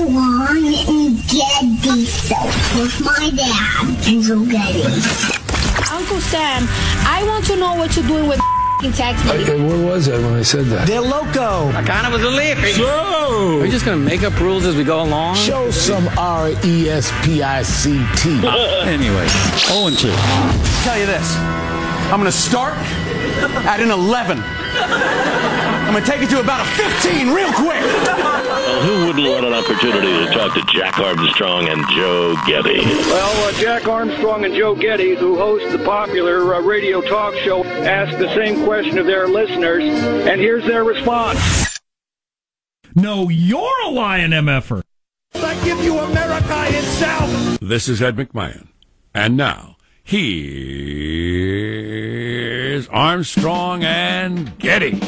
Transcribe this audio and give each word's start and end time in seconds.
Armstrong 0.00 0.74
and 0.88 1.16
Getty 1.28 2.04
Stuff 2.06 2.74
with 2.76 3.00
my 3.04 3.30
dad, 3.36 4.02
Joe 4.02 4.44
Getty. 4.46 4.82
Uncle 5.92 6.20
Sam, 6.20 6.64
I 7.06 7.22
want 7.26 7.44
to 7.46 7.56
know 7.56 7.74
what 7.74 7.94
you're 7.94 8.06
doing 8.06 8.26
with 8.26 8.40
text 8.94 9.24
I, 9.26 9.36
me. 9.36 9.44
where 9.66 9.86
was 9.86 10.08
I 10.08 10.16
when 10.18 10.32
I 10.34 10.42
said 10.42 10.64
that? 10.66 10.86
They're 10.88 11.00
loco. 11.02 11.68
I 11.76 11.82
kind 11.84 12.06
of 12.06 12.12
was 12.14 12.22
a 12.22 12.30
lippy. 12.30 12.72
So, 12.72 13.58
Are 13.58 13.62
we 13.62 13.70
just 13.70 13.84
going 13.84 13.98
to 13.98 14.04
make 14.04 14.22
up 14.22 14.38
rules 14.40 14.64
as 14.64 14.76
we 14.76 14.82
go 14.84 15.02
along? 15.02 15.36
show 15.36 15.70
some 15.70 16.08
R 16.18 16.50
E 16.64 16.88
S 16.88 17.12
P 17.24 17.42
I 17.42 17.62
C 17.62 18.02
T. 18.16 18.40
Anyway, 18.82 19.26
0 19.56 19.86
and 19.88 19.98
2. 19.98 20.08
tell 20.84 20.98
you 20.98 21.06
this. 21.06 21.36
I'm 22.10 22.18
going 22.18 22.24
to 22.24 22.32
start 22.36 22.74
at 23.66 23.80
an 23.80 23.90
11. 23.90 24.38
I'm 25.92 25.98
going 25.98 26.06
to 26.06 26.10
take 26.10 26.22
it 26.22 26.30
to 26.30 26.40
about 26.40 26.66
a 26.66 26.70
15 26.70 27.34
real 27.34 27.52
quick. 27.52 27.82
Well, 27.82 28.80
who 28.80 29.06
wouldn't 29.06 29.28
want 29.28 29.44
an 29.44 29.52
opportunity 29.52 30.24
to 30.24 30.32
talk 30.32 30.54
to 30.54 30.62
Jack 30.72 30.98
Armstrong 30.98 31.68
and 31.68 31.84
Joe 31.90 32.34
Getty? 32.46 32.78
Well, 32.80 33.46
uh, 33.46 33.52
Jack 33.60 33.86
Armstrong 33.86 34.46
and 34.46 34.54
Joe 34.54 34.74
Getty, 34.74 35.16
who 35.16 35.36
host 35.36 35.70
the 35.70 35.84
popular 35.84 36.54
uh, 36.54 36.62
radio 36.62 37.02
talk 37.02 37.34
show, 37.34 37.62
asked 37.62 38.18
the 38.18 38.34
same 38.34 38.64
question 38.64 38.96
of 38.96 39.04
their 39.04 39.28
listeners, 39.28 39.84
and 39.84 40.40
here's 40.40 40.64
their 40.64 40.82
response. 40.82 41.78
No, 42.94 43.28
you're 43.28 43.82
a 43.84 43.90
lion 43.90 44.30
MFer. 44.30 44.80
I 45.34 45.62
give 45.62 45.84
you 45.84 45.98
America 45.98 46.68
itself. 46.68 47.58
This 47.60 47.86
is 47.86 48.00
Ed 48.00 48.16
McMahon. 48.16 48.68
And 49.14 49.36
now, 49.36 49.76
here's 50.02 50.88
Armstrong 52.88 53.84
and 53.84 54.58
Getty. 54.58 54.98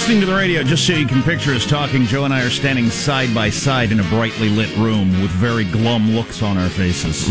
Listening 0.00 0.18
to 0.20 0.24
the 0.26 0.34
radio 0.34 0.62
just 0.62 0.86
so 0.86 0.94
you 0.94 1.06
can 1.06 1.22
picture 1.22 1.50
us 1.52 1.66
talking. 1.66 2.04
Joe 2.06 2.24
and 2.24 2.32
I 2.32 2.42
are 2.42 2.48
standing 2.48 2.88
side 2.88 3.34
by 3.34 3.50
side 3.50 3.92
in 3.92 4.00
a 4.00 4.02
brightly 4.04 4.48
lit 4.48 4.74
room 4.78 5.10
with 5.20 5.30
very 5.32 5.64
glum 5.66 6.12
looks 6.12 6.42
on 6.42 6.56
our 6.56 6.70
faces. 6.70 7.28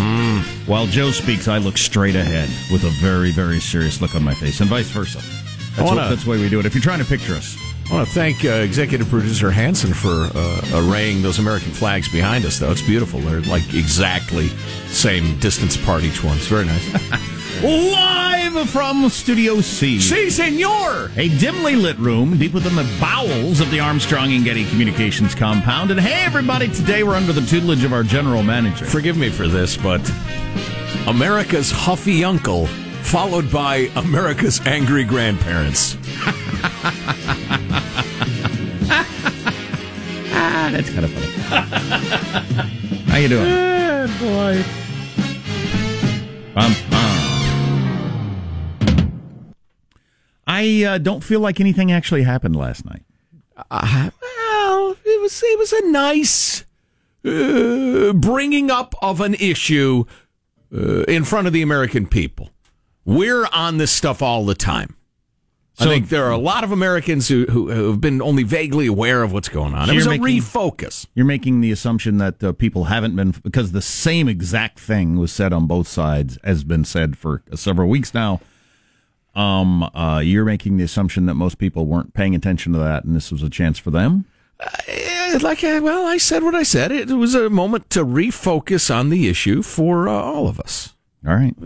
While 0.68 0.86
Joe 0.86 1.10
speaks, 1.10 1.48
I 1.48 1.58
look 1.58 1.80
straight 1.80 2.16
ahead 2.16 2.48
with 2.72 2.84
a 2.84 2.92
very, 3.02 3.32
very 3.32 3.60
serious 3.60 4.02
look 4.02 4.14
on 4.14 4.24
my 4.24 4.36
face, 4.36 4.60
and 4.60 4.70
vice 4.70 4.88
versa. 4.92 5.18
That's, 5.18 5.80
wanna- 5.80 6.02
what, 6.02 6.10
that's 6.10 6.26
the 6.26 6.30
way 6.30 6.38
we 6.40 6.48
do 6.48 6.60
it. 6.60 6.68
If 6.68 6.76
you're 6.76 6.84
trying 6.84 7.00
to 7.00 7.06
picture 7.06 7.34
us, 7.34 7.58
I 7.90 7.94
want 7.96 8.08
to 8.08 8.14
thank 8.14 8.46
uh, 8.46 8.50
executive 8.50 9.10
producer 9.10 9.50
Hanson 9.50 9.92
for 9.92 10.30
uh, 10.36 10.62
arraying 10.76 11.24
those 11.24 11.40
American 11.40 11.72
flags 11.72 12.08
behind 12.08 12.46
us, 12.46 12.60
though. 12.60 12.72
It's 12.72 12.84
beautiful. 12.84 13.20
They're 13.20 13.42
like 13.42 13.74
exactly 13.74 14.50
same 14.90 15.40
distance 15.40 15.76
apart, 15.76 16.04
each 16.04 16.24
one. 16.24 16.38
It's 16.38 16.46
very 16.46 16.66
nice. 16.66 16.86
live 18.54 18.70
from 18.70 19.10
Studio 19.10 19.62
C. 19.62 20.00
si, 20.00 20.30
senor! 20.30 21.12
A 21.18 21.30
dimly 21.38 21.76
lit 21.76 21.98
room 21.98 22.38
deep 22.38 22.54
within 22.54 22.76
the 22.76 22.90
bowels 23.00 23.60
of 23.60 23.70
the 23.70 23.80
Armstrong 23.80 24.32
and 24.34 24.44
Getty 24.44 24.68
Communications 24.70 25.36
compound. 25.36 25.92
And 25.92 26.00
hey, 26.00 26.24
everybody, 26.26 26.68
today 26.68 27.04
we're 27.04 27.16
under 27.16 27.32
the 27.32 27.42
tutelage 27.42 27.84
of 27.84 27.94
our 27.94 28.02
general 28.04 28.42
manager. 28.42 28.86
Forgive 28.86 29.18
me 29.18 29.30
for 29.30 29.48
this, 29.48 29.78
but 29.78 30.02
America's 31.08 31.70
huffy 31.70 32.24
uncle, 32.24 32.66
followed 33.04 33.52
by 33.52 33.90
America's 33.96 34.60
angry 34.66 35.04
grandparents. 35.04 35.98
Ah, 40.42 40.70
that's 40.72 40.90
kind 40.90 41.04
of 41.04 41.12
funny. 41.12 41.26
How 43.10 43.18
you 43.18 43.28
doing? 43.28 43.46
boy. 44.20 44.64
Um, 46.56 46.76
uh. 46.92 47.19
I 50.60 50.84
uh, 50.84 50.98
don't 50.98 51.24
feel 51.24 51.40
like 51.40 51.62
anything 51.62 51.90
actually 51.90 52.24
happened 52.24 52.54
last 52.54 52.84
night. 52.86 53.04
Uh, 53.72 54.10
well, 54.22 54.96
it 55.06 55.22
was 55.22 55.42
it 55.42 55.58
was 55.58 55.72
a 55.72 55.88
nice 55.88 56.66
uh, 57.24 58.12
bringing 58.14 58.70
up 58.70 58.94
of 59.02 59.22
an 59.22 59.36
issue 59.36 60.04
uh, 60.76 61.04
in 61.04 61.24
front 61.24 61.48
of 61.48 61.54
the 61.54 61.62
American 61.62 62.08
people. 62.08 62.50
We're 63.06 63.48
on 63.54 63.78
this 63.78 63.92
stuff 63.92 64.22
all 64.22 64.46
the 64.46 64.56
time. 64.56 64.98
I 65.82 65.86
think 65.86 66.10
there 66.10 66.26
are 66.26 66.32
a 66.32 66.38
lot 66.38 66.66
of 66.66 66.74
Americans 66.74 67.30
who, 67.30 67.46
who, 67.46 67.72
who 67.72 67.88
have 67.92 68.02
been 68.02 68.22
only 68.22 68.44
vaguely 68.44 68.86
aware 68.86 69.24
of 69.24 69.32
what's 69.32 69.48
going 69.48 69.74
on. 69.74 69.88
So 69.88 69.94
it 69.94 69.96
was 69.96 70.08
a 70.08 70.18
refocus. 70.18 71.06
You're 71.16 71.26
making 71.26 71.62
the 71.62 71.72
assumption 71.72 72.18
that 72.18 72.44
uh, 72.44 72.52
people 72.52 72.84
haven't 72.86 73.16
been 73.16 73.32
because 73.32 73.72
the 73.72 73.82
same 73.82 74.28
exact 74.28 74.78
thing 74.78 75.18
was 75.18 75.32
said 75.32 75.54
on 75.54 75.68
both 75.68 75.88
sides 75.88 76.38
has 76.44 76.66
been 76.66 76.84
said 76.84 77.18
for 77.18 77.44
several 77.56 77.88
weeks 77.88 78.14
now. 78.14 78.42
Um, 79.36 79.84
uh, 79.84 80.20
you're 80.24 80.46
making 80.46 80.78
the 80.78 80.84
assumption 80.84 81.26
that 81.28 81.36
most 81.36 81.58
people 81.60 81.86
weren't 81.86 82.14
paying 82.14 82.36
attention 82.36 82.74
to 82.74 82.80
that, 82.80 83.04
and 83.06 83.16
this 83.16 83.32
was 83.32 83.44
a 83.44 83.50
chance 83.50 83.78
for 83.78 83.92
them. 83.92 84.26
Eh, 84.88 85.38
Like, 85.42 85.64
uh, 85.64 85.80
well, 85.82 86.06
I 86.08 86.18
said 86.18 86.44
what 86.44 86.56
I 86.56 86.64
said. 86.64 86.92
It 86.92 87.10
was 87.10 87.36
a 87.36 87.50
moment 87.50 87.90
to 87.92 88.04
refocus 88.04 88.94
on 88.94 89.10
the 89.10 89.28
issue 89.30 89.62
for 89.62 90.10
uh, 90.10 90.14
all 90.14 90.48
of 90.48 90.60
us. 90.60 90.94
All 91.28 91.36
right. 91.36 91.54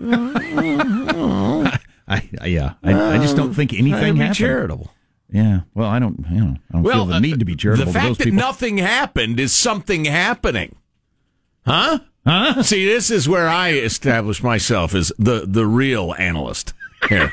I, 2.05 2.29
I 2.41 2.45
yeah, 2.47 2.73
I, 2.83 3.15
I 3.15 3.17
just 3.17 3.35
don't 3.35 3.53
think 3.53 3.73
anything 3.73 4.13
be 4.15 4.19
happened. 4.19 4.35
charitable. 4.35 4.93
Yeah. 5.31 5.61
Well, 5.73 5.89
I 5.89 5.99
don't. 5.99 6.25
You 6.29 6.39
know, 6.41 6.55
I 6.69 6.73
don't 6.73 6.83
feel 6.83 7.05
the 7.05 7.15
uh, 7.15 7.19
need 7.19 7.39
to 7.39 7.45
be 7.45 7.55
charitable. 7.55 7.91
The 7.91 7.99
fact 7.99 8.17
that 8.17 8.23
people. 8.25 8.39
nothing 8.39 8.77
happened 8.77 9.39
is 9.39 9.53
something 9.53 10.05
happening. 10.05 10.75
Huh? 11.65 11.99
Huh? 12.25 12.61
See, 12.63 12.85
this 12.85 13.09
is 13.09 13.27
where 13.29 13.47
I 13.47 13.69
establish 13.71 14.43
myself 14.43 14.93
as 14.93 15.11
the, 15.17 15.45
the 15.47 15.65
real 15.65 16.13
analyst 16.17 16.73
here. 17.09 17.31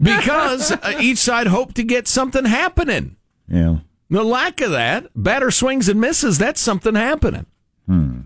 because 0.00 0.72
uh, 0.72 0.96
each 1.00 1.18
side 1.18 1.46
hoped 1.46 1.76
to 1.76 1.82
get 1.82 2.08
something 2.08 2.44
happening. 2.44 3.16
Yeah. 3.48 3.78
The 4.10 4.22
lack 4.22 4.60
of 4.60 4.70
that, 4.70 5.06
batter 5.16 5.50
swings 5.50 5.88
and 5.88 6.00
misses, 6.00 6.38
that's 6.38 6.60
something 6.60 6.94
happening. 6.94 7.46
Hmm. 7.86 8.20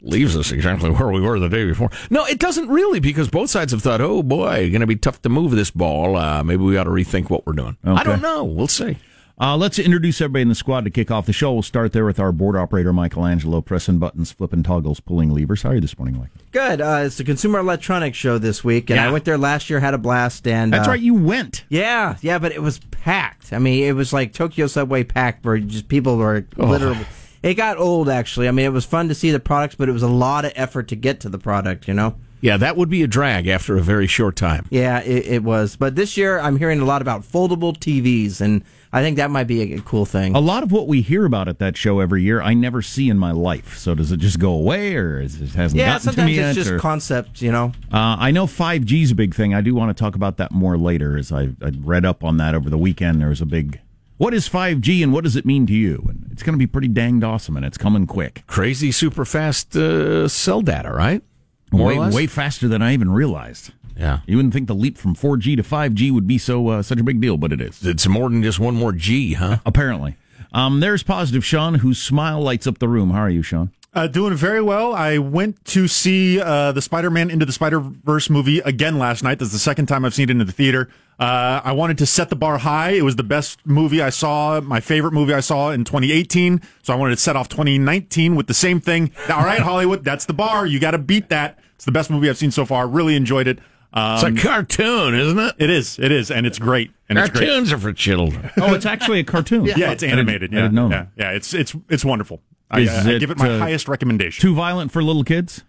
Leaves 0.00 0.36
us 0.36 0.50
exactly 0.50 0.90
where 0.90 1.10
we 1.12 1.20
were 1.20 1.38
the 1.38 1.48
day 1.48 1.64
before. 1.64 1.90
No, 2.10 2.24
it 2.24 2.40
doesn't 2.40 2.68
really, 2.68 2.98
because 2.98 3.28
both 3.28 3.50
sides 3.50 3.70
have 3.70 3.82
thought, 3.82 4.00
oh 4.00 4.22
boy, 4.24 4.68
going 4.70 4.80
to 4.80 4.86
be 4.86 4.96
tough 4.96 5.22
to 5.22 5.28
move 5.28 5.52
this 5.52 5.70
ball. 5.70 6.16
Uh, 6.16 6.42
maybe 6.42 6.64
we 6.64 6.76
ought 6.76 6.84
to 6.84 6.90
rethink 6.90 7.30
what 7.30 7.46
we're 7.46 7.52
doing. 7.52 7.76
I 7.84 8.02
don't 8.02 8.20
know. 8.20 8.42
We'll 8.42 8.66
see. 8.66 8.98
Uh, 9.42 9.56
let's 9.56 9.76
introduce 9.76 10.20
everybody 10.20 10.42
in 10.42 10.48
the 10.48 10.54
squad 10.54 10.84
to 10.84 10.90
kick 10.90 11.10
off 11.10 11.26
the 11.26 11.32
show. 11.32 11.52
We'll 11.52 11.62
start 11.62 11.92
there 11.92 12.04
with 12.04 12.20
our 12.20 12.30
board 12.30 12.54
operator, 12.54 12.92
Michelangelo, 12.92 13.60
pressing 13.60 13.98
buttons, 13.98 14.30
flipping 14.30 14.62
toggles, 14.62 15.00
pulling 15.00 15.30
levers. 15.30 15.62
How 15.62 15.70
are 15.70 15.74
you 15.74 15.80
this 15.80 15.98
morning, 15.98 16.16
Mike? 16.16 16.28
Good. 16.52 16.80
Uh, 16.80 17.02
it's 17.06 17.16
the 17.16 17.24
Consumer 17.24 17.58
Electronics 17.58 18.16
Show 18.16 18.38
this 18.38 18.62
week, 18.62 18.88
and 18.88 18.98
Yeah. 18.98 19.08
I 19.08 19.10
went 19.10 19.24
there 19.24 19.36
last 19.36 19.68
year, 19.68 19.80
had 19.80 19.94
a 19.94 19.98
blast, 19.98 20.46
and 20.46 20.72
That's 20.72 20.86
uh, 20.86 20.92
right. 20.92 21.00
You 21.00 21.14
went. 21.14 21.64
Yeah, 21.70 22.18
yeah, 22.20 22.38
but 22.38 22.52
it 22.52 22.62
was 22.62 22.78
packed. 22.92 23.52
I 23.52 23.58
mean, 23.58 23.82
it 23.82 23.96
was 23.96 24.12
like 24.12 24.32
Tokyo 24.32 24.68
subway 24.68 25.02
packed, 25.02 25.44
where 25.44 25.58
just 25.58 25.88
people 25.88 26.18
were 26.18 26.46
literally. 26.56 27.04
It 27.42 27.54
got 27.54 27.78
old, 27.78 28.08
actually. 28.08 28.46
I 28.46 28.52
mean, 28.52 28.66
it 28.66 28.72
was 28.72 28.84
fun 28.84 29.08
to 29.08 29.14
see 29.16 29.32
the 29.32 29.40
products, 29.40 29.74
but 29.74 29.88
it 29.88 29.92
was 29.92 30.04
a 30.04 30.08
lot 30.08 30.44
of 30.44 30.52
effort 30.54 30.86
to 30.86 30.94
get 30.94 31.18
to 31.18 31.28
the 31.28 31.38
product. 31.38 31.88
You 31.88 31.94
know. 31.94 32.14
Yeah, 32.42 32.56
that 32.58 32.76
would 32.76 32.90
be 32.90 33.02
a 33.02 33.06
drag 33.08 33.48
after 33.48 33.76
a 33.76 33.80
very 33.82 34.06
short 34.06 34.34
time. 34.36 34.66
Yeah, 34.70 35.00
it, 35.00 35.26
it 35.26 35.42
was. 35.44 35.74
But 35.76 35.94
this 35.96 36.16
year, 36.16 36.38
I'm 36.40 36.58
hearing 36.58 36.80
a 36.80 36.84
lot 36.84 37.00
about 37.02 37.22
foldable 37.22 37.76
TVs, 37.76 38.40
and 38.40 38.64
I 38.94 39.00
think 39.00 39.16
that 39.16 39.30
might 39.30 39.46
be 39.46 39.72
a, 39.72 39.78
a 39.78 39.80
cool 39.80 40.04
thing. 40.04 40.34
A 40.34 40.40
lot 40.40 40.62
of 40.62 40.70
what 40.70 40.86
we 40.86 41.00
hear 41.00 41.24
about 41.24 41.48
at 41.48 41.58
that 41.60 41.78
show 41.78 42.00
every 42.00 42.22
year, 42.22 42.42
I 42.42 42.52
never 42.52 42.82
see 42.82 43.08
in 43.08 43.16
my 43.16 43.32
life. 43.32 43.78
So 43.78 43.94
does 43.94 44.12
it 44.12 44.18
just 44.18 44.38
go 44.38 44.52
away, 44.52 44.94
or 44.96 45.18
is 45.18 45.40
it 45.40 45.50
hasn't 45.50 45.78
yeah, 45.78 45.94
gotten 45.94 46.12
to 46.12 46.24
me? 46.24 46.32
Yeah, 46.34 46.34
sometimes 46.34 46.36
me 46.36 46.38
it's 46.38 46.56
yet? 46.56 46.62
just 46.62 46.70
or- 46.72 46.78
concepts, 46.78 47.40
you 47.40 47.50
know. 47.50 47.72
Uh, 47.90 48.16
I 48.18 48.30
know 48.32 48.46
5G 48.46 49.02
is 49.02 49.10
a 49.10 49.14
big 49.14 49.34
thing. 49.34 49.54
I 49.54 49.62
do 49.62 49.74
want 49.74 49.96
to 49.96 49.98
talk 49.98 50.14
about 50.14 50.36
that 50.36 50.52
more 50.52 50.76
later 50.76 51.16
as 51.16 51.32
I, 51.32 51.44
I 51.62 51.72
read 51.80 52.04
up 52.04 52.22
on 52.22 52.36
that 52.36 52.54
over 52.54 52.68
the 52.68 52.76
weekend. 52.76 53.20
There 53.20 53.30
was 53.30 53.40
a 53.40 53.46
big, 53.46 53.80
what 54.18 54.34
is 54.34 54.46
5G 54.46 55.02
and 55.02 55.10
what 55.10 55.24
does 55.24 55.36
it 55.36 55.46
mean 55.46 55.66
to 55.68 55.72
you? 55.72 56.04
And 56.10 56.28
it's 56.30 56.42
going 56.42 56.54
to 56.54 56.58
be 56.58 56.66
pretty 56.66 56.88
danged 56.88 57.24
awesome 57.24 57.56
and 57.56 57.64
it's 57.64 57.78
coming 57.78 58.06
quick. 58.06 58.44
Crazy, 58.46 58.92
super 58.92 59.24
fast 59.24 59.74
uh, 59.74 60.28
cell 60.28 60.60
data, 60.60 60.92
right? 60.92 61.22
More 61.70 61.86
way, 61.86 61.96
or 61.96 62.00
less? 62.00 62.14
way 62.14 62.26
faster 62.26 62.68
than 62.68 62.82
I 62.82 62.92
even 62.92 63.10
realized. 63.10 63.72
Yeah. 63.96 64.20
You 64.26 64.36
wouldn't 64.36 64.54
think 64.54 64.68
the 64.68 64.74
leap 64.74 64.98
from 64.98 65.14
4G 65.14 65.56
to 65.56 65.62
5G 65.62 66.12
would 66.12 66.26
be 66.26 66.38
so 66.38 66.68
uh, 66.68 66.82
such 66.82 66.98
a 66.98 67.04
big 67.04 67.20
deal, 67.20 67.36
but 67.36 67.52
it 67.52 67.60
is. 67.60 67.84
It's 67.84 68.06
more 68.06 68.28
than 68.28 68.42
just 68.42 68.58
one 68.58 68.74
more 68.74 68.92
G, 68.92 69.34
huh? 69.34 69.58
Apparently. 69.66 70.16
Um, 70.52 70.80
there's 70.80 71.02
positive 71.02 71.44
Sean, 71.44 71.74
whose 71.76 72.00
smile 72.00 72.40
lights 72.40 72.66
up 72.66 72.78
the 72.78 72.88
room. 72.88 73.10
How 73.10 73.20
are 73.20 73.30
you, 73.30 73.42
Sean? 73.42 73.70
Uh, 73.94 74.06
doing 74.06 74.34
very 74.34 74.62
well. 74.62 74.94
I 74.94 75.18
went 75.18 75.62
to 75.66 75.86
see 75.86 76.40
uh, 76.40 76.72
the 76.72 76.80
Spider-Man 76.80 77.30
into 77.30 77.44
the 77.44 77.52
Spider-Verse 77.52 78.30
movie 78.30 78.60
again 78.60 78.98
last 78.98 79.22
night. 79.22 79.38
That's 79.38 79.52
the 79.52 79.58
second 79.58 79.86
time 79.86 80.04
I've 80.06 80.14
seen 80.14 80.30
it 80.30 80.30
in 80.30 80.38
the 80.38 80.50
theater. 80.50 80.88
Uh, 81.18 81.60
I 81.62 81.72
wanted 81.72 81.98
to 81.98 82.06
set 82.06 82.30
the 82.30 82.36
bar 82.36 82.56
high. 82.58 82.90
It 82.92 83.02
was 83.02 83.16
the 83.16 83.22
best 83.22 83.64
movie 83.66 84.00
I 84.00 84.08
saw, 84.08 84.60
my 84.62 84.80
favorite 84.80 85.12
movie 85.12 85.34
I 85.34 85.40
saw 85.40 85.70
in 85.70 85.84
2018. 85.84 86.62
So 86.82 86.94
I 86.94 86.96
wanted 86.96 87.16
to 87.16 87.20
set 87.20 87.36
off 87.36 87.50
2019 87.50 88.34
with 88.34 88.46
the 88.46 88.54
same 88.54 88.80
thing. 88.80 89.12
All 89.28 89.44
right, 89.44 89.60
Hollywood, 89.62 90.04
that's 90.04 90.24
the 90.24 90.32
bar. 90.32 90.66
You 90.66 90.80
got 90.80 90.92
to 90.92 90.98
beat 90.98 91.28
that. 91.28 91.58
It's 91.76 91.84
the 91.84 91.92
best 91.92 92.10
movie 92.10 92.30
I've 92.30 92.38
seen 92.38 92.50
so 92.50 92.64
far. 92.64 92.88
Really 92.88 93.14
enjoyed 93.14 93.46
it. 93.46 93.58
Um, 93.94 94.14
It's 94.14 94.40
a 94.44 94.48
cartoon, 94.48 95.14
isn't 95.14 95.38
it? 95.38 95.54
It 95.58 95.68
is. 95.70 95.98
It 95.98 96.10
is, 96.12 96.30
and 96.30 96.46
it's 96.46 96.58
great. 96.58 96.92
And 97.08 97.18
it's 97.18 97.28
great. 97.30 97.46
Cartoons 97.48 97.72
are 97.72 97.78
for 97.78 97.92
children. 97.92 98.50
Oh, 98.56 98.72
it's 98.74 98.86
actually 98.86 99.20
a 99.20 99.24
cartoon. 99.24 99.64
Yeah, 99.66 99.90
it's 99.92 100.02
animated. 100.02 100.52
I 100.52 100.56
Yeah, 100.56 100.62
didn't 100.62 100.74
know 100.74 100.88
yeah, 100.88 100.96
that. 100.96 101.08
yeah. 101.16 101.30
It's 101.32 101.52
it's 101.52 101.74
it's 101.90 102.04
wonderful. 102.04 102.40
I, 102.70 102.80
Is 102.80 102.88
I- 102.90 103.14
I 103.14 103.18
give 103.18 103.30
it 103.30 103.38
my 103.38 103.50
uh, 103.50 103.58
highest 103.58 103.88
recommendation. 103.88 104.40
Too 104.40 104.54
violent 104.54 104.92
for 104.92 105.02
little 105.02 105.24
kids? 105.24 105.62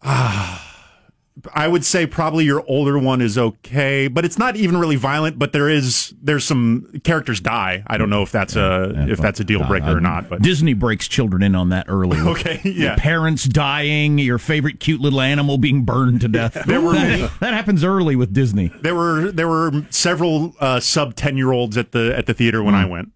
I 1.54 1.68
would 1.68 1.84
say 1.84 2.06
probably 2.06 2.44
your 2.44 2.64
older 2.68 2.98
one 2.98 3.20
is 3.20 3.38
okay, 3.38 4.08
but 4.08 4.24
it's 4.24 4.38
not 4.38 4.56
even 4.56 4.76
really 4.78 4.96
violent. 4.96 5.38
But 5.38 5.52
there 5.52 5.68
is 5.68 6.14
there's 6.20 6.44
some 6.44 7.00
characters 7.04 7.40
die. 7.40 7.82
I 7.86 7.96
don't 7.98 8.10
know 8.10 8.22
if 8.22 8.32
that's 8.32 8.56
a 8.56 9.06
if 9.08 9.18
that's 9.18 9.38
a 9.40 9.44
deal 9.44 9.64
breaker 9.66 9.96
or 9.96 10.00
not. 10.00 10.28
But 10.28 10.42
Disney 10.42 10.74
breaks 10.74 11.06
children 11.08 11.42
in 11.42 11.54
on 11.54 11.68
that 11.68 11.86
early. 11.88 12.18
Okay, 12.18 12.60
Your 12.64 12.74
yeah. 12.74 12.96
parents 12.98 13.44
dying, 13.44 14.18
your 14.18 14.38
favorite 14.38 14.80
cute 14.80 15.00
little 15.00 15.20
animal 15.20 15.58
being 15.58 15.84
burned 15.84 16.20
to 16.22 16.28
death. 16.28 16.56
There 16.66 16.80
were- 16.80 16.92
that, 16.94 17.30
that 17.40 17.54
happens 17.54 17.82
early 17.84 18.16
with 18.16 18.32
Disney. 18.34 18.68
there 18.82 18.94
were 18.94 19.30
there 19.32 19.48
were 19.48 19.86
several 19.90 20.54
uh, 20.60 20.80
sub 20.80 21.14
ten 21.14 21.36
year 21.36 21.52
olds 21.52 21.76
at 21.76 21.92
the 21.92 22.14
at 22.16 22.26
the 22.26 22.34
theater 22.34 22.62
when 22.62 22.74
I 22.74 22.84
Hmm. 22.84 22.90
went. 22.90 23.08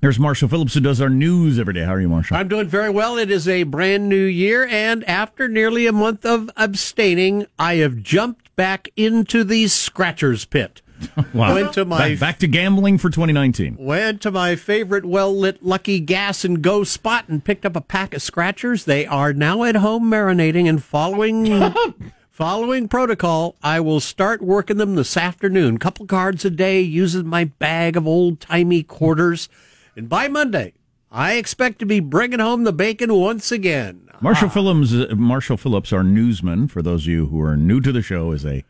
There's 0.00 0.18
Marshall 0.18 0.48
Phillips 0.48 0.74
who 0.74 0.80
does 0.80 1.00
our 1.00 1.08
news 1.08 1.58
every 1.58 1.74
day. 1.74 1.84
How 1.84 1.94
are 1.94 2.00
you, 2.00 2.08
Marshall? 2.08 2.36
I'm 2.36 2.48
doing 2.48 2.68
very 2.68 2.90
well. 2.90 3.16
It 3.16 3.30
is 3.30 3.48
a 3.48 3.62
brand 3.62 4.08
new 4.08 4.24
year, 4.24 4.66
and 4.66 5.02
after 5.04 5.48
nearly 5.48 5.86
a 5.86 5.92
month 5.92 6.24
of 6.26 6.50
abstaining, 6.56 7.46
I 7.58 7.76
have 7.76 8.02
jumped 8.02 8.54
back 8.56 8.88
into 8.96 9.42
the 9.42 9.66
scratchers 9.68 10.44
pit. 10.44 10.82
Wow. 11.34 11.54
Went 11.54 11.74
to 11.74 11.84
my 11.84 12.10
back, 12.10 12.20
back 12.20 12.38
to 12.38 12.46
gambling 12.46 12.96
for 12.96 13.10
2019. 13.10 13.76
went 13.78 14.22
to 14.22 14.30
my 14.30 14.56
favorite 14.56 15.04
well 15.04 15.34
lit 15.36 15.62
Lucky 15.62 16.00
Gas 16.00 16.42
and 16.42 16.62
Go 16.62 16.84
spot 16.84 17.28
and 17.28 17.44
picked 17.44 17.66
up 17.66 17.76
a 17.76 17.82
pack 17.82 18.14
of 18.14 18.22
scratchers. 18.22 18.86
They 18.86 19.04
are 19.04 19.34
now 19.34 19.62
at 19.64 19.76
home 19.76 20.10
marinating 20.10 20.66
and 20.66 20.82
following 20.82 21.74
following 22.30 22.88
protocol. 22.88 23.56
I 23.62 23.80
will 23.80 24.00
start 24.00 24.40
working 24.40 24.78
them 24.78 24.94
this 24.94 25.18
afternoon. 25.18 25.76
Couple 25.76 26.06
cards 26.06 26.46
a 26.46 26.50
day, 26.50 26.80
using 26.80 27.26
my 27.26 27.44
bag 27.44 27.98
of 27.98 28.06
old 28.06 28.40
timey 28.40 28.82
quarters, 28.82 29.50
and 29.96 30.08
by 30.08 30.28
Monday, 30.28 30.74
I 31.10 31.34
expect 31.34 31.78
to 31.80 31.86
be 31.86 32.00
bringing 32.00 32.38
home 32.40 32.64
the 32.64 32.72
bacon 32.72 33.12
once 33.14 33.50
again. 33.50 34.08
Marshall 34.20 34.48
Phillips, 34.48 34.92
uh, 34.92 35.14
Marshall 35.14 35.56
Phillips, 35.56 35.92
our 35.92 36.02
newsman, 36.02 36.68
for 36.68 36.82
those 36.82 37.02
of 37.02 37.08
you 37.08 37.26
who 37.26 37.40
are 37.40 37.56
new 37.56 37.80
to 37.80 37.92
the 37.92 38.02
show, 38.02 38.32
is 38.32 38.44
a, 38.46 38.64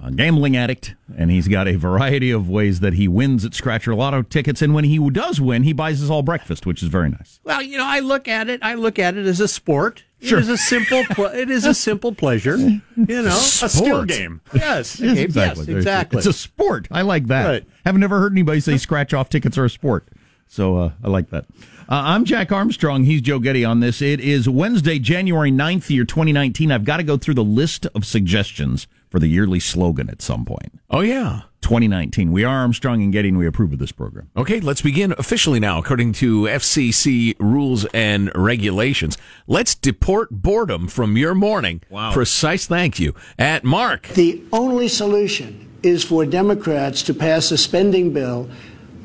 uh 0.00 0.10
gambling 0.10 0.56
addict, 0.56 0.94
and 1.16 1.30
he's 1.30 1.48
got 1.48 1.66
a 1.68 1.74
variety 1.76 2.30
of 2.30 2.48
ways 2.48 2.80
that 2.80 2.94
he 2.94 3.08
wins 3.08 3.44
at 3.44 3.54
Scratcher 3.54 3.94
Lotto 3.94 4.22
tickets. 4.22 4.60
And 4.62 4.74
when 4.74 4.84
he 4.84 4.98
does 5.10 5.40
win, 5.40 5.62
he 5.64 5.72
buys 5.72 6.02
us 6.02 6.10
all 6.10 6.22
breakfast, 6.22 6.66
which 6.66 6.82
is 6.82 6.88
very 6.88 7.08
nice. 7.10 7.40
Well, 7.44 7.62
you 7.62 7.78
know, 7.78 7.86
I 7.86 8.00
look 8.00 8.28
at 8.28 8.48
it. 8.48 8.60
I 8.62 8.74
look 8.74 8.98
at 8.98 9.16
it 9.16 9.26
as 9.26 9.40
a 9.40 9.48
sport. 9.48 10.04
Sure. 10.20 10.38
It 10.38 10.42
is 10.42 10.48
a 10.48 10.56
simple. 10.58 11.04
Ple- 11.10 11.24
it 11.34 11.50
is 11.50 11.64
a 11.64 11.74
simple 11.74 12.12
pleasure. 12.12 12.56
You 12.56 12.82
know, 13.22 13.28
A 13.28 13.68
skill 13.68 14.04
game. 14.04 14.40
Yes, 14.54 15.00
Yes, 15.00 15.12
okay, 15.12 15.22
exactly. 15.22 15.66
Yes, 15.66 15.76
exactly. 15.76 16.18
It's 16.18 16.26
a 16.26 16.32
sport. 16.32 16.88
I 16.90 17.02
like 17.02 17.26
that. 17.28 17.46
Right. 17.46 17.64
Haven't 17.84 18.00
never 18.00 18.18
heard 18.18 18.32
anybody 18.32 18.58
say 18.60 18.76
scratch 18.76 19.14
off 19.14 19.28
tickets 19.30 19.56
are 19.56 19.64
a 19.64 19.70
sport. 19.70 20.08
So 20.48 20.76
uh, 20.76 20.90
I 21.02 21.08
like 21.08 21.30
that. 21.30 21.44
Uh, 21.90 22.02
I'm 22.04 22.24
Jack 22.24 22.52
Armstrong. 22.52 23.04
He's 23.04 23.20
Joe 23.20 23.38
Getty 23.38 23.64
on 23.64 23.80
this. 23.80 24.02
It 24.02 24.20
is 24.20 24.48
Wednesday, 24.48 24.98
January 24.98 25.50
9th, 25.50 25.88
year 25.88 26.04
2019. 26.04 26.70
I've 26.70 26.84
got 26.84 26.98
to 26.98 27.02
go 27.02 27.16
through 27.16 27.34
the 27.34 27.44
list 27.44 27.86
of 27.94 28.04
suggestions 28.04 28.86
for 29.08 29.18
the 29.18 29.26
yearly 29.26 29.60
slogan 29.60 30.10
at 30.10 30.20
some 30.20 30.44
point. 30.44 30.78
Oh, 30.90 31.00
yeah. 31.00 31.42
2019. 31.62 32.30
We 32.30 32.44
are 32.44 32.58
Armstrong 32.58 33.02
and 33.02 33.12
Getty, 33.12 33.28
and 33.28 33.38
we 33.38 33.46
approve 33.46 33.72
of 33.72 33.78
this 33.78 33.92
program. 33.92 34.30
Okay, 34.36 34.60
let's 34.60 34.82
begin 34.82 35.14
officially 35.18 35.60
now, 35.60 35.78
according 35.78 36.12
to 36.14 36.42
FCC 36.42 37.34
rules 37.38 37.84
and 37.86 38.30
regulations. 38.34 39.18
Let's 39.46 39.74
deport 39.74 40.30
boredom 40.30 40.88
from 40.88 41.16
your 41.16 41.34
morning. 41.34 41.82
Wow. 41.90 42.12
Precise 42.12 42.66
thank 42.66 42.98
you. 42.98 43.14
At 43.38 43.64
Mark. 43.64 44.08
The 44.08 44.42
only 44.52 44.88
solution 44.88 45.68
is 45.82 46.04
for 46.04 46.26
Democrats 46.26 47.02
to 47.04 47.14
pass 47.14 47.50
a 47.50 47.58
spending 47.58 48.12
bill 48.12 48.48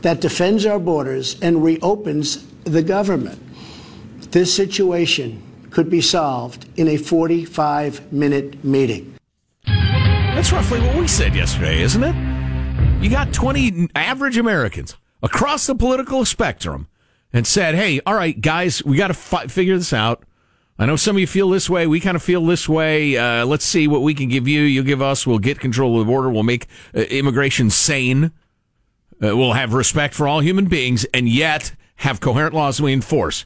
that 0.04 0.20
defends 0.20 0.66
our 0.66 0.80
borders 0.80 1.40
and 1.42 1.64
reopens 1.64 2.46
the 2.66 2.84
government. 2.84 3.42
This 4.32 4.54
situation 4.54 5.42
could 5.72 5.90
be 5.90 6.02
solved 6.02 6.68
in 6.78 6.90
a 6.90 6.98
45 6.98 8.14
minute 8.14 8.64
meeting. 8.64 9.16
That's 9.66 10.52
roughly 10.52 10.82
what 10.82 10.98
we 10.98 11.08
said 11.08 11.34
yesterday, 11.36 11.82
isn't 11.82 12.04
it? 12.04 12.16
You 13.02 13.10
got 13.10 13.34
20 13.34 13.90
average 13.96 14.38
Americans 14.38 14.98
across 15.22 15.68
the 15.68 15.76
political 15.76 16.26
spectrum 16.26 16.88
and 17.32 17.48
said, 17.48 17.76
hey, 17.76 18.02
all 18.06 18.14
right, 18.14 18.40
guys, 18.40 18.84
we 18.84 18.98
got 18.98 19.08
to 19.08 19.14
fi- 19.14 19.48
figure 19.48 19.78
this 19.78 19.94
out. 19.94 20.24
I 20.78 20.86
know 20.86 20.96
some 20.96 21.16
of 21.16 21.20
you 21.20 21.28
feel 21.28 21.50
this 21.50 21.70
way. 21.70 21.88
We 21.88 22.00
kind 22.00 22.16
of 22.16 22.24
feel 22.24 22.46
this 22.46 22.68
way. 22.68 23.16
Uh, 23.16 23.46
let's 23.46 23.64
see 23.64 23.88
what 23.88 24.02
we 24.02 24.14
can 24.14 24.28
give 24.28 24.48
you. 24.48 24.62
You 24.64 24.84
give 24.84 25.02
us. 25.02 25.26
We'll 25.26 25.40
get 25.40 25.60
control 25.60 26.00
of 26.00 26.06
the 26.06 26.12
border. 26.12 26.30
We'll 26.30 26.44
make 26.44 26.68
uh, 26.96 27.02
immigration 27.02 27.70
sane. 27.70 28.32
Uh, 29.24 29.36
we'll 29.38 29.54
have 29.54 29.74
respect 29.74 30.14
for 30.14 30.28
all 30.28 30.42
human 30.42 30.66
beings 30.66 31.06
and 31.14 31.30
yet 31.30 31.74
have 31.96 32.20
coherent 32.20 32.54
laws 32.54 32.82
we 32.82 32.92
enforce. 32.92 33.46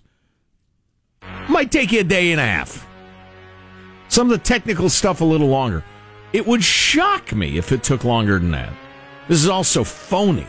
Might 1.48 1.72
take 1.72 1.92
you 1.92 2.00
a 2.00 2.04
day 2.04 2.32
and 2.32 2.42
a 2.42 2.46
half. 2.46 2.88
Some 4.10 4.32
of 4.32 4.32
the 4.32 4.44
technical 4.44 4.90
stuff 4.90 5.22
a 5.22 5.26
little 5.26 5.50
longer. 5.50 5.84
It 6.34 6.48
would 6.48 6.64
shock 6.64 7.34
me 7.34 7.58
if 7.58 7.72
it 7.72 7.84
took 7.84 8.04
longer 8.04 8.40
than 8.40 8.52
that. 8.52 8.74
This 9.28 9.44
is 9.44 9.50
also 9.50 9.84
phony. 9.84 10.48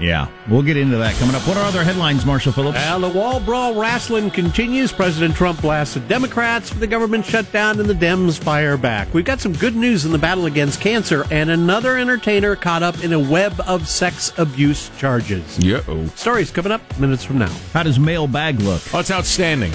Yeah, 0.00 0.28
we'll 0.48 0.62
get 0.62 0.76
into 0.76 0.96
that 0.98 1.16
coming 1.16 1.34
up. 1.34 1.42
What 1.48 1.56
are 1.56 1.64
other 1.64 1.82
headlines, 1.82 2.24
Marshall 2.24 2.52
Phillips? 2.52 2.76
Well, 2.76 3.00
the 3.00 3.08
wall 3.08 3.40
brawl 3.40 3.74
wrestling 3.74 4.30
continues. 4.30 4.92
President 4.92 5.34
Trump 5.34 5.60
blasts 5.60 5.94
the 5.94 6.00
Democrats 6.00 6.70
for 6.70 6.78
the 6.78 6.86
government 6.86 7.24
shutdown, 7.24 7.80
and 7.80 7.88
the 7.88 7.94
Dems 7.94 8.38
fire 8.38 8.76
back. 8.76 9.12
We've 9.12 9.24
got 9.24 9.40
some 9.40 9.52
good 9.54 9.74
news 9.74 10.04
in 10.04 10.12
the 10.12 10.18
battle 10.18 10.46
against 10.46 10.80
cancer, 10.80 11.24
and 11.32 11.50
another 11.50 11.98
entertainer 11.98 12.54
caught 12.54 12.84
up 12.84 13.02
in 13.02 13.12
a 13.12 13.18
web 13.18 13.60
of 13.66 13.88
sex 13.88 14.32
abuse 14.38 14.88
charges. 14.98 15.58
Yeah. 15.58 15.80
Stories 16.14 16.52
coming 16.52 16.70
up 16.70 16.98
minutes 17.00 17.24
from 17.24 17.38
now. 17.38 17.52
How 17.72 17.82
does 17.82 17.98
mailbag 17.98 18.60
look? 18.60 18.82
Oh, 18.94 19.00
it's 19.00 19.10
outstanding. 19.10 19.72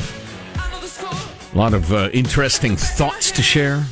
A 0.56 1.58
lot 1.58 1.74
of 1.74 1.92
uh, 1.92 2.10
interesting 2.14 2.78
thoughts 2.78 3.30
to 3.32 3.42
share. 3.42 3.84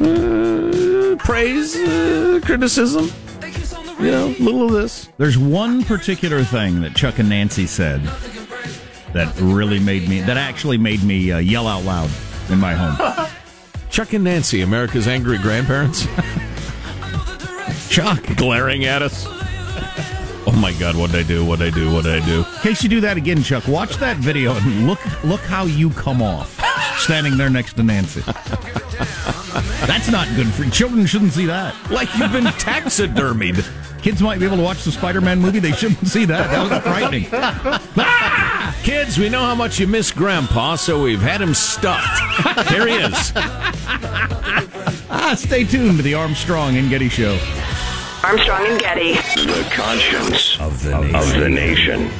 Uh, 0.00 1.16
praise, 1.20 1.76
uh, 1.76 2.40
criticism. 2.44 3.10
You 4.00 4.12
know, 4.12 4.26
a 4.28 4.38
little 4.42 4.64
of 4.64 4.72
this. 4.72 5.08
There's 5.18 5.36
one 5.36 5.84
particular 5.84 6.44
thing 6.44 6.80
that 6.82 6.94
Chuck 6.94 7.18
and 7.18 7.28
Nancy 7.28 7.66
said 7.66 8.00
that 9.12 9.34
really 9.40 9.80
made 9.80 10.08
me, 10.08 10.20
that 10.20 10.36
actually 10.36 10.78
made 10.78 11.02
me 11.02 11.32
uh, 11.32 11.38
yell 11.38 11.66
out 11.66 11.84
loud 11.84 12.10
in 12.48 12.60
my 12.60 12.74
home. 12.74 13.28
Chuck 13.90 14.12
and 14.12 14.22
Nancy, 14.22 14.60
America's 14.60 15.08
angry 15.08 15.38
grandparents. 15.38 16.06
Chuck. 17.88 18.22
Glaring 18.36 18.84
at 18.84 19.02
us. 19.02 19.26
Oh 20.46 20.56
my 20.60 20.72
God, 20.74 20.96
What 20.96 21.10
did 21.10 21.24
I 21.24 21.28
do? 21.28 21.44
What 21.44 21.58
did 21.58 21.74
I 21.74 21.76
do? 21.76 21.92
What 21.92 22.04
did 22.04 22.22
I 22.22 22.24
do? 22.24 22.38
In 22.38 22.60
case 22.60 22.82
you 22.82 22.88
do 22.88 23.00
that 23.00 23.16
again, 23.16 23.42
Chuck, 23.42 23.66
watch 23.66 23.96
that 23.96 24.16
video 24.18 24.54
and 24.54 24.86
look 24.86 25.00
look 25.24 25.40
how 25.40 25.64
you 25.64 25.90
come 25.90 26.22
off 26.22 26.58
standing 26.98 27.36
there 27.36 27.50
next 27.50 27.74
to 27.74 27.82
Nancy. 27.82 28.22
That's 29.86 30.10
not 30.10 30.28
good 30.36 30.48
for 30.48 30.64
children. 30.70 31.06
Shouldn't 31.06 31.32
see 31.32 31.46
that. 31.46 31.74
Like 31.90 32.08
you've 32.16 32.32
been 32.32 32.44
taxidermied. 32.44 33.64
Kids 34.02 34.22
might 34.22 34.38
be 34.38 34.46
able 34.46 34.56
to 34.58 34.62
watch 34.62 34.84
the 34.84 34.92
Spider-Man 34.92 35.40
movie. 35.40 35.58
They 35.58 35.72
shouldn't 35.72 36.06
see 36.06 36.24
that. 36.26 36.50
That 36.50 36.70
was 36.70 36.82
frightening. 36.82 37.24
Kids, 38.84 39.18
we 39.18 39.28
know 39.28 39.40
how 39.40 39.54
much 39.54 39.80
you 39.80 39.86
miss 39.86 40.12
Grandpa, 40.12 40.76
so 40.76 41.02
we've 41.02 41.20
had 41.20 41.40
him 41.40 41.52
stuffed. 41.52 42.68
Here 42.70 42.86
he 42.86 42.94
is. 42.94 43.32
Ah, 45.10 45.34
stay 45.36 45.64
tuned 45.64 45.96
to 45.96 46.02
the 46.02 46.14
Armstrong 46.14 46.76
and 46.76 46.88
Getty 46.88 47.08
Show. 47.08 47.38
Armstrong 48.22 48.66
and 48.66 48.80
Getty. 48.80 49.14
The 49.14 49.68
conscience 49.72 50.58
of 50.60 50.82
the 50.84 51.00
nation. 51.00 51.16
Of 51.16 51.34
the 51.34 51.48
nation. 51.48 52.10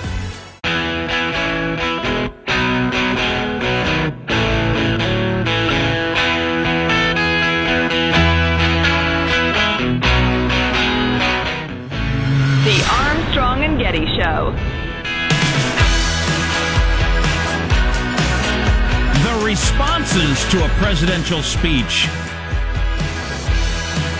To 20.50 20.64
a 20.64 20.68
presidential 20.78 21.42
speech 21.42 22.06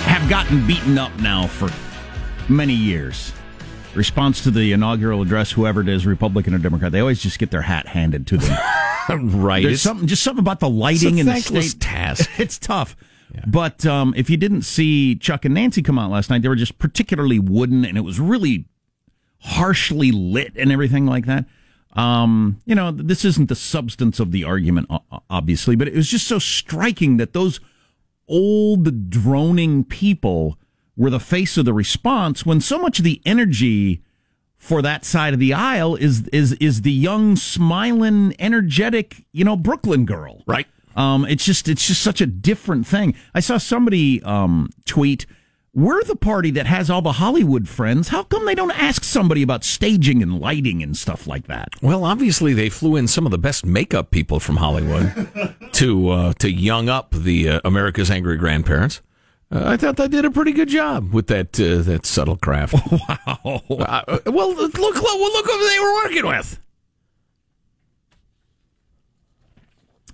have 0.04 0.28
gotten 0.28 0.66
beaten 0.66 0.98
up 0.98 1.14
now 1.20 1.46
for 1.46 1.70
many 2.52 2.74
years. 2.74 3.32
Response 3.94 4.42
to 4.42 4.50
the 4.50 4.72
inaugural 4.72 5.22
address, 5.22 5.50
whoever 5.50 5.80
it 5.80 5.88
is, 5.88 6.04
Republican 6.06 6.52
or 6.54 6.58
Democrat, 6.58 6.92
they 6.92 7.00
always 7.00 7.22
just 7.22 7.38
get 7.38 7.50
their 7.50 7.62
hat 7.62 7.86
handed 7.86 8.26
to 8.26 8.36
them. 8.36 8.58
right. 9.40 9.62
There's 9.62 9.72
It's- 9.74 9.80
something, 9.82 10.06
just 10.06 10.22
something 10.22 10.40
about 10.42 10.60
the 10.60 10.68
lighting 10.68 11.18
and 11.18 11.28
the 11.28 11.40
state 11.40 11.80
task. 11.80 12.28
it's 12.38 12.58
tough. 12.58 12.94
But 13.46 13.86
um, 13.86 14.12
if 14.16 14.28
you 14.28 14.36
didn't 14.36 14.62
see 14.62 15.14
Chuck 15.14 15.44
and 15.46 15.54
Nancy 15.54 15.82
come 15.82 15.98
out 15.98 16.10
last 16.10 16.28
night, 16.30 16.42
they 16.42 16.48
were 16.48 16.56
just 16.56 16.78
particularly 16.78 17.38
wooden, 17.38 17.84
and 17.84 17.96
it 17.96 18.02
was 18.02 18.18
really 18.20 18.66
harshly 19.40 20.12
lit 20.12 20.52
and 20.56 20.72
everything 20.72 21.06
like 21.06 21.24
that. 21.26 21.44
Um, 21.94 22.60
you 22.64 22.74
know, 22.74 22.90
this 22.90 23.24
isn't 23.24 23.48
the 23.48 23.56
substance 23.56 24.20
of 24.20 24.30
the 24.30 24.44
argument, 24.44 24.90
obviously, 25.30 25.74
but 25.74 25.88
it 25.88 25.94
was 25.94 26.08
just 26.08 26.26
so 26.26 26.38
striking 26.38 27.16
that 27.16 27.32
those 27.32 27.60
old 28.28 29.10
droning 29.10 29.84
people 29.84 30.58
were 30.96 31.10
the 31.10 31.20
face 31.20 31.56
of 31.56 31.64
the 31.64 31.72
response 31.72 32.44
when 32.44 32.60
so 32.60 32.78
much 32.78 32.98
of 32.98 33.04
the 33.04 33.22
energy 33.24 34.02
for 34.56 34.82
that 34.82 35.04
side 35.04 35.32
of 35.32 35.40
the 35.40 35.54
aisle 35.54 35.94
is 35.94 36.26
is 36.28 36.52
is 36.54 36.82
the 36.82 36.92
young, 36.92 37.36
smiling, 37.36 38.34
energetic, 38.38 39.24
you 39.32 39.44
know, 39.44 39.56
Brooklyn 39.56 40.04
girl. 40.04 40.42
Right. 40.46 40.66
Um, 40.96 41.24
it's 41.26 41.44
just 41.44 41.68
it's 41.68 41.86
just 41.86 42.02
such 42.02 42.20
a 42.20 42.26
different 42.26 42.86
thing. 42.86 43.14
I 43.34 43.40
saw 43.40 43.56
somebody 43.56 44.20
um, 44.24 44.68
tweet, 44.84 45.26
"We're 45.78 46.02
the 46.02 46.16
party 46.16 46.50
that 46.50 46.66
has 46.66 46.90
all 46.90 47.02
the 47.02 47.12
Hollywood 47.12 47.68
friends. 47.68 48.08
How 48.08 48.24
come 48.24 48.44
they 48.46 48.56
don't 48.56 48.72
ask 48.72 49.04
somebody 49.04 49.42
about 49.42 49.62
staging 49.62 50.22
and 50.22 50.40
lighting 50.40 50.82
and 50.82 50.96
stuff 50.96 51.28
like 51.28 51.46
that?" 51.46 51.68
Well, 51.80 52.04
obviously 52.04 52.52
they 52.52 52.68
flew 52.68 52.96
in 52.96 53.06
some 53.06 53.26
of 53.26 53.30
the 53.30 53.38
best 53.38 53.64
makeup 53.64 54.10
people 54.10 54.40
from 54.40 54.56
Hollywood 54.56 55.54
to 55.74 56.08
uh, 56.10 56.32
to 56.40 56.50
young 56.50 56.88
up 56.88 57.12
the 57.12 57.48
uh, 57.48 57.60
America's 57.64 58.10
Angry 58.10 58.36
Grandparents. 58.36 59.00
Uh, 59.50 59.62
I 59.64 59.76
thought 59.76 59.96
they 59.96 60.08
did 60.08 60.24
a 60.24 60.30
pretty 60.30 60.52
good 60.52 60.68
job 60.68 61.14
with 61.14 61.28
that 61.28 61.58
uh, 61.60 61.82
that 61.82 62.04
subtle 62.04 62.36
craft. 62.36 62.74
wow. 63.08 63.62
Uh, 63.70 64.18
well, 64.26 64.54
look 64.54 64.76
look 64.76 64.94
look 64.96 65.46
what 65.46 65.70
they 65.70 65.78
were 65.78 65.94
working 65.94 66.26
with. 66.26 66.58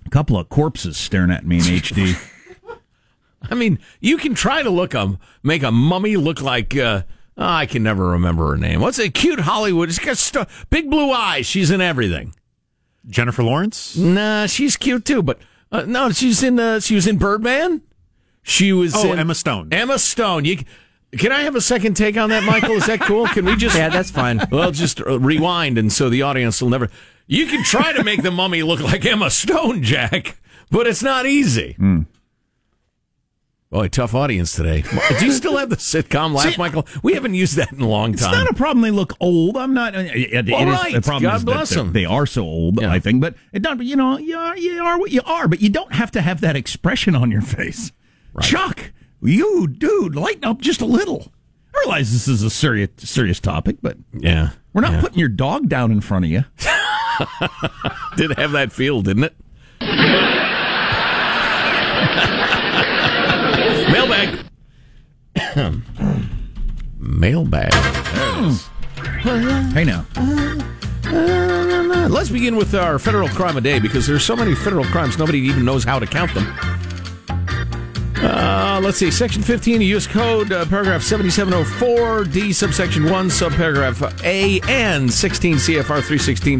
A 0.05 0.09
couple 0.09 0.37
of 0.37 0.47
corpses 0.49 0.95
staring 0.95 1.31
at 1.31 1.45
me 1.45 1.57
in 1.57 1.63
HD. 1.63 2.31
I 3.49 3.55
mean, 3.55 3.79
you 3.99 4.17
can 4.17 4.33
try 4.35 4.63
to 4.63 4.69
look 4.69 4.95
um 4.95 5.19
make 5.43 5.63
a 5.63 5.71
mummy 5.71 6.17
look 6.17 6.41
like 6.41 6.75
uh, 6.75 7.03
oh, 7.37 7.43
I 7.43 7.65
can 7.65 7.83
never 7.83 8.07
remember 8.09 8.51
her 8.51 8.57
name. 8.57 8.81
What's 8.81 8.99
a 8.99 9.09
cute 9.09 9.41
Hollywood? 9.41 9.89
She's 9.89 9.99
got 9.99 10.17
st- 10.17 10.47
big 10.69 10.89
blue 10.89 11.11
eyes. 11.11 11.45
She's 11.45 11.71
in 11.71 11.81
everything. 11.81 12.33
Jennifer 13.07 13.43
Lawrence? 13.43 13.95
Nah, 13.95 14.47
she's 14.47 14.77
cute 14.77 15.05
too. 15.05 15.21
But 15.21 15.39
uh, 15.71 15.83
no, 15.83 16.11
she's 16.11 16.43
in. 16.43 16.59
Uh, 16.59 16.79
she 16.79 16.95
was 16.95 17.07
in 17.07 17.17
Birdman. 17.17 17.81
She 18.43 18.73
was. 18.73 18.95
Oh, 18.95 19.13
in, 19.13 19.19
Emma 19.19 19.35
Stone. 19.35 19.69
Emma 19.71 19.99
Stone. 19.99 20.45
You. 20.45 20.57
Can 21.17 21.31
I 21.31 21.41
have 21.43 21.55
a 21.55 21.61
second 21.61 21.95
take 21.95 22.17
on 22.17 22.29
that, 22.31 22.43
Michael? 22.43 22.71
Is 22.75 22.87
that 22.87 22.99
cool? 22.99 23.25
Can 23.27 23.45
we 23.45 23.55
just? 23.55 23.75
Yeah, 23.77 23.89
that's 23.89 24.11
fine. 24.11 24.41
Well, 24.51 24.71
just 24.71 24.99
uh, 25.01 25.19
rewind, 25.19 25.77
and 25.77 25.91
so 25.91 26.09
the 26.09 26.23
audience 26.23 26.61
will 26.61 26.69
never. 26.69 26.89
You 27.27 27.45
can 27.47 27.63
try 27.63 27.93
to 27.93 28.03
make 28.03 28.21
the 28.21 28.31
mummy 28.31 28.63
look 28.63 28.81
like 28.81 29.05
Emma 29.05 29.29
Stone, 29.29 29.81
Jack, 29.83 30.37
but 30.71 30.87
it's 30.87 31.01
not 31.01 31.25
easy. 31.25 31.75
Oh, 33.75 33.79
Boy, 33.79 33.89
tough 33.89 34.15
audience 34.15 34.55
today. 34.55 34.85
Do 35.19 35.25
you 35.25 35.33
still 35.33 35.57
have 35.57 35.69
the 35.69 35.75
sitcom 35.75 36.33
laugh, 36.33 36.53
See, 36.53 36.57
Michael? 36.57 36.87
We 37.03 37.13
haven't 37.13 37.33
used 37.33 37.57
that 37.57 37.73
in 37.73 37.81
a 37.81 37.89
long 37.89 38.13
time. 38.13 38.29
It's 38.29 38.37
not 38.37 38.49
a 38.49 38.53
problem. 38.53 38.83
They 38.83 38.91
look 38.91 39.11
old. 39.19 39.57
I'm 39.57 39.73
not. 39.73 39.93
It, 39.95 40.15
it 40.15 40.49
right. 40.49 40.93
the 40.93 41.01
problem 41.01 41.23
God 41.23 41.35
is 41.35 41.43
bless 41.43 41.69
they're- 41.71 41.83
them. 41.83 41.91
they 41.91 42.05
are 42.05 42.25
so 42.25 42.43
old. 42.43 42.81
I 42.81 42.99
think, 42.99 43.19
but 43.19 43.35
it 43.51 43.61
don't. 43.61 43.83
You 43.83 43.97
know, 43.97 44.17
you 44.17 44.37
are, 44.37 44.57
you 44.57 44.81
are 44.81 44.97
what 44.97 45.11
you 45.11 45.19
are. 45.25 45.49
But 45.49 45.59
you 45.59 45.67
don't 45.67 45.91
have 45.91 46.09
to 46.11 46.21
have 46.21 46.39
that 46.39 46.55
expression 46.55 47.17
on 47.17 47.31
your 47.31 47.41
face. 47.41 47.91
Chuck, 48.41 48.93
you 49.21 49.67
dude, 49.67 50.15
lighten 50.15 50.45
up 50.45 50.61
just 50.61 50.79
a 50.79 50.85
little. 50.85 51.33
I 51.75 51.79
realize 51.79 52.13
this 52.13 52.29
is 52.29 52.43
a 52.43 52.49
serious 52.49 52.91
serious 52.99 53.41
topic, 53.41 53.79
but 53.81 53.97
yeah, 54.13 54.51
we're 54.71 54.83
not 54.83 54.93
yeah. 54.93 55.01
putting 55.01 55.19
your 55.19 55.27
dog 55.27 55.67
down 55.67 55.91
in 55.91 55.99
front 55.99 56.23
of 56.23 56.31
you. 56.31 56.45
Did 58.15 58.37
have 58.37 58.53
that 58.53 58.71
feel, 58.71 59.01
didn't 59.01 59.25
it? 59.25 59.35
Mailbag. 66.99 67.71
Mailbag. 67.71 67.71
There 67.71 68.39
it 68.39 68.45
is. 68.45 68.69
Hey 69.73 69.83
now. 69.83 70.05
Let's 72.07 72.29
begin 72.29 72.55
with 72.55 72.73
our 72.75 72.99
federal 72.99 73.27
crime 73.29 73.57
a 73.57 73.61
day 73.61 73.79
because 73.79 74.07
there's 74.07 74.23
so 74.23 74.35
many 74.35 74.55
federal 74.55 74.85
crimes 74.85 75.17
nobody 75.17 75.39
even 75.39 75.65
knows 75.65 75.83
how 75.83 75.99
to 75.99 76.05
count 76.05 76.33
them. 76.33 76.45
Uh, 78.17 78.79
let's 78.81 78.97
see, 78.97 79.11
Section 79.11 79.41
15 79.43 79.75
of 79.75 79.81
U.S. 79.81 80.07
Code, 80.07 80.51
uh, 80.51 80.65
paragraph 80.65 81.03
7704, 81.03 82.23
D, 82.25 82.53
subsection 82.53 83.09
1, 83.09 83.27
subparagraph 83.27 84.23
A, 84.23 84.61
and 84.69 85.11
16 85.11 85.55
CFR 85.55 86.01
316.4 86.01 86.59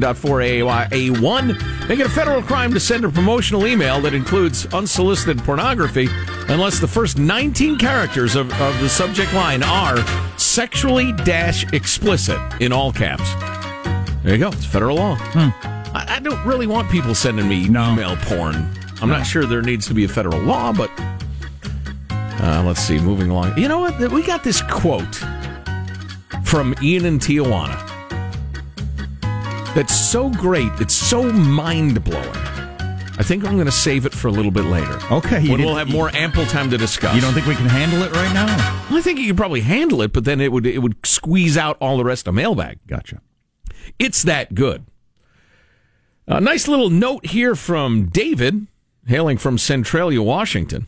A1 0.90 1.88
make 1.88 2.00
it 2.00 2.08
a 2.08 2.10
federal 2.10 2.42
crime 2.42 2.74
to 2.74 2.80
send 2.80 3.06
a 3.06 3.10
promotional 3.10 3.68
email 3.68 4.02
that 4.02 4.14
includes 4.14 4.66
unsolicited 4.74 5.38
pornography 5.44 6.08
unless 6.50 6.80
the 6.80 6.88
first 6.88 7.18
19 7.18 7.78
characters 7.78 8.36
of, 8.36 8.52
of 8.62 8.80
the 8.82 8.90
subject 8.90 9.34
line 9.34 9.64
are 9.64 9.98
sexually 10.38 11.14
dash 11.24 11.72
explicit 11.74 12.40
in 12.60 12.74
all 12.74 12.92
caps. 12.92 13.34
There 14.24 14.34
you 14.34 14.40
go. 14.40 14.48
It's 14.50 14.66
federal 14.66 14.98
law. 14.98 15.18
I, 15.20 16.06
I 16.16 16.20
don't 16.20 16.44
really 16.46 16.68
want 16.68 16.90
people 16.90 17.16
sending 17.16 17.48
me 17.48 17.66
email 17.66 18.16
porn. 18.18 18.70
I'm 19.02 19.10
not 19.10 19.26
sure 19.26 19.46
there 19.46 19.62
needs 19.62 19.88
to 19.88 19.94
be 19.94 20.04
a 20.04 20.08
federal 20.08 20.42
law, 20.42 20.74
but 20.74 20.90
uh, 22.46 22.64
let's 22.66 22.80
see. 22.80 23.00
Moving 23.00 23.30
along. 23.30 23.58
You 23.58 23.68
know 23.68 23.80
what? 23.80 24.12
We 24.12 24.24
got 24.24 24.44
this 24.44 24.62
quote 24.64 25.16
from 26.44 26.76
Ian 26.82 27.06
in 27.06 27.20
Tijuana. 27.20 27.82
That's 29.74 29.96
so 29.96 30.30
great. 30.30 30.72
It's 30.80 30.94
so 30.94 31.24
mind 31.32 32.04
blowing. 32.04 32.38
I 33.18 33.24
think 33.24 33.46
I'm 33.46 33.54
going 33.54 33.66
to 33.66 33.72
save 33.72 34.06
it 34.06 34.14
for 34.14 34.28
a 34.28 34.32
little 34.32 34.52
bit 34.52 34.66
later. 34.66 35.00
Okay, 35.10 35.50
when 35.50 35.62
we'll 35.62 35.76
have 35.76 35.90
more 35.90 36.14
ample 36.16 36.46
time 36.46 36.70
to 36.70 36.78
discuss. 36.78 37.16
You 37.16 37.22
don't 37.22 37.34
think 37.34 37.46
we 37.46 37.56
can 37.56 37.66
handle 37.66 38.04
it 38.04 38.12
right 38.12 38.34
now? 38.34 38.46
I 38.90 39.02
think 39.02 39.20
you 39.20 39.28
could 39.28 39.38
probably 39.38 39.62
handle 39.62 40.02
it, 40.02 40.12
but 40.12 40.26
then 40.26 40.42
it 40.42 40.52
would 40.52 40.66
it 40.66 40.80
would 40.80 41.06
squeeze 41.06 41.58
out 41.58 41.78
all 41.80 41.98
the 41.98 42.04
rest 42.04 42.28
of 42.28 42.34
mailbag. 42.34 42.80
Gotcha. 42.88 43.22
It's 44.00 44.24
that 44.24 44.54
good. 44.54 44.86
A 46.28 46.42
nice 46.42 46.68
little 46.68 46.90
note 46.90 47.28
here 47.28 47.56
from 47.56 48.08
David, 48.08 48.68
hailing 49.08 49.38
from 49.38 49.58
Centralia, 49.58 50.22
Washington. 50.22 50.88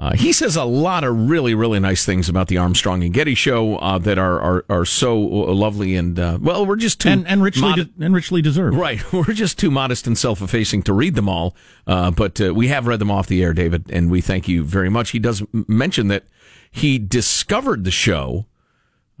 Uh, 0.00 0.14
he 0.14 0.32
says 0.32 0.54
a 0.54 0.64
lot 0.64 1.02
of 1.02 1.28
really, 1.28 1.54
really 1.54 1.80
nice 1.80 2.04
things 2.06 2.28
about 2.28 2.46
the 2.46 2.56
Armstrong 2.56 3.02
and 3.02 3.12
Getty 3.12 3.34
show 3.34 3.78
uh, 3.78 3.98
that 3.98 4.16
are, 4.16 4.40
are 4.40 4.64
are 4.68 4.84
so 4.84 5.18
lovely 5.18 5.96
and 5.96 6.16
uh, 6.20 6.38
well, 6.40 6.64
we're 6.64 6.76
just 6.76 7.00
too 7.00 7.08
And 7.08 7.26
and 7.26 7.42
richly 7.42 7.62
mod- 7.62 7.76
de- 7.98 8.04
and 8.04 8.14
richly 8.14 8.40
deserved. 8.40 8.76
Right. 8.76 9.02
We're 9.12 9.24
just 9.24 9.58
too 9.58 9.72
modest 9.72 10.06
and 10.06 10.16
self 10.16 10.40
effacing 10.40 10.82
to 10.84 10.92
read 10.92 11.16
them 11.16 11.28
all. 11.28 11.56
Uh, 11.84 12.12
but 12.12 12.40
uh, 12.40 12.54
we 12.54 12.68
have 12.68 12.86
read 12.86 13.00
them 13.00 13.10
off 13.10 13.26
the 13.26 13.42
air, 13.42 13.52
David, 13.52 13.90
and 13.90 14.08
we 14.08 14.20
thank 14.20 14.46
you 14.46 14.62
very 14.62 14.88
much. 14.88 15.10
He 15.10 15.18
does 15.18 15.42
mention 15.52 16.06
that 16.08 16.24
he 16.70 16.98
discovered 17.00 17.82
the 17.82 17.90
show 17.90 18.46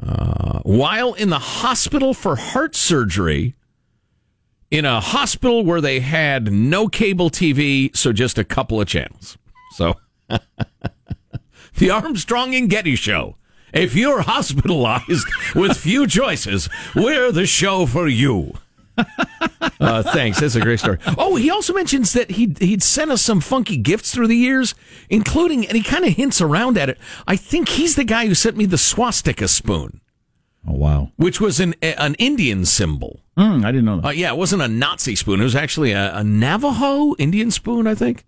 uh, 0.00 0.60
while 0.60 1.12
in 1.14 1.28
the 1.30 1.40
hospital 1.40 2.14
for 2.14 2.36
heart 2.36 2.76
surgery 2.76 3.56
in 4.70 4.84
a 4.84 5.00
hospital 5.00 5.64
where 5.64 5.80
they 5.80 5.98
had 5.98 6.52
no 6.52 6.86
cable 6.88 7.30
TV, 7.30 7.94
so 7.96 8.12
just 8.12 8.38
a 8.38 8.44
couple 8.44 8.80
of 8.80 8.86
channels. 8.86 9.36
So, 9.72 9.94
the 11.78 11.90
Armstrong 11.90 12.54
and 12.54 12.68
Getty 12.68 12.96
Show. 12.96 13.36
If 13.72 13.94
you're 13.94 14.22
hospitalized 14.22 15.26
with 15.54 15.76
few 15.76 16.06
choices, 16.06 16.68
we're 16.94 17.30
the 17.32 17.46
show 17.46 17.86
for 17.86 18.08
you. 18.08 18.54
Uh, 19.78 20.02
thanks. 20.02 20.40
That's 20.40 20.56
a 20.56 20.60
great 20.60 20.80
story. 20.80 20.98
Oh, 21.18 21.36
he 21.36 21.50
also 21.50 21.72
mentions 21.72 22.12
that 22.14 22.32
he'd, 22.32 22.58
he'd 22.58 22.82
sent 22.82 23.10
us 23.12 23.22
some 23.22 23.40
funky 23.40 23.76
gifts 23.76 24.12
through 24.12 24.26
the 24.26 24.36
years, 24.36 24.74
including, 25.08 25.66
and 25.66 25.76
he 25.76 25.82
kind 25.84 26.04
of 26.04 26.14
hints 26.14 26.40
around 26.40 26.76
at 26.78 26.88
it. 26.88 26.98
I 27.26 27.36
think 27.36 27.68
he's 27.68 27.94
the 27.94 28.04
guy 28.04 28.26
who 28.26 28.34
sent 28.34 28.56
me 28.56 28.64
the 28.66 28.78
swastika 28.78 29.46
spoon, 29.46 30.00
Oh 30.66 30.72
wow. 30.72 31.12
which 31.16 31.40
was 31.40 31.60
an 31.60 31.74
an 31.82 32.14
Indian 32.14 32.64
symbol. 32.64 33.20
Mm, 33.36 33.64
I 33.64 33.70
didn't 33.70 33.84
know 33.84 34.00
that. 34.00 34.08
Uh, 34.08 34.10
yeah, 34.10 34.32
it 34.32 34.36
wasn't 34.36 34.62
a 34.62 34.68
Nazi 34.68 35.14
spoon. 35.14 35.40
It 35.40 35.44
was 35.44 35.54
actually 35.54 35.92
a, 35.92 36.16
a 36.16 36.24
Navajo 36.24 37.14
Indian 37.18 37.52
spoon, 37.52 37.86
I 37.86 37.94
think. 37.94 38.24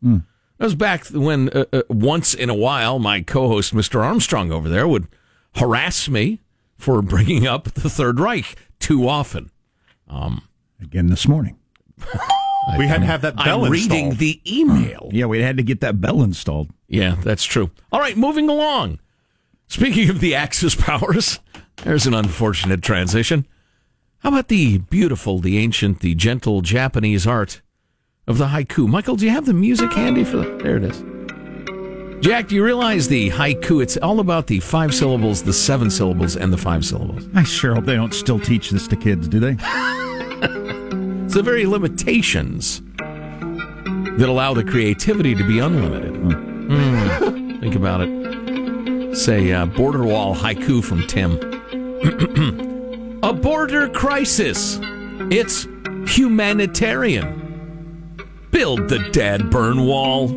That 0.60 0.66
was 0.66 0.74
back 0.74 1.06
when 1.06 1.48
uh, 1.48 1.64
uh, 1.72 1.82
once 1.88 2.34
in 2.34 2.50
a 2.50 2.54
while 2.54 2.98
my 2.98 3.22
co-host 3.22 3.74
Mr. 3.74 4.04
Armstrong 4.04 4.52
over 4.52 4.68
there 4.68 4.86
would 4.86 5.08
harass 5.54 6.06
me 6.06 6.42
for 6.76 7.00
bringing 7.00 7.46
up 7.46 7.64
the 7.72 7.88
Third 7.88 8.20
Reich 8.20 8.56
too 8.78 9.08
often. 9.08 9.50
Um, 10.06 10.42
Again 10.80 11.08
this 11.08 11.26
morning. 11.26 11.56
We 12.78 12.86
had 12.86 13.00
to 13.00 13.06
have 13.06 13.22
that 13.22 13.36
bell 13.36 13.64
I'm 13.64 13.72
reading 13.72 14.08
installed. 14.10 14.18
the 14.18 14.40
email. 14.46 15.08
Yeah, 15.12 15.24
we 15.24 15.40
had 15.40 15.56
to 15.56 15.62
get 15.62 15.80
that 15.80 15.98
bell 16.00 16.22
installed. 16.22 16.68
Yeah, 16.88 17.16
that's 17.22 17.44
true. 17.44 17.70
All 17.90 17.98
right, 17.98 18.16
moving 18.16 18.48
along. 18.50 19.00
Speaking 19.66 20.10
of 20.10 20.20
the 20.20 20.34
Axis 20.34 20.74
powers, 20.74 21.40
there's 21.84 22.06
an 22.06 22.12
unfortunate 22.14 22.82
transition. 22.82 23.46
How 24.18 24.28
about 24.28 24.48
the 24.48 24.78
beautiful, 24.78 25.38
the 25.38 25.56
ancient, 25.58 26.00
the 26.00 26.14
gentle 26.14 26.60
Japanese 26.60 27.26
art 27.26 27.62
of 28.30 28.38
the 28.38 28.46
haiku? 28.46 28.88
Michael, 28.88 29.16
do 29.16 29.24
you 29.26 29.32
have 29.32 29.44
the 29.44 29.52
music 29.52 29.92
handy 29.92 30.22
for 30.22 30.36
that? 30.38 30.60
There 30.60 30.76
it 30.76 30.84
is. 30.84 31.02
Jack, 32.24 32.48
do 32.48 32.54
you 32.54 32.64
realize 32.64 33.08
the 33.08 33.28
haiku? 33.30 33.82
It's 33.82 33.96
all 33.96 34.20
about 34.20 34.46
the 34.46 34.60
five 34.60 34.94
syllables, 34.94 35.42
the 35.42 35.52
seven 35.52 35.90
syllables, 35.90 36.36
and 36.36 36.52
the 36.52 36.56
five 36.56 36.84
syllables. 36.84 37.26
I 37.34 37.42
sure 37.42 37.74
hope 37.74 37.86
they 37.86 37.96
don't 37.96 38.14
still 38.14 38.38
teach 38.38 38.70
this 38.70 38.86
to 38.88 38.96
kids, 38.96 39.28
do 39.28 39.40
they? 39.40 39.56
It's 41.30 41.36
the 41.36 41.44
very 41.44 41.64
limitations 41.64 42.82
that 42.98 44.28
allow 44.28 44.52
the 44.52 44.64
creativity 44.64 45.36
to 45.36 45.46
be 45.46 45.60
unlimited. 45.60 46.12
Mm. 46.12 47.60
Think 47.60 47.76
about 47.76 48.00
it. 48.00 49.14
Say, 49.14 49.52
uh, 49.52 49.66
border 49.66 50.02
wall 50.02 50.34
haiku 50.34 50.82
from 50.82 51.06
Tim. 51.06 51.38
A 53.22 53.32
border 53.32 53.88
crisis. 53.90 54.80
It's 55.30 55.68
humanitarian. 56.12 57.40
Build 58.50 58.88
the 58.88 58.98
dad 59.10 59.50
burn 59.50 59.86
wall. 59.86 60.28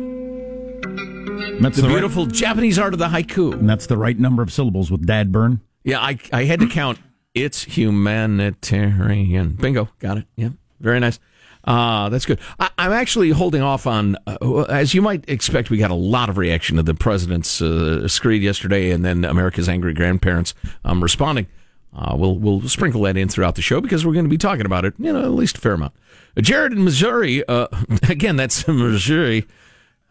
That's 1.60 1.76
The 1.76 1.82
the, 1.82 1.88
beautiful 1.88 2.26
Japanese 2.26 2.78
art 2.78 2.92
of 2.92 2.98
the 2.98 3.08
haiku. 3.08 3.52
And 3.52 3.68
that's 3.68 3.86
the 3.86 3.96
right 3.96 4.18
number 4.18 4.42
of 4.42 4.52
syllables 4.52 4.90
with 4.90 5.06
dad 5.06 5.32
burn. 5.32 5.60
Yeah, 5.82 6.00
I, 6.00 6.18
I 6.32 6.44
had 6.44 6.60
to 6.60 6.66
count 6.68 6.98
It's 7.34 7.62
humanitarian. 7.64 9.50
Bingo. 9.50 9.88
Got 9.98 10.18
it. 10.18 10.24
Yeah. 10.36 10.50
Very 10.80 11.00
nice. 11.00 11.18
Uh, 11.64 12.08
that's 12.10 12.26
good. 12.26 12.38
I, 12.60 12.70
I'm 12.76 12.92
actually 12.92 13.30
holding 13.30 13.62
off 13.62 13.86
on, 13.86 14.16
uh, 14.26 14.62
as 14.62 14.92
you 14.94 15.00
might 15.00 15.28
expect, 15.28 15.70
we 15.70 15.78
got 15.78 15.90
a 15.90 15.94
lot 15.94 16.28
of 16.28 16.36
reaction 16.36 16.76
to 16.76 16.82
the 16.82 16.94
president's 16.94 17.62
uh, 17.62 18.06
screed 18.06 18.42
yesterday, 18.42 18.90
and 18.90 19.04
then 19.04 19.24
America's 19.24 19.68
angry 19.68 19.94
grandparents 19.94 20.54
um, 20.84 21.02
responding. 21.02 21.46
Uh, 21.94 22.16
we'll 22.16 22.36
we'll 22.36 22.60
sprinkle 22.68 23.02
that 23.02 23.16
in 23.16 23.28
throughout 23.28 23.54
the 23.54 23.62
show 23.62 23.80
because 23.80 24.04
we're 24.04 24.12
going 24.12 24.24
to 24.24 24.28
be 24.30 24.36
talking 24.38 24.66
about 24.66 24.84
it, 24.84 24.94
you 24.98 25.12
know, 25.12 25.22
at 25.22 25.30
least 25.30 25.58
a 25.58 25.60
fair 25.60 25.74
amount. 25.74 25.92
Uh, 26.36 26.40
Jared 26.40 26.72
in 26.72 26.82
Missouri, 26.82 27.46
uh, 27.46 27.68
again, 28.08 28.36
that's 28.36 28.66
Missouri, 28.66 29.46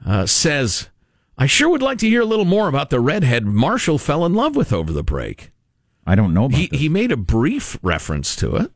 uh, 0.06 0.25
says, 0.25 0.90
"I 1.38 1.46
sure 1.46 1.70
would 1.70 1.82
like 1.82 1.98
to 2.00 2.08
hear 2.10 2.22
a 2.22 2.25
little 2.25 2.46
more 2.46 2.68
about 2.70 2.90
the 2.90 3.00
redhead 3.02 3.46
Marshall 3.46 3.98
fell 3.98 4.25
in 4.25 4.34
love 4.34 4.56
with 4.56 4.72
over 4.72 4.94
the 4.94 5.04
break." 5.04 5.52
I 6.06 6.16
don't 6.16 6.34
know 6.34 6.46
about 6.46 6.58
he, 6.58 6.70
he 6.72 6.90
made 6.90 7.12
a 7.12 7.18
brief 7.18 7.78
reference 7.82 8.36
to 8.38 8.56
it. 8.58 8.72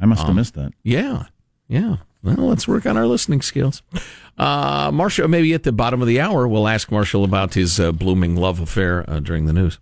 I 0.00 0.06
must 0.06 0.20
have 0.22 0.30
Um, 0.30 0.36
missed 0.36 0.54
that. 0.54 0.72
Yeah, 0.82 1.24
yeah. 1.68 1.96
Well, 2.22 2.36
let's 2.48 2.66
work 2.66 2.86
on 2.86 2.96
our 2.96 3.06
listening 3.06 3.42
skills. 3.42 3.82
Uh, 4.36 4.90
Marshall, 4.92 5.28
maybe 5.28 5.54
at 5.54 5.62
the 5.62 5.70
bottom 5.72 6.00
of 6.02 6.08
the 6.08 6.20
hour, 6.20 6.46
we'll 6.48 6.66
ask 6.68 6.90
Marshall 6.90 7.22
about 7.24 7.54
his 7.54 7.78
uh, 7.78 7.92
blooming 7.92 8.34
love 8.36 8.58
affair 8.60 9.04
uh, 9.08 9.20
during 9.20 9.46
the 9.46 9.52
news. 9.52 9.78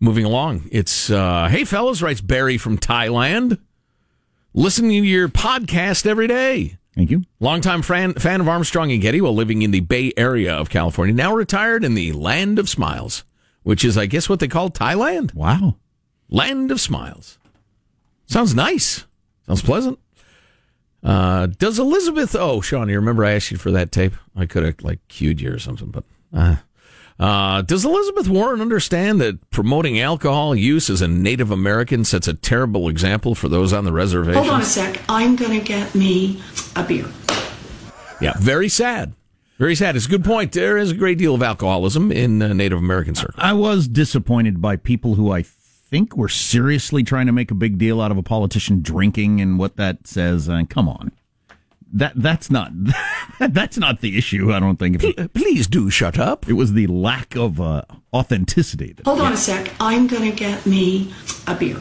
Moving 0.00 0.24
along, 0.24 0.68
it's 0.70 1.10
uh, 1.10 1.48
hey 1.48 1.64
fellas, 1.64 2.00
writes 2.02 2.20
Barry 2.20 2.56
from 2.56 2.78
Thailand. 2.78 3.58
Listening 4.54 4.90
to 5.02 5.08
your 5.08 5.28
podcast 5.28 6.06
every 6.06 6.26
day. 6.26 6.78
Thank 6.94 7.10
you. 7.10 7.24
Longtime 7.38 7.82
fan, 7.82 8.14
fan 8.14 8.40
of 8.40 8.48
Armstrong 8.48 8.90
and 8.90 9.00
Getty 9.00 9.20
while 9.20 9.34
living 9.34 9.62
in 9.62 9.70
the 9.70 9.80
Bay 9.80 10.12
Area 10.16 10.54
of 10.54 10.68
California. 10.70 11.14
Now 11.14 11.34
retired 11.34 11.84
in 11.84 11.94
the 11.94 12.12
Land 12.12 12.58
of 12.58 12.68
Smiles, 12.68 13.24
which 13.62 13.84
is, 13.84 13.96
I 13.96 14.06
guess, 14.06 14.28
what 14.28 14.40
they 14.40 14.48
call 14.48 14.70
Thailand. 14.70 15.32
Wow. 15.34 15.76
Land 16.28 16.70
of 16.70 16.80
Smiles. 16.80 17.38
Sounds 18.26 18.54
nice. 18.54 19.06
Sounds 19.46 19.62
pleasant. 19.62 19.98
Uh, 21.02 21.46
does 21.46 21.78
Elizabeth? 21.78 22.34
Oh, 22.34 22.60
Sean, 22.60 22.88
you 22.88 22.96
remember 22.96 23.24
I 23.24 23.32
asked 23.34 23.50
you 23.50 23.58
for 23.58 23.70
that 23.70 23.92
tape? 23.92 24.14
I 24.34 24.46
could 24.46 24.64
have 24.64 24.82
like 24.82 24.98
cued 25.08 25.40
you 25.40 25.52
or 25.52 25.58
something, 25.58 25.90
but 25.90 26.04
uh, 26.32 26.56
uh, 27.18 27.62
does 27.62 27.84
Elizabeth 27.84 28.28
Warren 28.28 28.60
understand 28.60 29.20
that 29.20 29.50
promoting 29.50 30.00
alcohol 30.00 30.54
use 30.54 30.88
as 30.88 31.02
a 31.02 31.08
Native 31.08 31.50
American 31.50 32.04
sets 32.04 32.28
a 32.28 32.34
terrible 32.34 32.88
example 32.88 33.34
for 33.34 33.48
those 33.48 33.72
on 33.72 33.84
the 33.84 33.92
reservation? 33.92 34.34
Hold 34.42 34.54
on 34.54 34.60
a 34.60 34.64
sec. 34.64 35.00
I'm 35.08 35.34
going 35.34 35.58
to 35.58 35.64
get 35.64 35.94
me 35.94 36.40
a 36.76 36.84
beer. 36.84 37.06
Yeah, 38.20 38.34
very 38.38 38.68
sad. 38.68 39.14
Very 39.58 39.74
sad. 39.74 39.96
It's 39.96 40.06
a 40.06 40.08
good 40.08 40.24
point. 40.24 40.52
There 40.52 40.78
is 40.78 40.92
a 40.92 40.94
great 40.94 41.18
deal 41.18 41.34
of 41.34 41.42
alcoholism 41.42 42.12
in 42.12 42.40
uh, 42.40 42.52
Native 42.52 42.78
American 42.78 43.16
circles. 43.16 43.34
I 43.38 43.52
was 43.52 43.88
disappointed 43.88 44.62
by 44.62 44.76
people 44.76 45.16
who 45.16 45.32
I 45.32 45.42
think 45.42 46.16
were 46.16 46.28
seriously 46.28 47.02
trying 47.02 47.26
to 47.26 47.32
make 47.32 47.50
a 47.50 47.54
big 47.54 47.78
deal 47.78 48.00
out 48.00 48.12
of 48.12 48.18
a 48.18 48.22
politician 48.22 48.82
drinking 48.82 49.40
and 49.40 49.58
what 49.58 49.76
that 49.76 50.06
says. 50.06 50.48
Uh, 50.48 50.62
come 50.68 50.88
on, 50.88 51.10
that 51.92 52.12
that's 52.14 52.52
not 52.52 52.70
that's 53.40 53.78
not 53.78 54.00
the 54.00 54.16
issue. 54.18 54.52
I 54.52 54.58
don't 54.60 54.78
think. 54.78 55.00
Please 55.34 55.66
do 55.66 55.90
shut 55.90 56.18
up. 56.18 56.48
It 56.48 56.54
was 56.54 56.72
the 56.72 56.86
lack 56.86 57.36
of 57.36 57.60
uh, 57.60 57.82
authenticity. 58.12 58.92
that- 58.94 59.06
Hold 59.06 59.20
on 59.20 59.32
a 59.32 59.36
sec. 59.36 59.70
I'm 59.80 60.06
going 60.06 60.30
to 60.30 60.36
get 60.36 60.64
me 60.66 61.12
a 61.46 61.54
beer. 61.54 61.76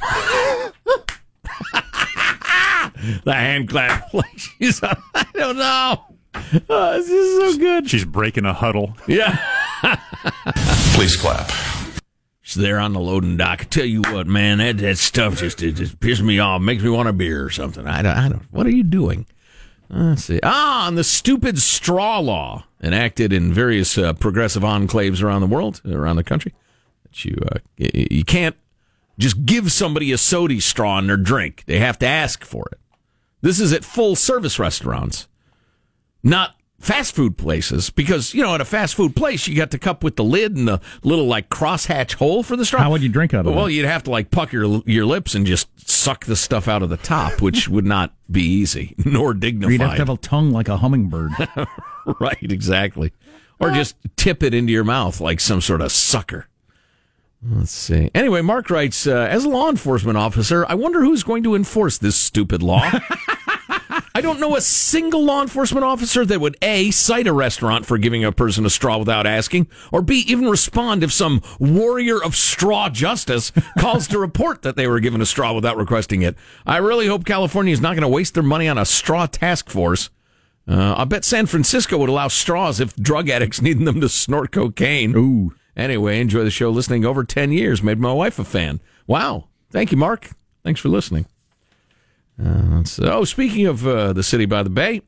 The 3.24 3.34
hand 3.34 3.68
clap. 3.68 4.12
Like 4.14 4.26
she's, 4.36 4.82
I 4.82 4.96
don't 5.34 5.56
know. 5.58 6.04
Oh, 6.68 6.92
this 6.98 7.08
is 7.08 7.54
so 7.54 7.58
good. 7.58 7.88
She's 7.88 8.04
breaking 8.04 8.44
a 8.46 8.52
huddle. 8.52 8.96
Yeah. 9.06 9.36
Please 10.94 11.16
clap. 11.16 11.50
She's 12.42 12.60
there 12.62 12.78
on 12.78 12.92
the 12.94 13.00
loading 13.00 13.36
dock. 13.36 13.60
I 13.60 13.64
tell 13.64 13.84
you 13.84 14.02
what, 14.02 14.26
man, 14.26 14.58
that, 14.58 14.78
that 14.78 14.98
stuff 14.98 15.38
just 15.38 15.62
it 15.62 15.72
just 15.72 16.00
pisses 16.00 16.22
me 16.22 16.38
off. 16.38 16.60
Makes 16.62 16.82
me 16.82 16.90
want 16.90 17.08
a 17.08 17.12
beer 17.12 17.44
or 17.44 17.50
something. 17.50 17.86
I 17.86 18.02
don't. 18.02 18.16
I 18.16 18.28
don't 18.28 18.42
what 18.52 18.66
are 18.66 18.70
you 18.70 18.82
doing? 18.82 19.26
Let's 19.88 20.24
see. 20.24 20.40
Ah, 20.42 20.86
on 20.86 20.94
the 20.96 21.04
stupid 21.04 21.58
straw 21.58 22.18
law 22.18 22.64
enacted 22.82 23.32
in 23.32 23.52
various 23.52 23.96
uh, 23.96 24.12
progressive 24.14 24.62
enclaves 24.62 25.22
around 25.22 25.40
the 25.42 25.46
world, 25.46 25.80
around 25.86 26.16
the 26.16 26.24
country, 26.24 26.54
that 27.04 27.24
you 27.24 27.36
uh, 27.52 27.58
you 27.76 28.24
can't 28.24 28.56
just 29.18 29.46
give 29.46 29.72
somebody 29.72 30.12
a 30.12 30.18
sody 30.18 30.60
straw 30.60 30.98
in 30.98 31.06
their 31.06 31.16
drink. 31.16 31.64
They 31.66 31.78
have 31.78 31.98
to 32.00 32.06
ask 32.06 32.44
for 32.44 32.66
it. 32.72 32.80
This 33.40 33.60
is 33.60 33.72
at 33.72 33.84
full 33.84 34.16
service 34.16 34.58
restaurants, 34.58 35.28
not 36.22 36.55
fast 36.78 37.14
food 37.14 37.36
places. 37.36 37.90
Because 37.90 38.34
you 38.34 38.42
know, 38.42 38.54
at 38.54 38.60
a 38.60 38.64
fast 38.64 38.94
food 38.94 39.16
place, 39.16 39.46
you 39.48 39.56
got 39.56 39.70
the 39.70 39.78
cup 39.78 40.04
with 40.04 40.16
the 40.16 40.24
lid 40.24 40.56
and 40.56 40.68
the 40.68 40.80
little 41.02 41.26
like 41.26 41.48
crosshatch 41.48 42.14
hole 42.14 42.42
for 42.42 42.56
the 42.56 42.64
straw. 42.64 42.80
How 42.80 42.90
would 42.90 43.02
you 43.02 43.08
drink 43.08 43.34
out 43.34 43.46
of 43.46 43.52
it? 43.52 43.56
Well, 43.56 43.70
you'd 43.70 43.86
have 43.86 44.04
to 44.04 44.10
like 44.10 44.30
puck 44.30 44.52
your, 44.52 44.82
your 44.86 45.06
lips 45.06 45.34
and 45.34 45.46
just 45.46 45.68
suck 45.88 46.26
the 46.26 46.36
stuff 46.36 46.68
out 46.68 46.82
of 46.82 46.90
the 46.90 46.96
top, 46.96 47.40
which 47.40 47.68
would 47.70 47.86
not 47.86 48.14
be 48.30 48.42
easy 48.42 48.94
nor 49.04 49.34
dignified. 49.34 49.72
You'd 49.72 49.80
have 49.80 49.92
to 49.92 49.98
have 49.98 50.10
a 50.10 50.16
tongue 50.16 50.50
like 50.50 50.68
a 50.68 50.76
hummingbird. 50.76 51.32
right, 52.20 52.38
exactly. 52.40 53.12
Or 53.58 53.70
just 53.70 53.96
tip 54.16 54.42
it 54.42 54.52
into 54.52 54.70
your 54.70 54.84
mouth 54.84 55.18
like 55.18 55.40
some 55.40 55.62
sort 55.62 55.80
of 55.80 55.90
sucker. 55.90 56.46
Let's 57.42 57.70
see. 57.70 58.10
Anyway, 58.14 58.42
Mark 58.42 58.70
writes, 58.70 59.06
uh, 59.06 59.28
as 59.30 59.44
a 59.44 59.48
law 59.48 59.70
enforcement 59.70 60.18
officer, 60.18 60.66
I 60.68 60.74
wonder 60.74 61.02
who's 61.02 61.22
going 61.22 61.42
to 61.44 61.54
enforce 61.54 61.96
this 61.96 62.16
stupid 62.16 62.62
law. 62.62 62.90
I 64.16 64.22
don't 64.22 64.40
know 64.40 64.56
a 64.56 64.62
single 64.62 65.22
law 65.22 65.42
enforcement 65.42 65.84
officer 65.84 66.24
that 66.24 66.40
would 66.40 66.56
A, 66.62 66.90
cite 66.90 67.26
a 67.26 67.34
restaurant 67.34 67.84
for 67.84 67.98
giving 67.98 68.24
a 68.24 68.32
person 68.32 68.64
a 68.64 68.70
straw 68.70 68.96
without 68.96 69.26
asking, 69.26 69.66
or 69.92 70.00
B, 70.00 70.24
even 70.26 70.48
respond 70.48 71.04
if 71.04 71.12
some 71.12 71.42
warrior 71.58 72.24
of 72.24 72.34
straw 72.34 72.88
justice 72.88 73.52
calls 73.78 74.08
to 74.08 74.18
report 74.18 74.62
that 74.62 74.74
they 74.74 74.86
were 74.86 75.00
given 75.00 75.20
a 75.20 75.26
straw 75.26 75.52
without 75.52 75.76
requesting 75.76 76.22
it. 76.22 76.34
I 76.64 76.78
really 76.78 77.06
hope 77.06 77.26
California 77.26 77.74
is 77.74 77.80
not 77.82 77.92
going 77.92 78.00
to 78.04 78.08
waste 78.08 78.32
their 78.32 78.42
money 78.42 78.68
on 78.68 78.78
a 78.78 78.86
straw 78.86 79.26
task 79.26 79.68
force. 79.68 80.08
Uh, 80.66 80.94
I 80.96 81.04
bet 81.04 81.26
San 81.26 81.44
Francisco 81.44 81.98
would 81.98 82.08
allow 82.08 82.28
straws 82.28 82.80
if 82.80 82.96
drug 82.96 83.28
addicts 83.28 83.60
needed 83.60 83.84
them 83.84 84.00
to 84.00 84.08
snort 84.08 84.50
cocaine. 84.50 85.14
Ooh. 85.14 85.54
Anyway, 85.76 86.20
enjoy 86.20 86.42
the 86.42 86.50
show. 86.50 86.70
Listening 86.70 87.04
over 87.04 87.22
10 87.22 87.52
years 87.52 87.82
made 87.82 87.98
my 87.98 88.14
wife 88.14 88.38
a 88.38 88.44
fan. 88.44 88.80
Wow. 89.06 89.48
Thank 89.70 89.92
you, 89.92 89.98
Mark. 89.98 90.30
Thanks 90.64 90.80
for 90.80 90.88
listening. 90.88 91.26
Uh, 92.42 92.82
oh, 93.00 93.24
speaking 93.24 93.66
of 93.66 93.86
uh, 93.86 94.12
the 94.12 94.22
city 94.22 94.46
by 94.46 94.62
the 94.62 94.70
bay, 94.70 95.02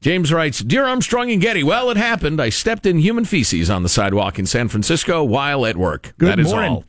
James 0.00 0.32
writes 0.32 0.60
Dear 0.60 0.84
Armstrong 0.84 1.30
and 1.30 1.40
Getty, 1.40 1.62
well, 1.62 1.90
it 1.90 1.96
happened. 1.96 2.40
I 2.40 2.48
stepped 2.48 2.86
in 2.86 2.98
human 2.98 3.24
feces 3.24 3.68
on 3.68 3.82
the 3.82 3.88
sidewalk 3.88 4.38
in 4.38 4.46
San 4.46 4.68
Francisco 4.68 5.24
while 5.24 5.66
at 5.66 5.76
work. 5.76 6.14
Good 6.18 6.28
that 6.28 6.38
is 6.38 6.48
morning. 6.48 6.72
all. 6.72 6.84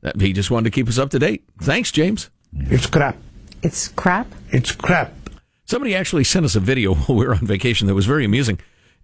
That, 0.00 0.20
he 0.20 0.32
just 0.32 0.50
wanted 0.50 0.64
to 0.64 0.74
keep 0.74 0.88
us 0.88 0.98
up 0.98 1.10
to 1.10 1.18
date. 1.18 1.44
Thanks, 1.60 1.92
James. 1.92 2.30
It's 2.52 2.86
crap. 2.86 3.16
It's 3.62 3.88
crap. 3.88 4.26
It's 4.50 4.72
crap. 4.72 5.12
Somebody 5.64 5.94
actually 5.94 6.24
sent 6.24 6.46
us 6.46 6.56
a 6.56 6.60
video 6.60 6.94
while 7.06 7.18
we 7.18 7.26
were 7.26 7.34
on 7.34 7.46
vacation 7.46 7.86
that 7.88 7.94
was 7.94 8.06
very 8.06 8.24
amusing. 8.24 8.58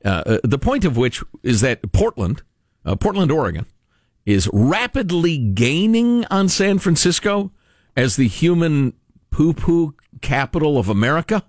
Uh, 0.04 0.22
uh, 0.26 0.38
the 0.44 0.59
point 0.59 0.85
of 0.85 0.96
which 0.96 1.22
is 1.42 1.61
that 1.61 1.92
Portland, 1.92 2.42
uh, 2.85 2.96
Portland, 2.96 3.30
Oregon, 3.30 3.66
is 4.24 4.48
rapidly 4.52 5.37
gaining 5.37 6.24
on 6.26 6.48
San 6.48 6.78
Francisco 6.78 7.52
as 7.96 8.16
the 8.16 8.28
human 8.28 8.94
poo-poo 9.34 9.94
capital 10.20 10.78
of 10.78 10.88
America. 10.88 11.42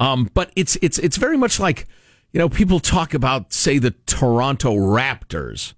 Um, 0.00 0.30
but 0.32 0.50
it's 0.56 0.76
it's 0.80 0.98
it's 0.98 1.18
very 1.18 1.36
much 1.36 1.60
like 1.60 1.86
you 2.32 2.38
know 2.38 2.48
people 2.48 2.80
talk 2.80 3.12
about 3.12 3.52
say 3.52 3.78
the 3.78 3.90
Toronto 4.06 4.74
Raptors 4.74 5.74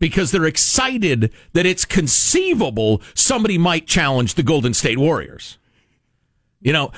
because 0.00 0.32
they're 0.32 0.46
excited 0.46 1.30
that 1.52 1.64
it's 1.64 1.84
conceivable 1.84 3.02
somebody 3.14 3.56
might 3.56 3.86
challenge 3.86 4.34
the 4.34 4.42
Golden 4.42 4.74
State 4.74 4.98
Warriors. 4.98 5.58
You 6.60 6.72
know, 6.72 6.90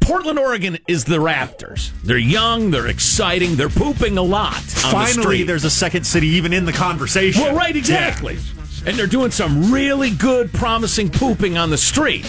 Portland, 0.00 0.38
Oregon 0.38 0.78
is 0.88 1.04
the 1.04 1.18
Raptors. 1.18 1.92
They're 2.02 2.18
young, 2.18 2.72
they're 2.72 2.88
exciting, 2.88 3.54
they're 3.54 3.68
pooping 3.68 4.18
a 4.18 4.22
lot. 4.22 4.56
On 4.56 4.62
the 4.62 4.70
Finally, 4.90 5.22
street. 5.22 5.42
there's 5.44 5.64
a 5.64 5.70
second 5.70 6.04
city 6.04 6.26
even 6.28 6.52
in 6.52 6.64
the 6.64 6.72
conversation. 6.72 7.42
Well, 7.42 7.54
right, 7.54 7.76
exactly. 7.76 8.38
And 8.84 8.96
they're 8.98 9.06
doing 9.06 9.30
some 9.30 9.72
really 9.72 10.10
good, 10.10 10.52
promising 10.52 11.10
pooping 11.10 11.56
on 11.56 11.70
the 11.70 11.78
street. 11.78 12.26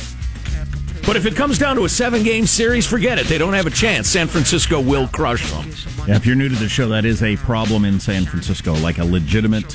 But 1.05 1.15
if 1.15 1.25
it 1.25 1.35
comes 1.35 1.57
down 1.57 1.75
to 1.77 1.85
a 1.85 1.89
seven 1.89 2.23
game 2.23 2.45
series, 2.45 2.85
forget 2.85 3.17
it. 3.17 3.27
They 3.27 3.37
don't 3.37 3.53
have 3.53 3.65
a 3.65 3.71
chance. 3.71 4.07
San 4.07 4.27
Francisco 4.27 4.79
will 4.79 5.07
crush 5.07 5.49
them. 5.51 5.69
Yeah, 6.07 6.15
if 6.15 6.25
you're 6.25 6.35
new 6.35 6.49
to 6.49 6.55
the 6.55 6.69
show, 6.69 6.87
that 6.89 7.05
is 7.05 7.23
a 7.23 7.35
problem 7.37 7.85
in 7.85 7.99
San 7.99 8.25
Francisco, 8.25 8.73
like 8.75 8.97
a 8.97 9.05
legitimate 9.05 9.69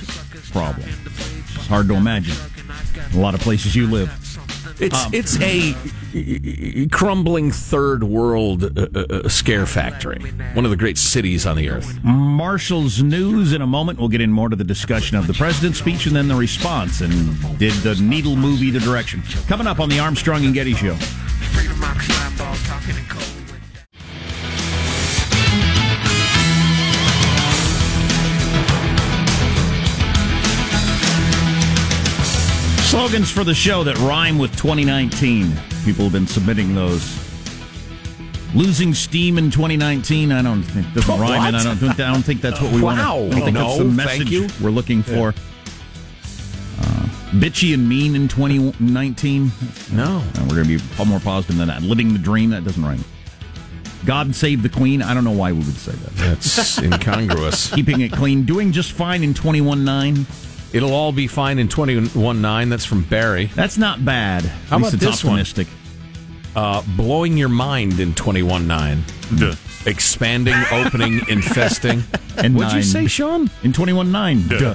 problem. 0.52 0.88
It's 1.06 1.66
hard 1.66 1.88
to 1.88 1.94
imagine. 1.94 2.37
A 3.14 3.18
lot 3.18 3.34
of 3.34 3.40
places 3.40 3.74
you 3.74 3.87
live. 3.88 4.10
It's 4.80 5.04
Um, 5.06 5.14
it's 5.14 5.38
a 5.40 5.74
crumbling 6.90 7.50
third 7.50 8.04
world 8.04 8.64
uh, 8.64 8.87
uh, 8.94 9.00
uh, 9.24 9.28
scare 9.28 9.66
factory. 9.66 10.18
One 10.54 10.64
of 10.64 10.70
the 10.70 10.76
great 10.76 10.98
cities 10.98 11.46
on 11.46 11.56
the 11.56 11.70
earth. 11.70 11.98
Marshall's 12.02 13.02
news 13.02 13.52
in 13.52 13.62
a 13.62 13.66
moment. 13.66 13.98
We'll 13.98 14.08
get 14.08 14.20
in 14.20 14.32
more 14.32 14.48
to 14.48 14.56
the 14.56 14.64
discussion 14.64 15.16
of 15.16 15.26
the 15.26 15.34
president's 15.34 15.78
speech 15.78 16.06
and 16.06 16.14
then 16.14 16.28
the 16.28 16.34
response. 16.34 17.00
And 17.00 17.12
did 17.58 17.72
the 17.82 17.94
needle 17.96 18.37
move 18.37 18.62
either 18.62 18.80
direction? 18.80 19.22
Coming 19.48 19.66
up 19.66 19.80
on 19.80 19.88
the 19.88 19.98
Armstrong 20.00 20.44
and 20.44 20.54
Getty 20.54 20.74
Show. 20.74 20.96
Slogans 32.84 33.30
for 33.30 33.42
the 33.44 33.54
show 33.54 33.82
that 33.84 33.96
rhyme 33.98 34.38
with 34.38 34.52
2019. 34.56 35.52
People 35.84 36.04
have 36.04 36.12
been 36.12 36.26
submitting 36.26 36.74
those. 36.74 37.18
Losing 38.54 38.94
steam 38.94 39.36
in 39.36 39.50
2019. 39.50 40.30
I 40.30 40.42
don't 40.42 40.62
think 40.62 40.92
doesn't 40.94 41.10
What? 41.10 41.20
rhyme, 41.28 41.46
and 41.46 41.56
I 41.56 41.64
don't. 41.64 41.76
think- 41.76 41.98
I 41.98 42.12
don't 42.12 42.22
think 42.22 42.40
that's 42.40 42.60
what 42.60 42.72
we 42.72 42.80
want. 42.80 42.98
Wow. 42.98 43.16
I 43.16 43.28
don't 43.30 43.42
think 43.42 43.56
that's 43.56 43.78
the 43.78 43.84
No, 43.84 43.90
message 43.90 44.60
we're 44.60 44.70
looking 44.70 45.02
for. 45.02 45.30
Uh, 46.80 47.06
bitchy 47.32 47.74
and 47.74 47.88
mean 47.88 48.14
in 48.14 48.28
2019. 48.28 49.50
No, 49.92 50.22
we're 50.48 50.62
going 50.62 50.78
to 50.78 50.78
be 50.78 51.04
more 51.04 51.20
positive 51.20 51.56
than 51.56 51.68
that. 51.68 51.82
Living 51.82 52.12
the 52.12 52.18
dream. 52.18 52.50
That 52.50 52.64
doesn't 52.64 52.84
rhyme. 52.84 53.04
God 54.04 54.34
save 54.36 54.62
the 54.62 54.68
queen. 54.68 55.02
I 55.02 55.14
don't 55.14 55.24
know 55.24 55.32
why 55.32 55.50
we 55.50 55.58
would 55.58 55.76
say 55.76 55.92
that. 55.92 56.12
That's 56.14 56.78
incongruous. 56.82 57.72
Keeping 57.74 58.02
it 58.02 58.12
clean. 58.12 58.44
Doing 58.44 58.70
just 58.70 58.92
fine 58.92 59.24
in 59.24 59.34
21.9. 59.34 60.26
It'll 60.74 60.92
all 60.92 61.12
be 61.12 61.28
fine 61.28 61.60
in 61.60 61.68
21.9. 61.68 62.68
That's 62.68 62.84
from 62.84 63.04
Barry. 63.04 63.46
That's 63.46 63.78
not 63.78 64.04
bad. 64.04 64.42
How 64.42 64.78
about 64.78 64.92
least 64.92 64.94
it's 65.04 65.22
this 65.22 65.24
one? 65.24 65.66
Uh, 66.56 66.82
blowing 66.96 67.38
your 67.38 67.48
mind 67.48 68.00
in 68.00 68.12
21.9. 68.12 69.87
Expanding, 69.87 70.56
opening, 70.72 71.20
infesting. 71.28 72.02
And 72.38 72.56
What'd 72.56 72.72
you 72.72 72.82
say, 72.82 73.06
Sean? 73.06 73.48
In 73.62 73.72
21.9. 73.72 74.48
Duh. 74.58 74.74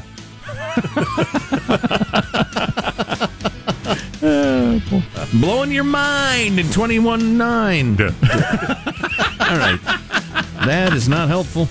Blowing 5.33 5.71
your 5.71 5.83
mind 5.83 6.59
in 6.59 6.67
21.9. 6.67 7.99
all 9.41 9.57
right. 9.57 9.81
That 10.65 10.93
is 10.93 11.09
not 11.09 11.27
helpful. 11.27 11.67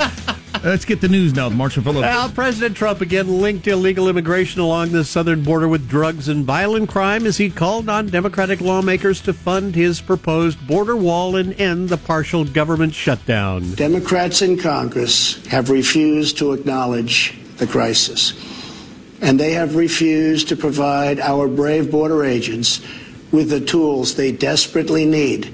Let's 0.68 0.84
get 0.84 1.00
the 1.00 1.08
news 1.08 1.32
now. 1.32 1.48
Marshall 1.48 1.82
Phillips. 1.82 2.02
Well, 2.02 2.28
President 2.28 2.76
Trump 2.76 3.00
again 3.00 3.40
linked 3.40 3.66
illegal 3.66 4.06
immigration 4.06 4.60
along 4.60 4.92
the 4.92 5.02
southern 5.02 5.42
border 5.42 5.66
with 5.66 5.88
drugs 5.88 6.28
and 6.28 6.44
violent 6.44 6.90
crime 6.90 7.24
as 7.24 7.38
he 7.38 7.48
called 7.48 7.88
on 7.88 8.08
Democratic 8.08 8.60
lawmakers 8.60 9.22
to 9.22 9.32
fund 9.32 9.74
his 9.74 10.02
proposed 10.02 10.66
border 10.66 10.94
wall 10.94 11.36
and 11.36 11.58
end 11.58 11.88
the 11.88 11.96
partial 11.96 12.44
government 12.44 12.92
shutdown. 12.92 13.72
Democrats 13.76 14.42
in 14.42 14.58
Congress 14.58 15.42
have 15.46 15.70
refused 15.70 16.36
to 16.36 16.52
acknowledge 16.52 17.34
the 17.56 17.66
crisis, 17.66 18.34
and 19.22 19.40
they 19.40 19.52
have 19.52 19.74
refused 19.74 20.48
to 20.48 20.56
provide 20.56 21.18
our 21.18 21.48
brave 21.48 21.90
border 21.90 22.24
agents 22.24 22.82
with 23.32 23.48
the 23.48 23.60
tools 23.60 24.16
they 24.16 24.32
desperately 24.32 25.06
need 25.06 25.50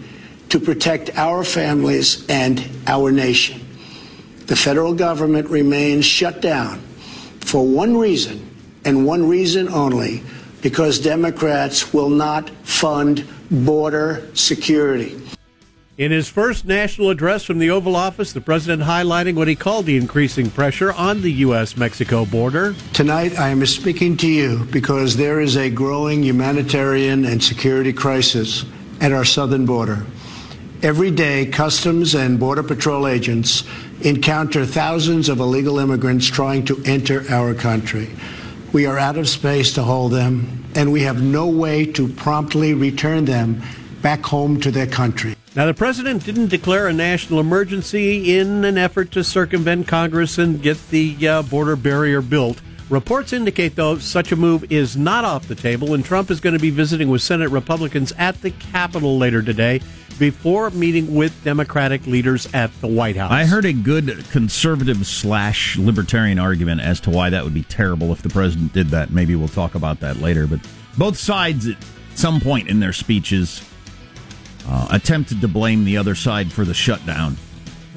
to 0.49 0.59
protect 0.59 1.17
our 1.17 1.45
families 1.45 2.29
and 2.29 2.69
our 2.89 3.13
nation. 3.13 3.64
The 4.47 4.57
federal 4.57 4.95
government 4.95 5.49
remains 5.49 6.05
shut 6.05 6.41
down 6.41 6.81
for 7.41 7.67
one 7.67 7.97
reason 7.97 8.49
and 8.85 9.07
one 9.07 9.29
reason 9.29 9.69
only 9.69 10.23
because 10.61 10.99
Democrats 10.99 11.93
will 11.93 12.11
not 12.11 12.51
fund 12.63 13.27
border 13.51 14.29
security. 14.35 15.21
In 15.97 16.11
his 16.11 16.29
first 16.29 16.65
national 16.65 17.11
address 17.11 17.45
from 17.45 17.59
the 17.59 17.71
Oval 17.71 17.95
Office, 17.95 18.33
the 18.33 18.41
president 18.41 18.83
highlighting 18.83 19.37
what 19.37 19.47
he 19.47 19.55
called 19.55 19.87
the 19.87 19.97
increasing 19.97 20.51
pressure 20.51 20.93
on 20.93 21.23
the 21.23 21.31
U.S. 21.33 21.77
Mexico 21.77 22.25
border. 22.25 22.75
Tonight, 22.93 23.39
I 23.39 23.51
am 23.51 23.65
speaking 23.65 24.17
to 24.17 24.27
you 24.27 24.67
because 24.73 25.17
there 25.17 25.41
is 25.41 25.57
a 25.57 25.71
growing 25.71 26.25
humanitarian 26.25 27.25
and 27.25 27.41
security 27.41 27.93
crisis 27.93 28.65
at 29.01 29.13
our 29.13 29.25
southern 29.25 29.67
border. 29.67 30.05
Every 30.85 31.11
day, 31.11 31.47
Customs 31.47 32.15
and 32.15 32.39
Border 32.39 32.63
Patrol 32.63 33.09
agents 33.09 33.65
encounter 34.03 34.67
thousands 34.67 35.31
of 35.31 35.41
illegal 35.41 35.79
immigrants 35.79 36.27
trying 36.27 36.67
to 36.67 36.79
enter 36.85 37.25
our 37.31 37.55
country. 37.55 38.11
We 38.75 38.85
are 38.85 38.99
out 38.99 39.17
of 39.17 39.27
space 39.27 39.73
to 39.77 39.83
hold 39.83 40.13
them, 40.13 40.63
and 40.75 40.93
we 40.93 41.01
have 41.01 41.23
no 41.23 41.47
way 41.47 41.87
to 41.93 42.07
promptly 42.07 42.75
return 42.75 43.25
them 43.25 43.63
back 44.03 44.23
home 44.25 44.61
to 44.61 44.71
their 44.71 44.87
country. 44.87 45.37
Now, 45.57 45.65
the 45.65 45.73
president 45.73 46.27
didn't 46.27 46.49
declare 46.49 46.87
a 46.87 46.93
national 46.93 47.41
emergency 47.41 48.37
in 48.37 48.67
an 48.67 48.77
effort 48.77 49.11
to 49.13 49.25
circumvent 49.25 49.89
Congress 49.89 50.37
and 50.37 50.61
get 50.61 50.91
the 50.91 51.17
uh, 51.27 51.43
border 51.45 51.77
barrier 51.77 52.21
built. 52.21 52.61
Reports 52.91 53.33
indicate, 53.33 53.77
though, 53.77 53.97
such 53.99 54.31
a 54.31 54.37
move 54.37 54.71
is 54.71 54.95
not 54.95 55.25
off 55.25 55.49
the 55.49 55.55
table, 55.55 55.95
and 55.95 56.05
Trump 56.05 56.31
is 56.31 56.39
going 56.39 56.53
to 56.53 56.61
be 56.61 56.71
visiting 56.71 57.09
with 57.09 57.23
Senate 57.23 57.49
Republicans 57.49 58.13
at 58.19 58.41
the 58.43 58.51
Capitol 58.51 59.17
later 59.17 59.43
today 59.43 59.81
before 60.19 60.71
meeting 60.71 61.15
with 61.15 61.43
Democratic 61.45 62.07
leaders 62.07 62.47
at 62.53 62.71
the 62.81 62.87
White 62.87 63.17
House. 63.17 63.33
I 63.33 63.47
heard 63.47 63.65
a 63.65 63.73
good 63.73 64.25
conservative 64.31 65.07
slash 65.07 65.79
libertarian 65.79 66.39
argument 66.39 66.83
as 66.83 67.01
to 67.01 67.11
why 67.11 67.31
that 67.31 67.43
would 67.43 67.55
be 67.55 67.65
terrible 67.65 68.13
if 68.13 68.23
the 68.23 68.29
president 68.29 68.75
did 68.75 68.89
that. 68.89 69.11
Maybe 69.11 69.35
we'll 69.35 69.49
talk 69.49 69.75
about 69.75 70.01
that 70.01 70.19
later. 70.19 70.47
But 70.47 70.61
both 70.99 71.17
sides, 71.17 71.67
at 71.67 71.79
some 72.15 72.39
point 72.39 72.69
in 72.69 72.81
their 72.81 72.93
speeches, 72.93 73.63
uh, 74.69 74.89
attempted 74.91 75.41
to 75.41 75.49
blame 75.49 75.85
the 75.85 75.97
other 75.97 76.15
side 76.15 76.53
for 76.53 76.65
the 76.65 76.75
shutdown. 76.75 77.37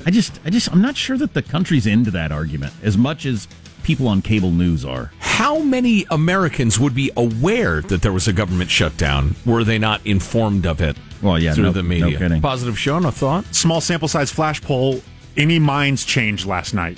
I 0.06 0.12
just, 0.12 0.40
I 0.46 0.50
just, 0.50 0.72
I'm 0.72 0.82
not 0.82 0.96
sure 0.96 1.18
that 1.18 1.34
the 1.34 1.42
country's 1.42 1.86
into 1.86 2.12
that 2.12 2.32
argument 2.32 2.74
as 2.82 2.98
much 2.98 3.26
as 3.26 3.48
people 3.88 4.10
on 4.10 4.22
cable 4.22 4.52
news 4.52 4.84
are. 4.84 5.12
How 5.20 5.60
many 5.60 6.06
Americans 6.12 6.78
would 6.78 6.94
be 6.94 7.10
aware 7.16 7.82
that 7.84 8.02
there 8.02 8.12
was 8.12 8.28
a 8.28 8.34
government 8.34 8.70
shutdown 8.70 9.34
were 9.46 9.64
they 9.64 9.80
not 9.80 10.06
informed 10.06 10.66
of 10.66 10.82
it? 10.82 10.98
Well, 11.22 11.40
yeah, 11.40 11.54
through 11.54 11.64
no- 11.64 11.72
the 11.72 11.84
no 11.84 12.12
kidding. 12.12 12.42
Positive 12.42 12.78
Sean, 12.78 13.06
a 13.06 13.12
thought? 13.14 13.46
Small 13.56 13.80
sample 13.80 14.10
size 14.10 14.30
flash 14.30 14.62
poll. 14.62 15.02
Any 15.38 15.58
minds 15.58 16.04
changed 16.04 16.46
last 16.46 16.74
night? 16.74 16.98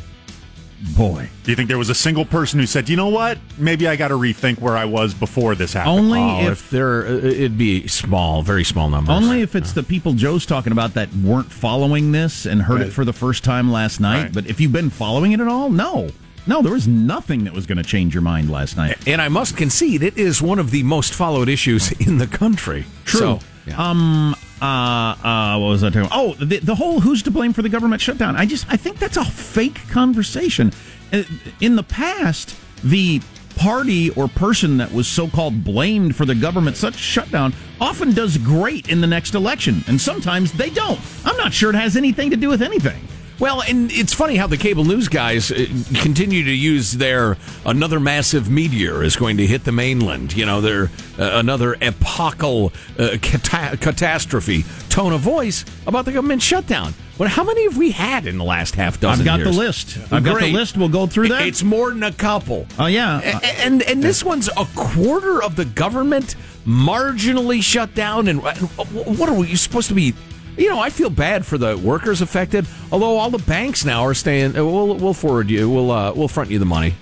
Boy. 0.98 1.30
Do 1.44 1.52
you 1.52 1.56
think 1.58 1.68
there 1.68 1.78
was 1.78 1.90
a 1.90 1.96
single 1.96 2.26
person 2.26 2.60
who 2.60 2.66
said, 2.66 2.88
you 2.90 2.96
know 2.96 3.10
what? 3.10 3.38
Maybe 3.58 3.88
I 3.88 3.96
got 3.96 4.08
to 4.08 4.14
rethink 4.16 4.60
where 4.60 4.78
I 4.78 4.86
was 4.86 5.14
before 5.14 5.54
this 5.54 5.74
happened? 5.74 6.00
Only 6.00 6.20
Oh, 6.20 6.50
if, 6.52 6.70
there, 6.70 7.06
uh, 7.06 7.12
it'd 7.18 7.58
be 7.58 7.86
small, 7.88 8.42
very 8.42 8.64
small 8.64 8.90
numbers. 8.90 9.14
only 9.16 9.42
if 9.42 9.56
it's 9.56 9.74
the 9.74 9.84
people 9.84 10.14
Joe's 10.14 10.46
talking 10.46 10.72
about 10.72 10.94
that 10.94 11.14
weren't 11.18 11.52
following 11.52 12.14
this 12.14 12.46
and 12.46 12.62
heard 12.62 12.82
it 12.82 12.92
for 12.94 13.04
the 13.06 13.14
first 13.14 13.44
time 13.44 13.72
last 13.72 14.00
night. 14.00 14.24
Right. 14.24 14.34
But 14.34 14.48
if 14.48 14.60
you've 14.62 14.72
been 14.72 14.90
following 14.90 15.34
it 15.34 15.42
at 15.42 15.48
all, 15.50 15.70
no, 15.70 16.10
no, 16.48 16.62
there 16.62 16.72
was 16.74 16.88
nothing 16.88 17.44
that 17.46 17.54
was 17.54 17.66
going 17.66 17.78
to 17.78 17.84
change 17.84 18.14
your 18.14 18.22
mind 18.22 18.50
last 18.50 18.78
night. 18.78 18.98
And 19.08 19.22
I 19.22 19.28
must 19.30 19.58
concede, 19.58 20.04
it 20.04 20.18
is 20.18 20.42
one 20.42 20.60
of 20.60 20.72
the 20.72 20.84
most 20.84 21.14
followed 21.14 21.50
issues 21.50 21.92
in 22.08 22.18
the 22.18 22.28
country. 22.28 22.86
True. 23.06 23.20
So, 23.20 23.40
yeah. 23.66 23.76
Um. 23.90 24.36
Uh. 24.62 24.66
Uh. 24.66 25.58
What 25.60 25.68
was 25.70 25.84
I 25.84 25.88
talking? 25.90 26.02
About? 26.08 26.12
Oh, 26.18 26.34
the 26.34 26.60
the 26.60 26.76
whole 26.76 27.00
who's 27.00 27.24
to 27.24 27.32
blame 27.32 27.54
for 27.54 27.62
the 27.62 27.70
government 27.70 28.02
shutdown. 28.02 28.36
I 28.36 28.46
just 28.46 28.66
I 28.72 28.78
think 28.78 28.98
that's 29.00 29.18
a 29.18 29.26
fake 29.26 29.88
conversation. 29.90 30.72
Uh, 31.14 31.24
In 31.62 31.76
the 31.76 31.84
past, 31.84 32.56
the 32.84 33.22
party 33.56 34.10
or 34.12 34.28
person 34.30 34.78
that 34.78 34.92
was 34.94 35.06
so-called 35.08 35.64
blamed 35.66 36.16
for 36.16 36.26
the 36.26 36.34
government 36.36 36.78
such 36.78 36.96
shutdown 36.96 37.54
often 37.82 38.14
does 38.14 38.38
great 38.38 38.88
in 38.90 39.02
the 39.02 39.08
next 39.08 39.36
election, 39.36 39.84
and 39.88 40.00
sometimes 40.00 40.54
they 40.54 40.70
don't. 40.70 41.00
I'm 41.26 41.36
not 41.38 41.52
sure 41.54 41.70
it 41.70 41.76
has 41.76 41.98
anything 41.98 42.30
to 42.32 42.38
do 42.38 42.48
with 42.50 42.62
anything. 42.62 43.06
Well, 43.40 43.62
and 43.62 43.90
it's 43.92 44.14
funny 44.14 44.36
how 44.36 44.48
the 44.48 44.58
cable 44.58 44.84
news 44.84 45.08
guys 45.08 45.50
uh, 45.50 45.66
continue 46.02 46.44
to 46.44 46.52
use 46.52 46.92
their 46.92 47.38
another 47.66 48.00
massive 48.00 48.50
meteor 48.50 49.02
is 49.02 49.16
going 49.16 49.38
to 49.38 49.48
hit 49.48 49.64
the 49.64 49.72
mainland. 49.72 50.36
You 50.36 50.46
know, 50.46 50.60
their 50.60 50.84
uh, 51.18 51.32
another 51.40 51.76
epochal 51.82 52.74
uh, 52.98 53.18
cata- 53.22 53.78
catastrophe 53.78 54.66
tone 54.90 55.14
of 55.14 55.22
voice 55.22 55.64
about 55.88 56.04
the 56.04 56.12
government 56.12 56.42
shutdown. 56.42 56.94
Well, 57.18 57.30
how 57.30 57.44
many 57.46 57.64
have 57.64 57.78
we 57.78 57.92
had 57.92 58.28
in 58.28 58.38
the 58.38 58.44
last 58.44 58.76
half 58.76 59.00
dozen? 59.00 59.22
I've 59.22 59.26
got 59.26 59.40
years? 59.40 59.56
the 59.56 59.62
list. 59.62 59.98
I've 60.12 60.24
got 60.24 60.40
the 60.42 60.52
list. 60.52 60.78
We'll 60.78 60.90
go 60.90 61.08
through 61.08 61.30
that. 61.30 61.48
It's 61.48 61.64
more 61.64 61.90
than 61.92 62.04
a 62.04 62.12
couple. 62.12 62.68
Oh 62.78 62.88
yeah. 62.88 63.20
A- 63.22 63.62
and 63.62 63.82
and 63.84 64.04
this 64.04 64.22
one's 64.24 64.50
a 64.50 64.66
quarter 64.76 65.42
of 65.42 65.56
the 65.56 65.66
government 65.66 66.36
marginally 66.66 67.64
shut 67.64 67.96
down. 67.96 68.28
And 68.28 68.42
what 68.44 69.30
are 69.30 69.34
we 69.36 69.56
supposed 69.56 69.88
to 69.90 69.94
be? 69.96 70.14
You 70.60 70.70
know, 70.70 70.80
I 70.80 70.90
feel 70.90 71.10
bad 71.10 71.46
for 71.46 71.58
the 71.58 71.78
workers 71.78 72.22
affected. 72.22 72.68
Although 72.92 73.18
all 73.18 73.30
the 73.30 73.38
banks 73.40 73.86
now 73.86 74.04
are 74.04 74.14
staying. 74.14 74.58
uh, 74.58 74.66
We'll 74.66 74.96
we'll 74.96 75.14
forward 75.14 75.50
you. 75.50 75.70
We'll 75.70 75.90
uh, 75.92 76.14
we'll 76.14 76.28
front 76.28 76.52
you 76.52 76.60
the 76.60 76.66
money 76.66 76.94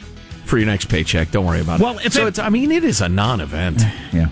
for 0.46 0.58
your 0.58 0.68
next 0.68 0.86
paycheck. 0.86 1.32
Don't 1.32 1.46
worry 1.46 1.62
about 1.62 1.80
Well, 1.80 1.98
it. 1.98 2.06
if 2.06 2.14
so 2.14 2.26
it- 2.26 2.30
it's. 2.30 2.40
I 2.40 2.50
mean, 2.50 2.72
it 2.72 2.84
is 2.84 3.02
a 3.02 3.10
non-event. 3.10 3.82
yeah. 4.14 4.28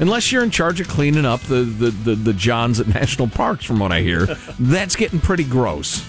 Unless 0.00 0.30
you're 0.30 0.44
in 0.44 0.50
charge 0.52 0.80
of 0.80 0.86
cleaning 0.86 1.24
up 1.24 1.40
the, 1.40 1.62
the, 1.62 1.90
the, 1.90 2.14
the 2.14 2.32
Johns 2.32 2.78
at 2.78 2.86
national 2.94 3.26
parks, 3.28 3.64
from 3.64 3.80
what 3.80 3.90
I 3.90 4.00
hear, 4.02 4.26
that's 4.60 4.94
getting 4.94 5.18
pretty 5.18 5.42
gross. 5.42 6.06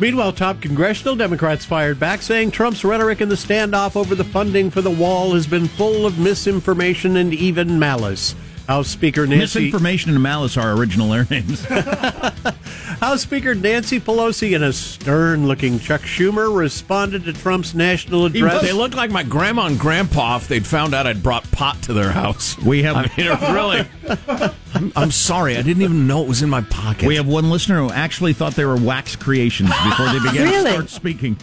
Meanwhile, 0.00 0.32
top 0.32 0.60
congressional 0.60 1.14
Democrats 1.14 1.64
fired 1.64 2.00
back, 2.00 2.20
saying 2.22 2.50
Trump's 2.50 2.82
rhetoric 2.84 3.20
in 3.20 3.28
the 3.28 3.36
standoff 3.36 3.94
over 3.94 4.16
the 4.16 4.24
funding 4.24 4.70
for 4.70 4.80
the 4.80 4.90
wall 4.90 5.34
has 5.34 5.46
been 5.46 5.68
full 5.68 6.04
of 6.04 6.18
misinformation 6.18 7.18
and 7.18 7.32
even 7.32 7.78
malice. 7.78 8.34
House 8.68 8.88
Speaker 8.88 9.26
Nancy 9.26 9.58
Misinformation 9.66 10.12
and 10.12 10.22
malice 10.22 10.56
are 10.56 10.72
original 10.72 11.08
their 11.10 11.26
names. 11.28 11.64
House 13.00 13.22
Speaker 13.22 13.54
Nancy 13.54 13.98
Pelosi 13.98 14.54
and 14.54 14.62
a 14.64 14.72
stern-looking 14.72 15.80
Chuck 15.80 16.02
Schumer 16.02 16.54
responded 16.56 17.24
to 17.24 17.32
Trump's 17.32 17.74
national 17.74 18.26
address. 18.26 18.62
They 18.62 18.72
look 18.72 18.94
like 18.94 19.10
my 19.10 19.24
grandma 19.24 19.66
and 19.66 19.78
grandpa 19.78 20.36
if 20.36 20.46
they'd 20.48 20.66
found 20.66 20.94
out 20.94 21.06
I'd 21.08 21.22
brought 21.22 21.50
pot 21.50 21.82
to 21.82 21.92
their 21.92 22.12
house. 22.12 22.56
We 22.58 22.84
have- 22.84 22.96
I 22.96 23.10
mean, 23.16 23.28
really. 23.52 23.86
I'm, 24.74 24.92
I'm 24.94 25.10
sorry, 25.10 25.56
I 25.56 25.62
didn't 25.62 25.82
even 25.82 26.06
know 26.06 26.22
it 26.22 26.28
was 26.28 26.42
in 26.42 26.48
my 26.48 26.62
pocket. 26.62 27.06
We 27.06 27.16
have 27.16 27.26
one 27.26 27.50
listener 27.50 27.78
who 27.80 27.90
actually 27.90 28.32
thought 28.32 28.54
they 28.54 28.64
were 28.64 28.76
wax 28.76 29.16
creations 29.16 29.70
before 29.84 30.06
they 30.06 30.18
began 30.30 30.48
Really? 30.48 30.64
to 30.64 30.70
start 30.70 30.88
speaking. 30.90 31.34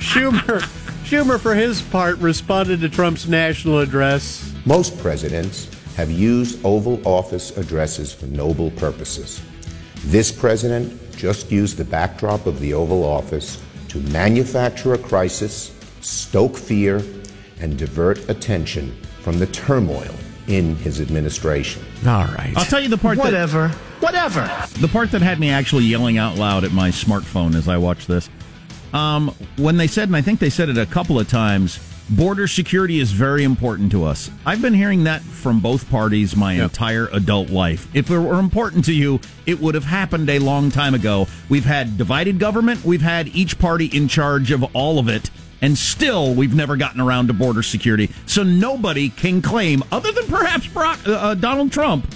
Schumer 0.00 0.60
Schumer, 1.04 1.40
for 1.40 1.54
his 1.54 1.80
part, 1.80 2.18
responded 2.18 2.80
to 2.82 2.88
Trump's 2.90 3.26
national 3.26 3.78
address. 3.78 4.47
Most 4.68 4.98
presidents 4.98 5.66
have 5.96 6.10
used 6.10 6.62
Oval 6.62 7.00
Office 7.08 7.56
addresses 7.56 8.12
for 8.12 8.26
noble 8.26 8.70
purposes. 8.72 9.40
This 10.04 10.30
president 10.30 11.16
just 11.16 11.50
used 11.50 11.78
the 11.78 11.86
backdrop 11.86 12.44
of 12.44 12.60
the 12.60 12.74
Oval 12.74 13.02
Office 13.02 13.62
to 13.88 13.98
manufacture 14.10 14.92
a 14.92 14.98
crisis, 14.98 15.72
stoke 16.02 16.54
fear, 16.54 17.02
and 17.60 17.78
divert 17.78 18.28
attention 18.28 18.94
from 19.22 19.38
the 19.38 19.46
turmoil 19.46 20.14
in 20.48 20.76
his 20.76 21.00
administration. 21.00 21.82
All 22.06 22.26
right. 22.26 22.52
I'll 22.54 22.66
tell 22.66 22.80
you 22.80 22.90
the 22.90 22.98
part 22.98 23.16
Whatever. 23.16 23.70
Whatever. 24.00 24.52
The 24.80 24.88
part 24.88 25.10
that 25.12 25.22
had 25.22 25.40
me 25.40 25.48
actually 25.48 25.84
yelling 25.84 26.18
out 26.18 26.36
loud 26.36 26.64
at 26.64 26.72
my 26.72 26.90
smartphone 26.90 27.54
as 27.54 27.68
I 27.68 27.78
watched 27.78 28.06
this. 28.06 28.28
Um, 28.92 29.34
when 29.56 29.78
they 29.78 29.86
said, 29.86 30.10
and 30.10 30.16
I 30.16 30.20
think 30.20 30.40
they 30.40 30.50
said 30.50 30.68
it 30.68 30.76
a 30.76 30.84
couple 30.84 31.18
of 31.18 31.26
times, 31.26 31.78
border 32.10 32.46
security 32.46 33.00
is 33.00 33.12
very 33.12 33.44
important 33.44 33.90
to 33.92 34.04
us. 34.04 34.30
I've 34.46 34.62
been 34.62 34.74
hearing 34.74 35.04
that 35.04 35.22
from 35.22 35.60
both 35.60 35.88
parties 35.90 36.36
my 36.36 36.54
entire 36.54 37.08
adult 37.12 37.50
life. 37.50 37.88
If 37.94 38.10
it 38.10 38.18
were 38.18 38.38
important 38.38 38.84
to 38.86 38.92
you, 38.92 39.20
it 39.46 39.60
would 39.60 39.74
have 39.74 39.84
happened 39.84 40.30
a 40.30 40.38
long 40.38 40.70
time 40.70 40.94
ago. 40.94 41.26
We've 41.48 41.64
had 41.64 41.98
divided 41.98 42.38
government, 42.38 42.84
we've 42.84 43.02
had 43.02 43.28
each 43.28 43.58
party 43.58 43.86
in 43.86 44.08
charge 44.08 44.50
of 44.50 44.64
all 44.74 44.98
of 44.98 45.08
it. 45.08 45.30
And 45.60 45.76
still, 45.76 46.34
we've 46.34 46.54
never 46.54 46.76
gotten 46.76 47.00
around 47.00 47.26
to 47.26 47.32
border 47.32 47.64
security. 47.64 48.10
So 48.26 48.44
nobody 48.44 49.08
can 49.08 49.42
claim, 49.42 49.82
other 49.90 50.12
than 50.12 50.26
perhaps 50.26 50.68
Barack, 50.68 51.08
uh, 51.08 51.12
uh, 51.14 51.34
Donald 51.34 51.72
Trump, 51.72 52.06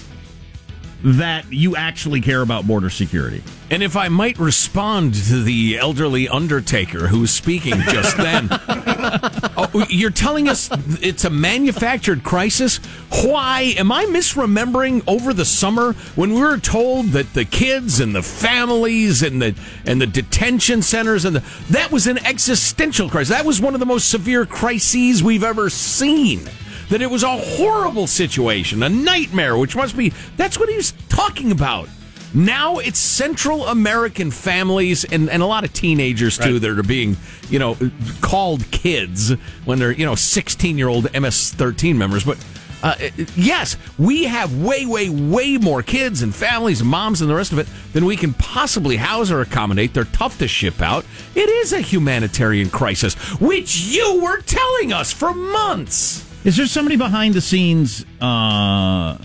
that 1.03 1.51
you 1.51 1.75
actually 1.75 2.21
care 2.21 2.41
about 2.41 2.65
border 2.65 2.89
security. 2.89 3.43
And 3.69 3.83
if 3.83 3.97
I 3.97 4.07
might 4.07 4.37
respond 4.39 5.15
to 5.15 5.41
the 5.41 5.77
elderly 5.77 6.29
undertaker 6.29 7.07
who 7.07 7.21
was 7.21 7.31
speaking 7.31 7.73
just 7.89 8.15
then, 8.17 8.47
oh, 8.51 9.85
you're 9.89 10.11
telling 10.11 10.47
us 10.47 10.69
it's 11.01 11.25
a 11.25 11.29
manufactured 11.29 12.23
crisis? 12.23 12.77
Why 13.23 13.73
am 13.77 13.91
I 13.91 14.05
misremembering 14.05 15.03
over 15.07 15.33
the 15.33 15.45
summer 15.45 15.93
when 16.15 16.33
we 16.33 16.41
were 16.41 16.57
told 16.57 17.07
that 17.07 17.33
the 17.33 17.45
kids 17.45 17.99
and 17.99 18.15
the 18.15 18.23
families 18.23 19.23
and 19.23 19.41
the 19.41 19.55
and 19.85 19.99
the 19.99 20.07
detention 20.07 20.81
centers 20.81 21.25
and 21.25 21.37
the, 21.37 21.43
that 21.71 21.91
was 21.91 22.07
an 22.07 22.25
existential 22.25 23.09
crisis? 23.09 23.35
That 23.35 23.45
was 23.45 23.59
one 23.59 23.73
of 23.73 23.79
the 23.79 23.85
most 23.85 24.09
severe 24.09 24.45
crises 24.45 25.23
we've 25.23 25.43
ever 25.43 25.69
seen 25.69 26.47
that 26.93 27.01
it 27.01 27.09
was 27.09 27.23
a 27.23 27.37
horrible 27.37 28.05
situation, 28.05 28.83
a 28.83 28.89
nightmare, 28.89 29.57
which 29.57 29.75
must 29.75 29.97
be 29.97 30.13
that's 30.37 30.59
what 30.59 30.69
he's 30.69 30.91
talking 31.09 31.51
about. 31.51 31.89
Now 32.35 32.77
it's 32.77 32.99
Central 32.99 33.65
American 33.65 34.29
families 34.29 35.03
and, 35.03 35.27
and 35.27 35.41
a 35.41 35.45
lot 35.47 35.63
of 35.63 35.73
teenagers 35.73 36.37
too 36.37 36.53
Right. 36.53 36.61
that 36.61 36.69
are 36.77 36.83
being, 36.83 37.17
you 37.49 37.57
know, 37.57 37.75
called 38.21 38.69
kids 38.69 39.31
when 39.65 39.79
they're, 39.79 39.91
you 39.91 40.05
know, 40.05 40.13
16 40.13 40.77
year 40.77 40.87
old 40.87 41.11
MS 41.19 41.53
13 41.55 41.97
members. 41.97 42.25
But 42.25 42.37
uh, 42.83 42.93
yes, 43.35 43.75
we 43.97 44.25
have 44.25 44.55
way, 44.61 44.85
way, 44.85 45.09
way 45.09 45.57
more 45.57 45.81
kids 45.81 46.21
and 46.21 46.33
families 46.35 46.81
and 46.81 46.89
moms 46.91 47.21
and 47.21 47.29
the 47.29 47.35
rest 47.35 47.53
of 47.53 47.57
it 47.57 47.67
than 47.93 48.05
we 48.05 48.15
can 48.15 48.35
possibly 48.35 48.97
house 48.97 49.31
or 49.31 49.41
accommodate. 49.41 49.95
They're 49.95 50.03
tough 50.05 50.37
to 50.39 50.47
ship 50.47 50.79
out. 50.79 51.05
It 51.33 51.49
is 51.49 51.73
a 51.73 51.81
humanitarian 51.81 52.69
crisis, 52.69 53.15
which 53.39 53.81
you 53.81 54.21
were 54.21 54.41
telling 54.41 54.93
us 54.93 55.11
for 55.11 55.33
months. 55.33 56.29
Is 56.43 56.57
there 56.57 56.65
somebody 56.65 56.97
behind 56.97 57.35
the 57.35 57.41
scenes 57.41 58.05
uh, 58.21 59.17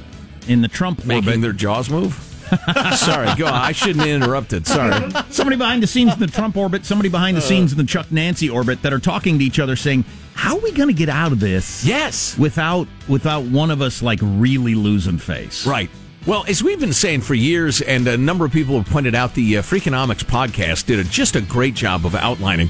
in 0.47 0.63
the 0.63 0.69
Trump 0.69 1.05
Making 1.05 1.29
orbit? 1.29 1.41
their 1.43 1.53
jaws 1.53 1.91
move? 1.91 2.15
Sorry, 2.97 3.29
go 3.37 3.47
on. 3.47 3.53
I 3.53 3.73
shouldn't 3.73 3.99
have 3.99 4.09
interrupted. 4.09 4.67
Sorry. 4.67 5.11
Somebody 5.31 5.57
behind 5.57 5.83
the 5.83 5.87
scenes 5.87 6.15
in 6.15 6.21
the 6.21 6.27
Trump 6.29 6.57
orbit, 6.57 6.87
somebody 6.87 7.11
behind 7.11 7.37
the 7.37 7.43
scenes 7.43 7.73
in 7.73 7.79
the 7.79 7.85
Chuck 7.85 8.11
Nancy 8.11 8.49
orbit 8.49 8.81
that 8.83 8.93
are 8.93 8.99
talking 8.99 9.39
to 9.39 9.45
each 9.45 9.59
other 9.59 9.77
saying, 9.77 10.05
How 10.35 10.57
are 10.57 10.61
we 10.61 10.73
gonna 10.73 10.95
get 10.95 11.11
out 11.11 11.33
of 11.33 11.41
this? 11.41 11.85
Yes. 11.85 12.39
Without 12.39 12.89
without 13.07 13.45
one 13.45 13.71
of 13.71 13.83
us 13.83 14.01
like 14.03 14.21
really 14.23 14.75
losing 14.75 15.19
face. 15.19 15.67
Right. 15.67 15.91
Well, 16.27 16.45
as 16.49 16.63
we've 16.63 16.81
been 16.81 16.93
saying 16.95 17.21
for 17.23 17.35
years, 17.35 17.81
and 17.83 18.07
a 18.07 18.17
number 18.17 18.45
of 18.45 18.53
people 18.53 18.77
have 18.79 18.89
pointed 18.91 19.15
out, 19.15 19.35
the 19.35 19.59
uh, 19.59 19.63
Freakonomics 19.63 20.25
podcast 20.25 20.87
did 20.87 20.99
a, 20.99 21.05
just 21.05 21.37
a 21.37 21.41
great 21.41 21.75
job 21.75 22.07
of 22.07 22.15
outlining. 22.15 22.69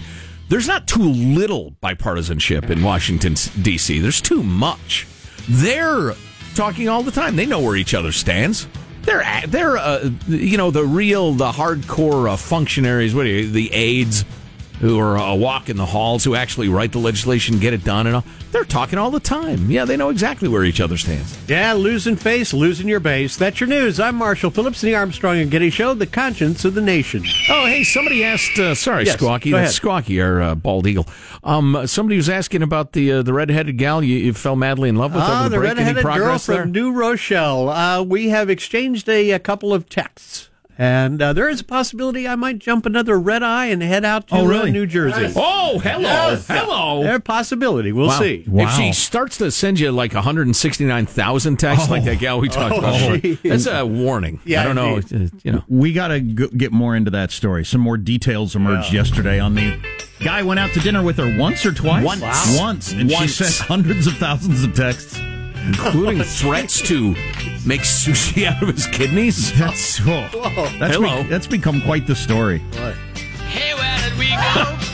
There's 0.48 0.66
not 0.66 0.86
too 0.86 1.02
little 1.02 1.72
bipartisanship 1.82 2.70
in 2.70 2.82
Washington 2.82 3.34
D.C. 3.62 4.00
There's 4.00 4.20
too 4.20 4.42
much. 4.42 5.06
They're 5.48 6.14
talking 6.54 6.88
all 6.88 7.02
the 7.02 7.10
time. 7.10 7.36
They 7.36 7.46
know 7.46 7.60
where 7.60 7.76
each 7.76 7.94
other 7.94 8.12
stands. 8.12 8.66
They're 9.02 9.24
they're 9.46 9.76
uh, 9.76 10.10
you 10.26 10.56
know 10.56 10.70
the 10.70 10.84
real 10.84 11.32
the 11.32 11.50
hardcore 11.50 12.30
uh, 12.30 12.36
functionaries. 12.36 13.14
What 13.14 13.26
are 13.26 13.30
you, 13.30 13.50
the 13.50 13.72
aides 13.72 14.24
who 14.80 14.98
are 14.98 15.18
uh, 15.18 15.34
walking 15.34 15.76
the 15.76 15.86
halls 15.86 16.24
who 16.24 16.34
actually 16.34 16.68
write 16.68 16.92
the 16.92 16.98
legislation, 16.98 17.58
get 17.58 17.72
it 17.72 17.84
done, 17.84 18.06
and 18.06 18.16
all. 18.16 18.24
They're 18.52 18.64
talking 18.64 18.98
all 18.98 19.10
the 19.10 19.20
time. 19.20 19.70
Yeah, 19.70 19.84
they 19.84 19.96
know 19.96 20.08
exactly 20.08 20.48
where 20.48 20.64
each 20.64 20.80
other 20.80 20.96
stands. 20.96 21.36
Yeah, 21.48 21.72
losing 21.74 22.16
face, 22.16 22.54
losing 22.54 22.88
your 22.88 23.00
base. 23.00 23.36
That's 23.36 23.60
your 23.60 23.68
news. 23.68 24.00
I'm 24.00 24.14
Marshall 24.16 24.50
Phillips, 24.50 24.82
and 24.82 24.88
the 24.92 24.96
Armstrong 24.96 25.38
and 25.38 25.50
Getty 25.50 25.70
Show, 25.70 25.94
the 25.94 26.06
conscience 26.06 26.64
of 26.64 26.74
the 26.74 26.80
nation. 26.80 27.24
Oh, 27.50 27.66
hey, 27.66 27.84
somebody 27.84 28.24
asked. 28.24 28.58
Uh, 28.58 28.74
sorry, 28.74 29.04
Yes, 29.04 29.16
Squawky. 29.16 29.52
That's. 29.52 29.78
Squawky, 29.78 30.22
our 30.24 30.40
uh, 30.40 30.54
bald 30.54 30.86
eagle. 30.86 31.06
Um, 31.44 31.86
somebody 31.86 32.16
was 32.16 32.28
asking 32.28 32.62
about 32.62 32.92
the 32.92 33.12
uh, 33.12 33.22
the 33.22 33.32
redheaded 33.32 33.76
gal 33.78 34.02
you, 34.02 34.16
you 34.16 34.32
fell 34.34 34.56
madly 34.56 34.88
in 34.88 34.96
love 34.96 35.14
with 35.14 35.22
Ah, 35.24 35.40
over 35.40 35.48
the, 35.50 35.56
the 35.56 35.60
break. 35.60 35.70
Any 35.72 35.78
redheaded 35.80 36.02
girl 36.04 36.12
progress 36.14 36.46
from 36.46 36.54
there? 36.54 36.66
New 36.66 36.92
Rochelle. 36.92 37.68
Uh, 37.68 38.02
we 38.02 38.28
have 38.30 38.48
exchanged 38.48 39.08
a, 39.08 39.30
a 39.32 39.38
couple 39.38 39.74
of 39.74 39.88
texts, 39.88 40.48
and 40.78 41.20
uh, 41.20 41.32
there 41.32 41.48
is 41.48 41.60
a 41.60 41.64
possibility 41.64 42.28
I 42.28 42.36
might 42.36 42.58
jump 42.60 42.86
another 42.86 43.18
red 43.18 43.42
eye 43.42 43.66
and 43.66 43.82
head 43.82 44.04
out 44.04 44.28
to 44.28 44.36
Oh, 44.36 44.60
uh. 44.60 44.64
New 44.66 44.86
Jersey. 44.86 45.32
Oh, 45.36 45.78
hello, 45.80 46.00
Yes. 46.00 46.46
hello. 46.46 47.02
There's 47.02 47.16
a 47.16 47.20
possibility. 47.20 47.90
We'll 47.92 48.06
Wow. 48.06 48.18
see. 48.20 48.44
If 48.46 48.70
she 48.74 48.92
starts 48.92 49.36
to 49.38 49.50
send 49.50 49.80
you 49.80 49.90
like 49.90 50.14
169,000 50.14 51.56
texts 51.58 51.90
like 51.90 52.04
that 52.04 52.18
gal 52.18 52.40
we 52.40 52.48
talked 52.48 52.74
Oh, 52.74 52.78
about, 52.78 53.22
geez. 53.22 53.38
that's 53.42 53.66
a 53.66 53.84
warning. 53.84 54.40
Yeah, 54.44 54.62
I 54.62 54.64
don't 54.64 54.76
know. 54.76 54.96
indeed. 54.96 55.30
uh, 55.34 55.38
You 55.42 55.52
know. 55.52 55.64
We 55.68 55.92
got 55.92 56.08
to 56.08 56.20
g- 56.20 56.48
get 56.56 56.72
more 56.72 56.94
into 56.96 57.10
that 57.10 57.30
story. 57.32 57.64
Some 57.64 57.80
more 57.80 57.96
details 57.96 58.54
emerged 58.54 58.92
Yeah. 58.92 59.00
yesterday 59.00 59.40
on 59.40 59.54
the 59.54 59.74
guy 60.20 60.42
went 60.42 60.60
out 60.60 60.70
to 60.74 60.80
dinner 60.80 61.02
with 61.02 61.16
her 61.18 61.36
once 61.38 61.64
or 61.66 61.72
twice. 61.72 62.04
Once. 62.04 62.22
Wow. 62.22 62.56
Once. 62.58 62.92
And 62.92 63.10
Once. 63.10 63.32
she 63.32 63.44
sent 63.44 63.68
hundreds 63.68 64.06
of 64.06 64.14
thousands 64.18 64.62
of 64.64 64.74
texts. 64.74 65.17
Including 65.66 66.22
threats 66.24 66.80
to 66.82 67.14
make 67.66 67.82
sushi 67.82 68.46
out 68.50 68.62
of 68.62 68.68
his 68.74 68.86
kidneys. 68.86 69.56
That's, 69.58 70.00
oh, 70.02 70.28
that's, 70.78 70.94
Hello. 70.94 71.22
be- 71.22 71.28
that's 71.28 71.46
become 71.46 71.80
quite 71.82 72.06
the 72.06 72.14
story. 72.14 72.58
Hey, 72.58 73.74
where 73.74 73.98
did 74.08 74.18
we 74.18 74.30
go? 74.54 74.78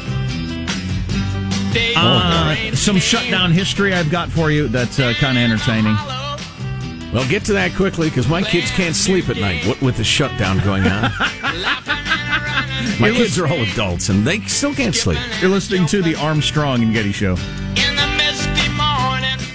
They 1.74 1.92
Uh, 1.96 2.54
some 2.76 2.98
shutdown 2.98 3.50
history 3.50 3.92
I've 3.92 4.08
got 4.08 4.30
for 4.30 4.52
you 4.52 4.68
that's 4.68 5.00
uh, 5.00 5.12
kind 5.14 5.36
of 5.36 5.42
entertaining. 5.42 5.96
Well, 7.12 7.28
get 7.28 7.44
to 7.46 7.52
that 7.54 7.74
quickly 7.74 8.08
because 8.10 8.28
my 8.28 8.42
kids 8.42 8.70
can't 8.70 8.94
sleep 8.94 9.28
at 9.28 9.36
night 9.38 9.66
what, 9.66 9.80
with 9.82 9.96
the 9.96 10.04
shutdown 10.04 10.58
going 10.58 10.84
on. 10.84 11.10
my 13.00 13.10
kids 13.12 13.40
are 13.40 13.48
all 13.48 13.60
adults 13.60 14.08
and 14.08 14.24
they 14.24 14.40
still 14.42 14.72
can't 14.72 14.94
sleep. 14.94 15.18
You're 15.40 15.50
listening 15.50 15.86
to 15.86 16.00
the 16.00 16.14
Armstrong 16.14 16.82
and 16.84 16.92
Getty 16.94 17.10
Show. 17.12 17.34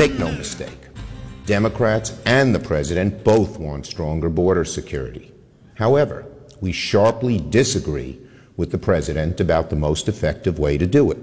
Make 0.00 0.18
no 0.18 0.32
mistake, 0.32 0.78
Democrats 1.44 2.18
and 2.24 2.54
the 2.54 2.58
president 2.58 3.22
both 3.22 3.58
want 3.58 3.84
stronger 3.84 4.30
border 4.30 4.64
security. 4.64 5.30
However, 5.74 6.24
we 6.62 6.72
sharply 6.72 7.38
disagree 7.38 8.18
with 8.56 8.70
the 8.70 8.78
president 8.78 9.40
about 9.40 9.68
the 9.68 9.76
most 9.76 10.08
effective 10.08 10.58
way 10.58 10.78
to 10.78 10.86
do 10.86 11.10
it. 11.10 11.18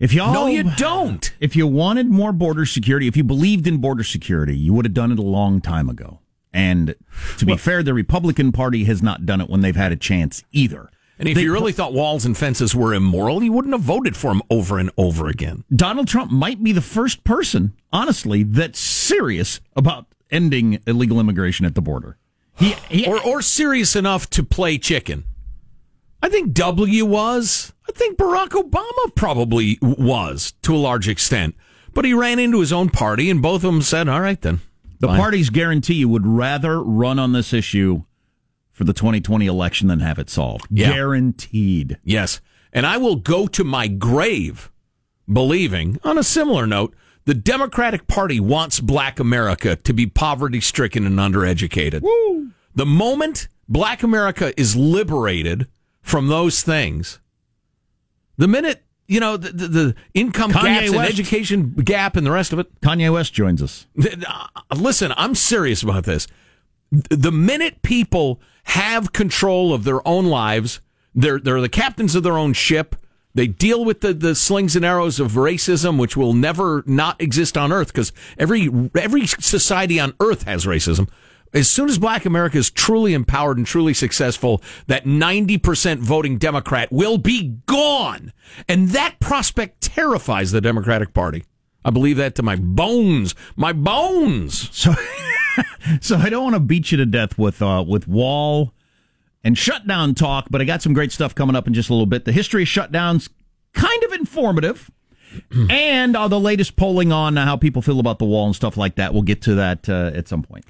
If 0.00 0.12
y'all, 0.12 0.32
No, 0.32 0.46
you 0.48 0.64
don't. 0.76 1.32
If 1.38 1.54
you 1.54 1.68
wanted 1.68 2.08
more 2.08 2.32
border 2.32 2.66
security, 2.66 3.06
if 3.06 3.16
you 3.16 3.22
believed 3.22 3.68
in 3.68 3.76
border 3.76 4.02
security, 4.02 4.56
you 4.56 4.72
would 4.72 4.84
have 4.84 4.94
done 4.94 5.12
it 5.12 5.20
a 5.20 5.22
long 5.22 5.60
time 5.60 5.88
ago. 5.88 6.18
And 6.52 6.96
to 7.36 7.46
be 7.46 7.56
fair, 7.56 7.84
the 7.84 7.94
Republican 7.94 8.50
Party 8.50 8.82
has 8.82 9.00
not 9.00 9.26
done 9.26 9.40
it 9.40 9.48
when 9.48 9.60
they've 9.60 9.76
had 9.76 9.92
a 9.92 9.96
chance 9.96 10.42
either. 10.50 10.90
And 11.18 11.28
if 11.28 11.34
They- 11.34 11.42
you 11.42 11.52
really 11.52 11.72
thought 11.72 11.92
walls 11.92 12.24
and 12.24 12.36
fences 12.36 12.74
were 12.74 12.94
immoral, 12.94 13.42
you 13.42 13.50
wouldn't 13.52 13.74
have 13.74 13.82
voted 13.82 14.16
for 14.16 14.30
them 14.30 14.42
over 14.50 14.78
and 14.78 14.90
over 14.96 15.28
again. 15.28 15.64
Donald 15.74 16.06
Trump 16.06 16.30
might 16.30 16.62
be 16.62 16.70
the 16.72 16.80
first 16.80 17.24
person, 17.24 17.72
honestly, 17.92 18.42
that's 18.44 18.78
serious 18.78 19.60
about 19.74 20.06
ending 20.30 20.78
illegal 20.86 21.18
immigration 21.18 21.66
at 21.66 21.74
the 21.74 21.82
border. 21.82 22.16
or 23.06 23.20
or 23.22 23.40
serious 23.42 23.94
enough 23.94 24.28
to 24.30 24.42
play 24.42 24.78
chicken. 24.78 25.22
I 26.22 26.28
think 26.28 26.52
W 26.54 27.04
was. 27.04 27.72
I 27.88 27.92
think 27.92 28.18
Barack 28.18 28.48
Obama 28.48 29.14
probably 29.14 29.78
was 29.80 30.54
to 30.62 30.74
a 30.74 30.76
large 30.76 31.08
extent. 31.08 31.54
But 31.94 32.04
he 32.04 32.12
ran 32.14 32.38
into 32.40 32.58
his 32.60 32.72
own 32.72 32.90
party, 32.90 33.30
and 33.30 33.40
both 33.40 33.62
of 33.64 33.72
them 33.72 33.82
said, 33.82 34.08
"All 34.08 34.20
right, 34.20 34.40
then." 34.40 34.60
The 35.00 35.06
Fine. 35.06 35.20
parties 35.20 35.50
guarantee 35.50 35.94
you 35.94 36.08
would 36.08 36.26
rather 36.26 36.82
run 36.82 37.18
on 37.20 37.32
this 37.32 37.52
issue 37.52 38.02
for 38.78 38.84
the 38.84 38.92
2020 38.92 39.44
election 39.46 39.88
than 39.88 39.98
have 39.98 40.20
it 40.20 40.30
solved. 40.30 40.68
Yeah. 40.70 40.92
Guaranteed. 40.92 41.98
Yes. 42.04 42.40
And 42.72 42.86
I 42.86 42.96
will 42.96 43.16
go 43.16 43.48
to 43.48 43.64
my 43.64 43.88
grave 43.88 44.70
believing, 45.30 45.98
on 46.04 46.16
a 46.16 46.22
similar 46.22 46.64
note, 46.64 46.94
the 47.24 47.34
Democratic 47.34 48.06
Party 48.06 48.38
wants 48.38 48.78
black 48.78 49.18
America 49.18 49.74
to 49.74 49.92
be 49.92 50.06
poverty 50.06 50.60
stricken 50.60 51.04
and 51.04 51.18
undereducated. 51.18 52.02
The 52.72 52.86
moment 52.86 53.48
black 53.68 54.04
America 54.04 54.58
is 54.58 54.76
liberated 54.76 55.66
from 56.00 56.28
those 56.28 56.62
things, 56.62 57.18
the 58.36 58.46
minute, 58.46 58.84
you 59.08 59.18
know, 59.18 59.36
the, 59.36 59.50
the, 59.50 59.68
the 59.68 59.94
income 60.14 60.52
Kanye 60.52 60.62
gaps 60.62 60.92
and 60.92 61.00
education 61.00 61.72
gap 61.72 62.14
and 62.16 62.24
the 62.24 62.30
rest 62.30 62.52
of 62.52 62.60
it. 62.60 62.80
Kanye 62.80 63.12
West 63.12 63.34
joins 63.34 63.60
us. 63.60 63.88
Listen, 64.74 65.12
I'm 65.16 65.34
serious 65.34 65.82
about 65.82 66.04
this. 66.04 66.28
Th- 66.92 67.04
The 67.10 67.32
minute 67.32 67.82
people 67.82 68.40
have 68.64 69.12
control 69.12 69.72
of 69.72 69.84
their 69.84 70.06
own 70.06 70.26
lives, 70.26 70.80
they're 71.14 71.38
they're 71.38 71.60
the 71.60 71.68
captains 71.68 72.14
of 72.14 72.22
their 72.22 72.38
own 72.38 72.52
ship. 72.52 72.96
They 73.34 73.46
deal 73.46 73.84
with 73.84 74.00
the, 74.00 74.12
the 74.14 74.34
slings 74.34 74.74
and 74.74 74.84
arrows 74.84 75.20
of 75.20 75.32
racism, 75.32 75.98
which 75.98 76.16
will 76.16 76.32
never 76.32 76.82
not 76.86 77.20
exist 77.20 77.56
on 77.56 77.72
Earth, 77.72 77.88
because 77.88 78.12
every 78.38 78.68
every 78.94 79.26
society 79.26 80.00
on 80.00 80.14
Earth 80.20 80.42
has 80.44 80.66
racism. 80.66 81.08
As 81.54 81.70
soon 81.70 81.88
as 81.88 81.98
Black 81.98 82.26
America 82.26 82.58
is 82.58 82.70
truly 82.70 83.14
empowered 83.14 83.56
and 83.56 83.66
truly 83.66 83.94
successful, 83.94 84.60
that 84.86 85.04
90% 85.06 85.98
voting 85.98 86.36
Democrat 86.36 86.92
will 86.92 87.16
be 87.16 87.56
gone. 87.64 88.34
And 88.68 88.90
that 88.90 89.18
prospect 89.18 89.80
terrifies 89.80 90.52
the 90.52 90.60
Democratic 90.60 91.14
Party. 91.14 91.44
I 91.88 91.90
believe 91.90 92.18
that 92.18 92.34
to 92.34 92.42
my 92.42 92.54
bones. 92.54 93.34
My 93.56 93.72
bones. 93.72 94.68
So, 94.76 94.92
so 96.02 96.16
I 96.18 96.28
don't 96.28 96.44
want 96.44 96.54
to 96.54 96.60
beat 96.60 96.92
you 96.92 96.98
to 96.98 97.06
death 97.06 97.38
with 97.38 97.62
uh, 97.62 97.82
with 97.86 98.06
wall 98.06 98.74
and 99.42 99.56
shutdown 99.56 100.14
talk, 100.14 100.48
but 100.50 100.60
I 100.60 100.64
got 100.64 100.82
some 100.82 100.92
great 100.92 101.12
stuff 101.12 101.34
coming 101.34 101.56
up 101.56 101.66
in 101.66 101.72
just 101.72 101.88
a 101.88 101.94
little 101.94 102.04
bit. 102.04 102.26
The 102.26 102.32
history 102.32 102.64
of 102.64 102.68
shutdowns, 102.68 103.30
kind 103.72 104.02
of 104.04 104.12
informative, 104.12 104.90
and 105.70 106.14
uh, 106.14 106.28
the 106.28 106.38
latest 106.38 106.76
polling 106.76 107.10
on 107.10 107.36
how 107.36 107.56
people 107.56 107.80
feel 107.80 108.00
about 108.00 108.18
the 108.18 108.26
wall 108.26 108.44
and 108.44 108.54
stuff 108.54 108.76
like 108.76 108.96
that. 108.96 109.14
We'll 109.14 109.22
get 109.22 109.40
to 109.42 109.54
that 109.54 109.88
uh, 109.88 110.10
at 110.14 110.28
some 110.28 110.42
point. 110.42 110.66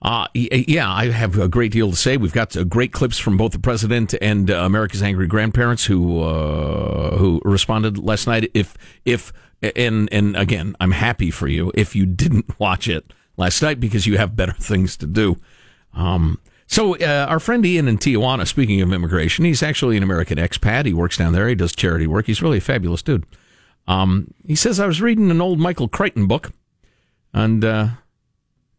Uh, 0.00 0.28
yeah, 0.34 0.90
I 0.90 1.10
have 1.10 1.38
a 1.38 1.48
great 1.48 1.72
deal 1.72 1.90
to 1.90 1.96
say. 1.96 2.16
We've 2.18 2.32
got 2.32 2.56
uh, 2.56 2.64
great 2.64 2.92
clips 2.92 3.18
from 3.18 3.36
both 3.36 3.52
the 3.52 3.58
president 3.58 4.14
and 4.20 4.50
uh, 4.50 4.56
America's 4.56 5.02
angry 5.02 5.26
grandparents 5.26 5.84
who 5.86 6.22
uh, 6.22 7.16
who 7.16 7.40
responded 7.44 7.98
last 7.98 8.26
night. 8.26 8.50
If 8.52 8.76
if 9.06 9.32
and 9.76 10.08
and 10.12 10.36
again, 10.36 10.76
I'm 10.80 10.92
happy 10.92 11.30
for 11.30 11.48
you 11.48 11.72
if 11.74 11.94
you 11.94 12.06
didn't 12.06 12.58
watch 12.58 12.88
it 12.88 13.12
last 13.36 13.62
night 13.62 13.80
because 13.80 14.06
you 14.06 14.16
have 14.16 14.36
better 14.36 14.52
things 14.52 14.96
to 14.98 15.06
do. 15.06 15.36
Um, 15.94 16.40
so 16.66 16.96
uh, 16.96 17.26
our 17.28 17.38
friend 17.38 17.64
Ian 17.64 17.88
in 17.88 17.98
Tijuana, 17.98 18.46
speaking 18.46 18.80
of 18.80 18.92
immigration, 18.92 19.44
he's 19.44 19.62
actually 19.62 19.96
an 19.96 20.02
American 20.02 20.38
expat. 20.38 20.86
He 20.86 20.94
works 20.94 21.16
down 21.16 21.32
there. 21.32 21.48
He 21.48 21.54
does 21.54 21.74
charity 21.74 22.06
work. 22.06 22.26
He's 22.26 22.42
really 22.42 22.58
a 22.58 22.62
fabulous 22.62 23.02
dude. 23.02 23.26
Um, 23.86 24.32
he 24.46 24.54
says 24.54 24.80
I 24.80 24.86
was 24.86 25.02
reading 25.02 25.30
an 25.30 25.40
old 25.40 25.58
Michael 25.58 25.88
Crichton 25.88 26.26
book, 26.26 26.52
and 27.34 27.64
uh, 27.64 27.88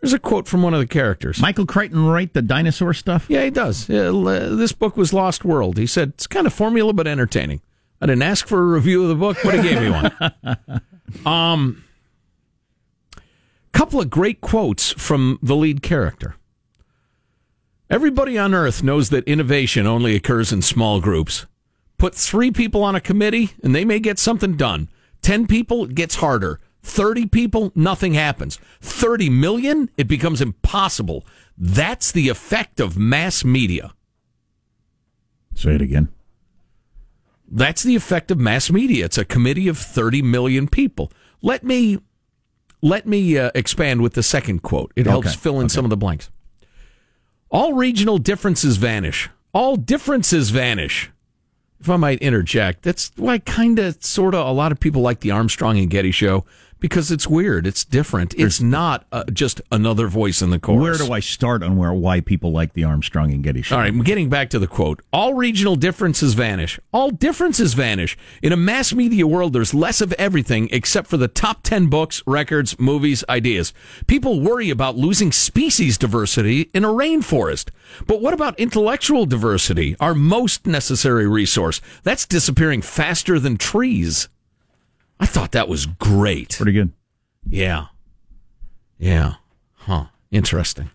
there's 0.02 0.14
a 0.14 0.20
quote 0.20 0.48
from 0.48 0.64
one 0.64 0.74
of 0.74 0.80
the 0.80 0.88
characters. 0.88 1.40
Michael 1.40 1.66
Crichton 1.66 2.06
write 2.06 2.34
the 2.34 2.42
dinosaur 2.42 2.94
stuff? 2.94 3.28
Yeah, 3.30 3.44
he 3.44 3.52
does. 3.52 3.90
Uh, 3.90 4.56
this 4.56 4.72
book 4.72 4.98
was 4.98 5.14
Lost 5.14 5.46
World. 5.46 5.78
He 5.78 5.88
said 5.88 6.10
it's 6.10 6.28
kind 6.28 6.48
of 6.48 6.54
formula 6.54 6.92
but 6.92 7.08
entertaining. 7.08 7.62
I 8.02 8.08
didn't 8.08 8.24
ask 8.24 8.48
for 8.48 8.60
a 8.60 8.66
review 8.66 9.04
of 9.04 9.10
the 9.10 9.16
book, 9.16 9.38
but 9.44 9.56
he 9.56 9.62
gave 9.62 9.82
me 9.82 9.90
one. 9.90 11.26
um, 11.26 11.84
couple 13.76 14.00
of 14.00 14.10
great 14.10 14.40
quotes 14.40 14.94
from 14.94 15.38
the 15.44 15.56
lead 15.56 15.82
character. 15.82 16.36
Everybody 17.90 18.38
on 18.38 18.54
earth 18.54 18.82
knows 18.82 19.10
that 19.10 19.26
innovation 19.26 19.86
only 19.86 20.16
occurs 20.16 20.52
in 20.52 20.62
small 20.62 21.00
groups. 21.02 21.46
Put 21.98 22.16
three 22.16 22.52
people 22.52 22.84
on 22.84 22.96
a 22.96 23.02
committee 23.02 23.54
and 23.64 23.76
they 23.76 23.86
may 23.86 24.00
get 24.00 24.18
something 24.18 24.56
done. 24.56 24.90
Ten 25.22 25.46
people, 25.46 25.86
it 25.86 25.94
gets 25.96 26.16
harder. 26.16 26.60
30 26.84 27.26
people, 27.28 27.72
nothing 27.76 28.14
happens. 28.14 28.60
30 28.82 29.30
million, 29.30 29.90
it 29.98 30.08
becomes 30.08 30.40
impossible. 30.40 31.26
That's 31.58 32.12
the 32.12 32.30
effect 32.30 32.80
of 32.80 32.98
mass 32.98 33.44
media. 33.44 33.94
Say 35.54 35.76
it 35.76 35.82
again. 35.82 36.10
That's 37.48 37.84
the 37.84 37.96
effect 37.96 38.32
of 38.32 38.40
mass 38.40 38.72
media. 38.72 39.06
It's 39.06 39.18
a 39.18 39.26
committee 39.26 39.68
of 39.68 39.78
30 39.78 40.22
million 40.22 40.68
people. 40.68 41.12
Let 41.42 41.64
me 41.64 42.00
let 42.82 43.08
me 43.08 43.38
uh, 43.38 43.52
expand 43.56 44.02
with 44.02 44.14
the 44.14 44.24
second 44.24 44.62
quote. 44.62 44.92
It 44.96 45.08
helps 45.08 45.28
Okay, 45.30 45.38
fill 45.38 45.60
in 45.60 45.70
some 45.70 45.86
of 45.86 45.90
the 45.90 45.98
blanks. 45.98 46.30
All 47.50 47.74
regional 47.74 48.18
differences 48.18 48.78
vanish. 48.78 49.30
All 49.54 49.76
differences 49.76 50.50
vanish. 50.50 51.12
If 51.80 51.90
I 51.90 51.98
might 51.98 52.20
interject, 52.20 52.84
that's 52.84 53.12
why 53.16 53.40
kind 53.40 53.80
of 53.80 54.04
sort 54.04 54.34
of 54.34 54.46
a 54.48 54.52
lot 54.52 54.72
of 54.72 54.80
people 54.80 55.02
like 55.02 55.20
the 55.20 55.32
Armstrong 55.32 55.78
and 55.78 55.90
Getty 55.90 56.12
show 56.12 56.46
because 56.80 57.12
it's 57.12 57.28
weird. 57.28 57.66
It's 57.66 57.84
different. 57.84 58.34
It's 58.38 58.62
not 58.62 59.06
uh, 59.12 59.24
just 59.32 59.62
another 59.72 60.08
voice 60.08 60.42
in 60.42 60.50
the 60.50 60.60
chorus. 60.60 61.00
Where 61.00 61.08
do 61.08 61.14
I 61.14 61.20
start 61.20 61.64
on 61.64 61.78
where 61.78 61.94
why 61.94 62.22
people 62.22 62.52
like 62.52 62.74
the 62.74 62.84
Armstrong 62.84 63.32
and 63.32 63.44
Getty 63.44 63.62
show? 63.62 63.76
All 63.76 63.82
right, 63.82 63.92
I'm 63.92 64.04
getting 64.04 64.30
back 64.30 64.50
to 64.52 64.60
the 64.60 64.68
quote. 64.68 65.02
All 65.12 65.34
regional 65.34 65.76
differences 65.76 66.34
vanish. 66.34 66.80
All 66.92 67.10
differences 67.10 67.74
vanish. 67.74 68.18
In 68.42 68.52
a 68.52 68.58
mass 68.58 68.94
media 68.94 69.26
world, 69.26 69.54
there's 69.54 69.74
less 69.74 70.02
of 70.02 70.14
everything 70.14 70.70
except 70.72 71.08
for 71.08 71.18
the 71.18 71.28
top 71.28 71.64
10 71.64 71.88
books, 71.88 72.22
records, 72.28 72.80
movies, 72.80 73.24
ideas. 73.30 73.74
People 74.08 74.42
worry 74.42 74.70
about 74.70 74.96
losing 74.96 75.32
species 75.32 75.98
diversity 75.98 76.70
in 76.74 76.84
a 76.84 76.90
rainforest. 76.90 77.70
But 78.08 78.22
what 78.22 78.34
about 78.34 78.60
intellectual 78.60 79.26
diversity, 79.26 79.96
our 80.00 80.14
most 80.14 80.68
necessary 80.68 81.28
resource? 81.28 81.82
That's 82.04 82.26
disappearing 82.26 82.82
faster 82.82 83.40
than 83.40 83.58
trees. 83.58 84.30
I 85.20 85.26
thought 85.26 85.52
that 85.54 85.68
was 85.68 85.86
great. 85.86 86.56
Pretty 86.58 86.74
good. 86.74 86.92
Yeah. 87.48 87.88
Yeah. 88.98 89.36
Huh. 89.74 90.06
Interesting. 90.32 90.90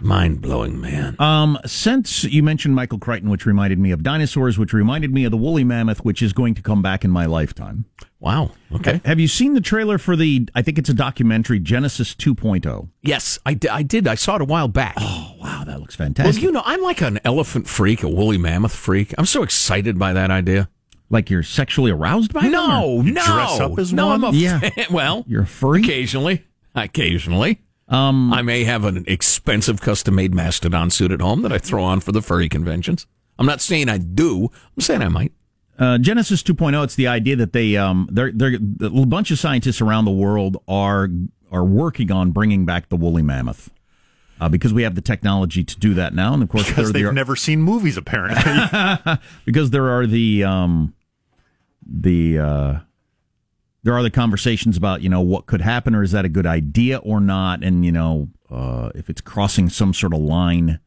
Mind 0.00 0.40
blowing, 0.40 0.80
man. 0.80 1.14
Um, 1.20 1.56
since 1.64 2.24
you 2.24 2.42
mentioned 2.42 2.74
Michael 2.74 2.98
Crichton, 2.98 3.30
which 3.30 3.46
reminded 3.46 3.78
me 3.78 3.92
of 3.92 4.02
dinosaurs, 4.02 4.58
which 4.58 4.72
reminded 4.72 5.12
me 5.14 5.24
of 5.24 5.30
the 5.30 5.36
woolly 5.36 5.62
mammoth, 5.62 6.04
which 6.04 6.20
is 6.20 6.32
going 6.32 6.54
to 6.54 6.62
come 6.62 6.82
back 6.82 7.04
in 7.04 7.10
my 7.10 7.26
lifetime. 7.26 7.84
Wow. 8.18 8.50
Okay. 8.74 9.00
Have 9.04 9.20
you 9.20 9.28
seen 9.28 9.54
the 9.54 9.60
trailer 9.60 9.98
for 9.98 10.16
the? 10.16 10.48
I 10.54 10.62
think 10.62 10.78
it's 10.78 10.88
a 10.88 10.94
documentary, 10.94 11.60
Genesis 11.60 12.16
oh? 12.18 12.34
2.0. 12.34 12.88
Yes, 13.02 13.38
I, 13.46 13.54
did. 13.54 14.08
I 14.08 14.14
saw 14.16 14.36
it 14.36 14.42
a 14.42 14.46
while 14.46 14.66
back. 14.66 14.96
Oh 14.98 15.36
wow, 15.40 15.62
that 15.64 15.78
looks 15.78 15.94
fantastic. 15.94 16.34
well, 16.34 16.42
you 16.42 16.50
know, 16.50 16.62
I'm 16.64 16.82
like 16.82 17.00
an 17.00 17.20
elephant 17.24 17.68
freak, 17.68 18.02
a 18.02 18.08
woolly 18.08 18.38
mammoth 18.38 18.74
freak. 18.74 19.14
I'm 19.16 19.26
so 19.26 19.42
excited 19.42 19.98
by 19.98 20.12
that 20.12 20.30
idea. 20.30 20.68
Like 21.10 21.30
you're 21.30 21.42
sexually 21.42 21.90
aroused 21.90 22.32
by 22.32 22.42
them, 22.42 22.52
No, 22.52 23.00
no, 23.02 23.12
dress 23.12 23.60
up 23.60 23.78
as 23.78 23.92
no. 23.92 24.06
one? 24.08 24.24
I'm 24.24 24.34
a 24.34 24.36
Yeah. 24.36 24.58
fan. 24.60 24.86
well, 24.90 25.24
You're 25.28 25.42
a 25.42 25.46
furry. 25.46 25.80
occasionally, 25.82 26.44
occasionally. 26.74 27.60
Um, 27.88 28.32
I 28.32 28.40
may 28.42 28.64
have 28.64 28.84
an 28.84 29.04
expensive 29.06 29.80
custom-made 29.80 30.34
mastodon 30.34 30.90
suit 30.90 31.12
at 31.12 31.20
home 31.20 31.42
that 31.42 31.52
I 31.52 31.58
throw 31.58 31.84
on 31.84 32.00
for 32.00 32.12
the 32.12 32.22
furry 32.22 32.48
conventions. 32.48 33.06
I'm 33.38 33.46
not 33.46 33.60
saying 33.60 33.88
I 33.90 33.98
do. 33.98 34.44
I'm 34.76 34.80
saying 34.80 35.02
I 35.02 35.08
might. 35.08 35.32
uh, 35.78 35.98
Genesis 35.98 36.42
2.0. 36.42 36.82
It's 36.84 36.94
the 36.94 37.08
idea 37.08 37.36
that 37.36 37.52
they 37.52 37.76
um 37.76 38.08
they're 38.10 38.32
they're 38.32 38.54
a 38.80 38.88
bunch 39.06 39.30
of 39.32 39.38
scientists 39.38 39.80
around 39.80 40.04
the 40.06 40.12
world 40.12 40.56
are 40.68 41.08
are 41.52 41.64
working 41.64 42.10
on 42.12 42.30
bringing 42.30 42.64
back 42.64 42.88
the 42.88 42.96
woolly 42.96 43.22
mammoth. 43.22 43.70
Uh, 44.40 44.48
because 44.48 44.74
we 44.74 44.82
have 44.82 44.94
the 44.96 45.00
technology 45.00 45.62
to 45.62 45.78
do 45.78 45.94
that 45.94 46.12
now, 46.14 46.34
and 46.34 46.42
of 46.42 46.48
course, 46.48 46.68
Because 46.68 46.92
they've 46.92 47.04
there- 47.04 47.12
never 47.12 47.36
seen 47.36 47.62
movies, 47.62 47.96
apparently. 47.96 49.16
because 49.44 49.70
there 49.70 49.88
are 49.90 50.06
the 50.06 50.42
um 50.44 50.92
the 51.86 52.38
uh 52.38 52.78
there 53.82 53.94
are 53.94 54.02
the 54.02 54.10
conversations 54.10 54.76
about 54.76 55.02
you 55.02 55.08
know 55.08 55.20
what 55.20 55.46
could 55.46 55.60
happen 55.60 55.94
or 55.94 56.02
is 56.02 56.12
that 56.12 56.24
a 56.24 56.28
good 56.28 56.46
idea 56.46 56.98
or 56.98 57.20
not? 57.20 57.62
And 57.62 57.84
you 57.84 57.92
know 57.92 58.28
uh 58.50 58.90
if 58.94 59.08
it's 59.08 59.20
crossing 59.20 59.68
some 59.68 59.94
sort 59.94 60.12
of 60.14 60.20
line 60.20 60.80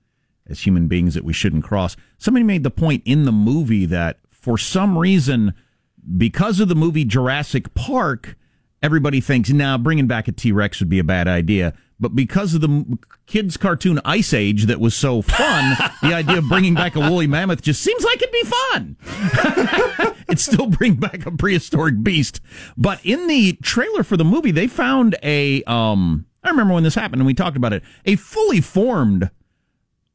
as 0.49 0.61
human 0.61 0.87
beings 0.87 1.13
that 1.13 1.23
we 1.23 1.33
shouldn't 1.33 1.63
cross. 1.63 1.95
Somebody 2.17 2.43
made 2.43 2.63
the 2.63 2.71
point 2.71 3.03
in 3.05 3.25
the 3.25 3.31
movie 3.31 3.85
that 3.85 4.19
for 4.29 4.57
some 4.57 4.97
reason 4.97 5.53
because 6.17 6.59
of 6.59 6.67
the 6.69 6.75
movie 6.75 7.05
Jurassic 7.05 7.73
Park 7.75 8.35
everybody 8.81 9.19
thinks 9.21 9.49
now 9.51 9.77
bringing 9.77 10.07
back 10.07 10.27
a 10.27 10.31
T-Rex 10.31 10.79
would 10.79 10.89
be 10.89 10.99
a 10.99 11.03
bad 11.03 11.27
idea 11.27 11.73
but 11.99 12.15
because 12.15 12.53
of 12.53 12.61
the 12.61 12.97
kids 13.25 13.57
cartoon 13.57 13.99
Ice 14.05 14.33
Age 14.33 14.65
that 14.65 14.79
was 14.79 14.95
so 14.95 15.21
fun 15.21 15.77
the 16.01 16.13
idea 16.13 16.37
of 16.37 16.47
bringing 16.47 16.73
back 16.73 16.95
a 16.95 16.99
woolly 16.99 17.27
mammoth 17.27 17.61
just 17.61 17.81
seems 17.81 18.03
like 18.03 18.21
it'd 18.21 18.31
be 18.31 18.43
fun 18.43 20.15
it 20.27 20.39
still 20.39 20.67
bring 20.67 20.95
back 20.95 21.25
a 21.25 21.31
prehistoric 21.31 22.03
beast. 22.03 22.41
But 22.75 22.99
in 23.03 23.27
the 23.27 23.53
trailer 23.63 24.03
for 24.03 24.17
the 24.17 24.25
movie, 24.25 24.51
they 24.51 24.67
found 24.67 25.15
a 25.23 25.63
um 25.63 26.25
I 26.43 26.49
remember 26.49 26.73
when 26.73 26.83
this 26.83 26.95
happened 26.95 27.21
and 27.21 27.27
we 27.27 27.33
talked 27.33 27.57
about 27.57 27.73
it, 27.73 27.83
a 28.05 28.15
fully 28.15 28.61
formed 28.61 29.29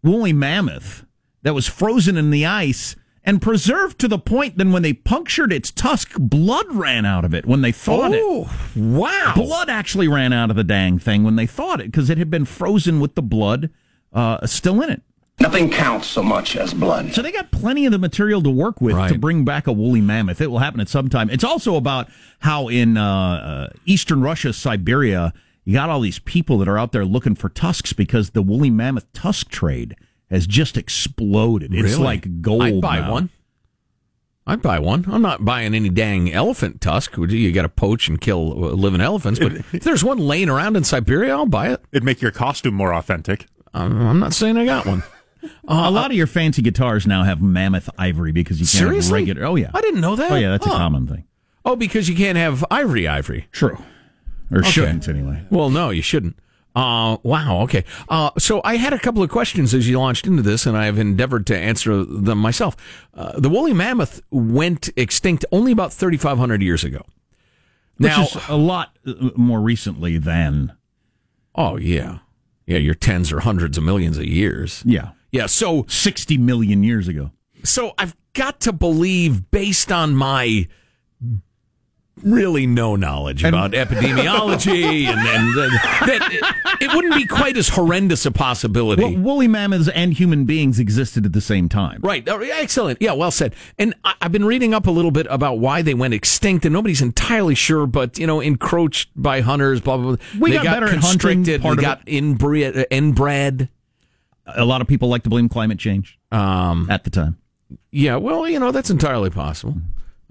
woolly 0.02 0.32
mammoth 0.32 1.04
that 1.42 1.54
was 1.54 1.66
frozen 1.66 2.16
in 2.16 2.30
the 2.30 2.46
ice 2.46 2.96
and 3.24 3.40
preserved 3.40 3.98
to 4.00 4.08
the 4.08 4.18
point 4.18 4.58
then 4.58 4.72
when 4.72 4.82
they 4.82 4.92
punctured 4.92 5.52
its 5.52 5.70
tusk, 5.70 6.12
blood 6.18 6.66
ran 6.70 7.04
out 7.04 7.24
of 7.24 7.32
it 7.34 7.46
when 7.46 7.62
they 7.62 7.72
thawed 7.72 8.12
Oh, 8.14 8.50
it. 8.74 8.80
wow. 8.80 9.32
Blood 9.36 9.68
actually 9.70 10.08
ran 10.08 10.32
out 10.32 10.50
of 10.50 10.56
the 10.56 10.64
dang 10.64 10.98
thing 10.98 11.22
when 11.22 11.36
they 11.36 11.46
thawed 11.46 11.80
it 11.80 11.86
because 11.86 12.10
it 12.10 12.18
had 12.18 12.30
been 12.30 12.44
frozen 12.44 12.98
with 13.00 13.14
the 13.14 13.22
blood 13.22 13.70
uh, 14.12 14.44
still 14.46 14.82
in 14.82 14.90
it. 14.90 15.02
Nothing 15.40 15.70
counts 15.70 16.06
so 16.06 16.22
much 16.22 16.56
as 16.56 16.74
blood. 16.74 17.14
So 17.14 17.22
they 17.22 17.32
got 17.32 17.50
plenty 17.50 17.86
of 17.86 17.92
the 17.92 17.98
material 17.98 18.42
to 18.42 18.50
work 18.50 18.80
with 18.80 18.96
to 19.08 19.18
bring 19.18 19.44
back 19.44 19.66
a 19.66 19.72
woolly 19.72 20.00
mammoth. 20.00 20.40
It 20.40 20.48
will 20.50 20.58
happen 20.58 20.78
at 20.80 20.88
some 20.88 21.08
time. 21.08 21.30
It's 21.30 21.42
also 21.42 21.76
about 21.76 22.08
how 22.40 22.68
in 22.68 22.96
uh, 22.96 23.02
uh, 23.04 23.68
eastern 23.86 24.20
Russia, 24.20 24.52
Siberia, 24.52 25.32
you 25.64 25.72
got 25.74 25.88
all 25.88 26.00
these 26.00 26.18
people 26.18 26.58
that 26.58 26.68
are 26.68 26.78
out 26.78 26.92
there 26.92 27.04
looking 27.04 27.34
for 27.34 27.48
tusks 27.48 27.92
because 27.92 28.30
the 28.30 28.42
woolly 28.42 28.70
mammoth 28.70 29.10
tusk 29.14 29.48
trade 29.48 29.96
has 30.32 30.46
just 30.48 30.76
exploded. 30.76 31.72
It's 31.72 31.92
Really? 31.92 32.02
like 32.04 32.42
gold. 32.42 32.62
I'd 32.62 32.80
buy 32.80 32.98
now. 33.00 33.12
one. 33.12 33.30
I'd 34.44 34.60
buy 34.62 34.80
one. 34.80 35.04
I'm 35.08 35.22
not 35.22 35.44
buying 35.44 35.72
any 35.74 35.88
dang 35.88 36.32
elephant 36.32 36.80
tusk. 36.80 37.16
You? 37.16 37.26
You 37.26 37.52
got 37.52 37.62
to 37.62 37.68
poach 37.68 38.08
and 38.08 38.20
kill 38.20 38.52
uh, 38.52 38.68
living 38.72 39.00
elephants. 39.00 39.38
But 39.38 39.52
if 39.72 39.84
there's 39.84 40.02
one 40.02 40.18
laying 40.18 40.48
around 40.48 40.76
in 40.76 40.82
Siberia, 40.82 41.32
I'll 41.32 41.46
buy 41.46 41.68
it. 41.68 41.80
It'd 41.92 42.02
make 42.02 42.20
your 42.20 42.32
costume 42.32 42.74
more 42.74 42.92
authentic. 42.92 43.46
I'm, 43.72 44.00
I'm 44.00 44.18
not 44.18 44.32
saying 44.32 44.56
I 44.56 44.64
got 44.64 44.84
one. 44.84 45.04
a 45.68 45.90
lot 45.90 46.10
of 46.10 46.16
your 46.16 46.26
fancy 46.26 46.60
guitars 46.62 47.06
now 47.06 47.22
have 47.22 47.40
mammoth 47.40 47.88
ivory 47.98 48.32
because 48.32 48.58
you 48.58 48.64
can't 48.66 48.70
Seriously? 48.88 49.20
have 49.20 49.28
regular. 49.28 49.48
Oh 49.48 49.54
yeah, 49.54 49.70
I 49.74 49.80
didn't 49.80 50.00
know 50.00 50.16
that. 50.16 50.32
Oh 50.32 50.36
yeah, 50.36 50.50
that's 50.50 50.66
Huh. 50.66 50.74
a 50.74 50.76
common 50.76 51.06
thing. 51.06 51.24
Oh, 51.64 51.76
because 51.76 52.08
you 52.08 52.16
can't 52.16 52.36
have 52.36 52.64
ivory, 52.70 53.06
ivory. 53.06 53.46
True. 53.52 53.78
Or 54.50 54.58
Okay. 54.58 54.70
shouldn't 54.70 55.08
anyway. 55.08 55.44
Well, 55.50 55.70
no, 55.70 55.90
you 55.90 56.02
shouldn't. 56.02 56.36
Uh, 56.74 57.18
wow. 57.22 57.60
Okay. 57.62 57.84
Uh, 58.08 58.30
so 58.38 58.60
I 58.64 58.76
had 58.76 58.92
a 58.92 58.98
couple 58.98 59.22
of 59.22 59.28
questions 59.30 59.74
as 59.74 59.88
you 59.88 59.98
launched 59.98 60.26
into 60.26 60.42
this, 60.42 60.64
and 60.64 60.76
I 60.76 60.86
have 60.86 60.98
endeavored 60.98 61.46
to 61.48 61.56
answer 61.56 62.04
them 62.04 62.38
myself. 62.38 62.76
Uh, 63.12 63.38
the 63.38 63.50
woolly 63.50 63.74
mammoth 63.74 64.22
went 64.30 64.88
extinct 64.96 65.44
only 65.52 65.72
about 65.72 65.92
3,500 65.92 66.62
years 66.62 66.82
ago. 66.82 67.04
Which 67.98 68.08
Now, 68.08 68.22
is 68.22 68.36
a 68.48 68.56
lot 68.56 68.96
uh, 69.06 69.12
more 69.36 69.60
recently 69.60 70.16
than. 70.18 70.72
oh 71.54 71.76
yeah, 71.76 72.20
yeah, 72.66 72.78
you're 72.78 72.94
tens 72.94 73.30
or 73.30 73.40
hundreds 73.40 73.76
of 73.76 73.84
millions 73.84 74.16
of 74.16 74.24
years. 74.24 74.82
Yeah. 74.86 75.10
Yeah. 75.30 75.46
So 75.46 75.84
sixty 75.88 76.38
million 76.38 76.82
years 76.82 77.06
ago. 77.06 77.32
So 77.64 77.92
I've 77.98 78.16
got 78.32 78.60
to 78.62 78.72
believe, 78.72 79.50
based 79.50 79.92
on 79.92 80.14
my 80.16 80.68
really 82.22 82.66
no 82.66 82.94
knowledge 82.96 83.42
about 83.44 83.72
epidemiology, 83.72 85.04
and, 85.06 85.18
and 85.20 85.58
uh, 85.58 86.06
that 86.06 86.28
it, 86.32 86.82
it 86.82 86.94
wouldn't 86.94 87.14
be 87.14 87.26
quite 87.26 87.56
as 87.56 87.68
horrendous 87.70 88.26
a 88.26 88.30
possibility. 88.30 89.02
Well, 89.02 89.16
woolly 89.16 89.48
mammoths 89.48 89.88
and 89.88 90.12
human 90.12 90.44
beings 90.44 90.78
existed 90.78 91.24
at 91.26 91.32
the 91.32 91.40
same 91.40 91.68
time. 91.68 92.00
Right. 92.02 92.26
Oh, 92.28 92.38
Excellent. 92.40 93.00
Yeah, 93.00 93.12
well 93.12 93.30
said. 93.30 93.54
And 93.78 93.94
I- 94.04 94.14
I've 94.20 94.32
been 94.32 94.44
reading 94.44 94.74
up 94.74 94.86
a 94.86 94.90
little 94.90 95.10
bit 95.10 95.26
about 95.30 95.58
why 95.58 95.82
they 95.82 95.94
went 95.94 96.14
extinct, 96.14 96.64
and 96.64 96.72
nobody's 96.72 97.02
entirely 97.02 97.54
sure, 97.54 97.86
but, 97.86 98.18
you 98.18 98.26
know, 98.26 98.40
encroached 98.40 99.10
by 99.16 99.40
hunters, 99.40 99.80
blah, 99.80 99.96
blah, 99.96 100.16
blah. 100.16 100.26
We 100.38 100.50
they 100.50 100.56
got 100.58 100.64
better 100.64 100.86
at 100.86 100.96
hunting, 101.02 101.44
part 101.60 101.76
they 101.76 101.82
got 101.82 102.02
inbred, 102.06 102.76
uh, 102.76 102.84
inbred. 102.90 103.68
A 104.46 104.64
lot 104.64 104.80
of 104.80 104.86
people 104.86 105.08
like 105.08 105.22
to 105.22 105.30
blame 105.30 105.48
climate 105.48 105.78
change 105.78 106.18
um, 106.30 106.88
at 106.90 107.04
the 107.04 107.10
time. 107.10 107.38
Yeah, 107.90 108.16
well, 108.16 108.48
you 108.48 108.58
know, 108.58 108.70
that's 108.70 108.90
entirely 108.90 109.30
possible. 109.30 109.76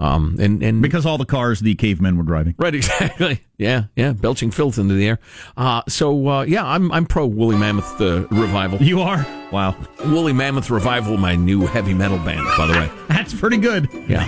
Um, 0.01 0.35
and, 0.39 0.63
and 0.63 0.81
because 0.81 1.05
all 1.05 1.19
the 1.19 1.25
cars 1.25 1.59
the 1.59 1.75
cavemen 1.75 2.17
were 2.17 2.23
driving. 2.23 2.55
Right, 2.57 2.73
exactly. 2.81 3.41
Yeah, 3.57 3.83
yeah, 3.95 4.13
belching 4.13 4.49
filth 4.49 4.79
into 4.79 4.95
the 4.95 5.07
air. 5.07 5.19
Uh, 5.55 5.83
so 5.87 6.27
uh, 6.27 6.41
yeah, 6.43 6.65
I'm 6.65 6.91
I'm 6.91 7.05
pro 7.05 7.27
woolly 7.27 7.55
mammoth 7.55 8.01
uh, 8.01 8.27
revival. 8.31 8.81
You 8.81 9.01
are? 9.01 9.25
Wow. 9.51 9.75
Woolly 10.05 10.33
mammoth 10.33 10.71
revival, 10.71 11.17
my 11.17 11.35
new 11.35 11.67
heavy 11.67 11.93
metal 11.93 12.17
band, 12.17 12.45
by 12.57 12.65
the 12.65 12.73
way. 12.73 12.91
That's 13.07 13.33
pretty 13.33 13.57
good. 13.57 13.87
Yeah. 14.07 14.25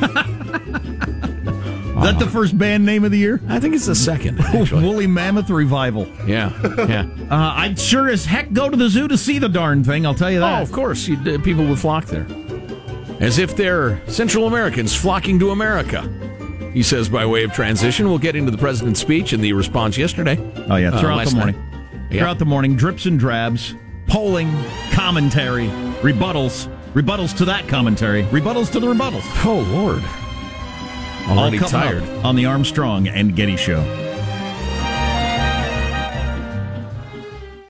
Is 2.03 2.09
that 2.09 2.19
the 2.19 2.29
first 2.29 2.57
band 2.57 2.85
name 2.85 3.03
of 3.05 3.11
the 3.11 3.17
year? 3.17 3.39
I 3.47 3.59
think 3.59 3.75
it's 3.75 3.85
the 3.85 3.95
second. 3.95 4.39
Actually. 4.41 4.83
Woolly 4.87 5.07
Mammoth 5.07 5.49
Revival. 5.49 6.05
Yeah, 6.27 6.51
yeah. 6.85 7.07
Uh, 7.31 7.53
I'd 7.55 7.79
sure 7.79 8.09
as 8.09 8.25
heck 8.25 8.51
go 8.51 8.67
to 8.69 8.75
the 8.75 8.89
zoo 8.89 9.07
to 9.07 9.17
see 9.17 9.39
the 9.39 9.47
darn 9.47 9.83
thing. 9.83 10.05
I'll 10.05 10.15
tell 10.15 10.29
you 10.31 10.39
that. 10.41 10.59
Oh, 10.59 10.61
of 10.61 10.71
course, 10.71 11.07
you'd, 11.07 11.25
uh, 11.25 11.37
people 11.41 11.65
would 11.67 11.79
flock 11.79 12.05
there, 12.07 12.25
as 13.23 13.39
if 13.39 13.55
they're 13.55 13.99
Central 14.07 14.47
Americans 14.47 14.95
flocking 14.95 15.39
to 15.39 15.51
America. 15.51 16.01
He 16.73 16.83
says 16.83 17.07
by 17.07 17.25
way 17.25 17.43
of 17.43 17.53
transition. 17.53 18.07
We'll 18.09 18.17
get 18.17 18.35
into 18.35 18.51
the 18.51 18.57
president's 18.57 18.99
speech 18.99 19.31
and 19.33 19.43
the 19.43 19.53
response 19.53 19.97
yesterday. 19.97 20.37
Oh 20.69 20.75
yeah, 20.75 20.89
uh, 20.91 20.99
throughout 20.99 21.17
last 21.17 21.29
the 21.31 21.37
morning. 21.37 21.55
night. 21.55 22.11
Throughout 22.11 22.39
the 22.39 22.45
morning, 22.45 22.75
drips 22.75 23.05
and 23.05 23.17
drabs, 23.19 23.75
polling, 24.07 24.51
commentary, 24.91 25.67
rebuttals, 26.01 26.67
rebuttals 26.93 27.35
to 27.37 27.45
that 27.45 27.67
commentary, 27.67 28.23
rebuttals 28.25 28.71
to 28.73 28.79
the 28.79 28.87
rebuttals. 28.87 29.23
Oh 29.45 29.59
Lord, 29.71 30.03
All 31.29 31.39
already 31.39 31.59
up 31.59 31.69
tired. 31.69 32.03
on 32.23 32.35
the 32.35 32.45
Armstrong 32.45 33.07
and 33.07 33.35
Getty 33.35 33.55
Show. 33.57 33.81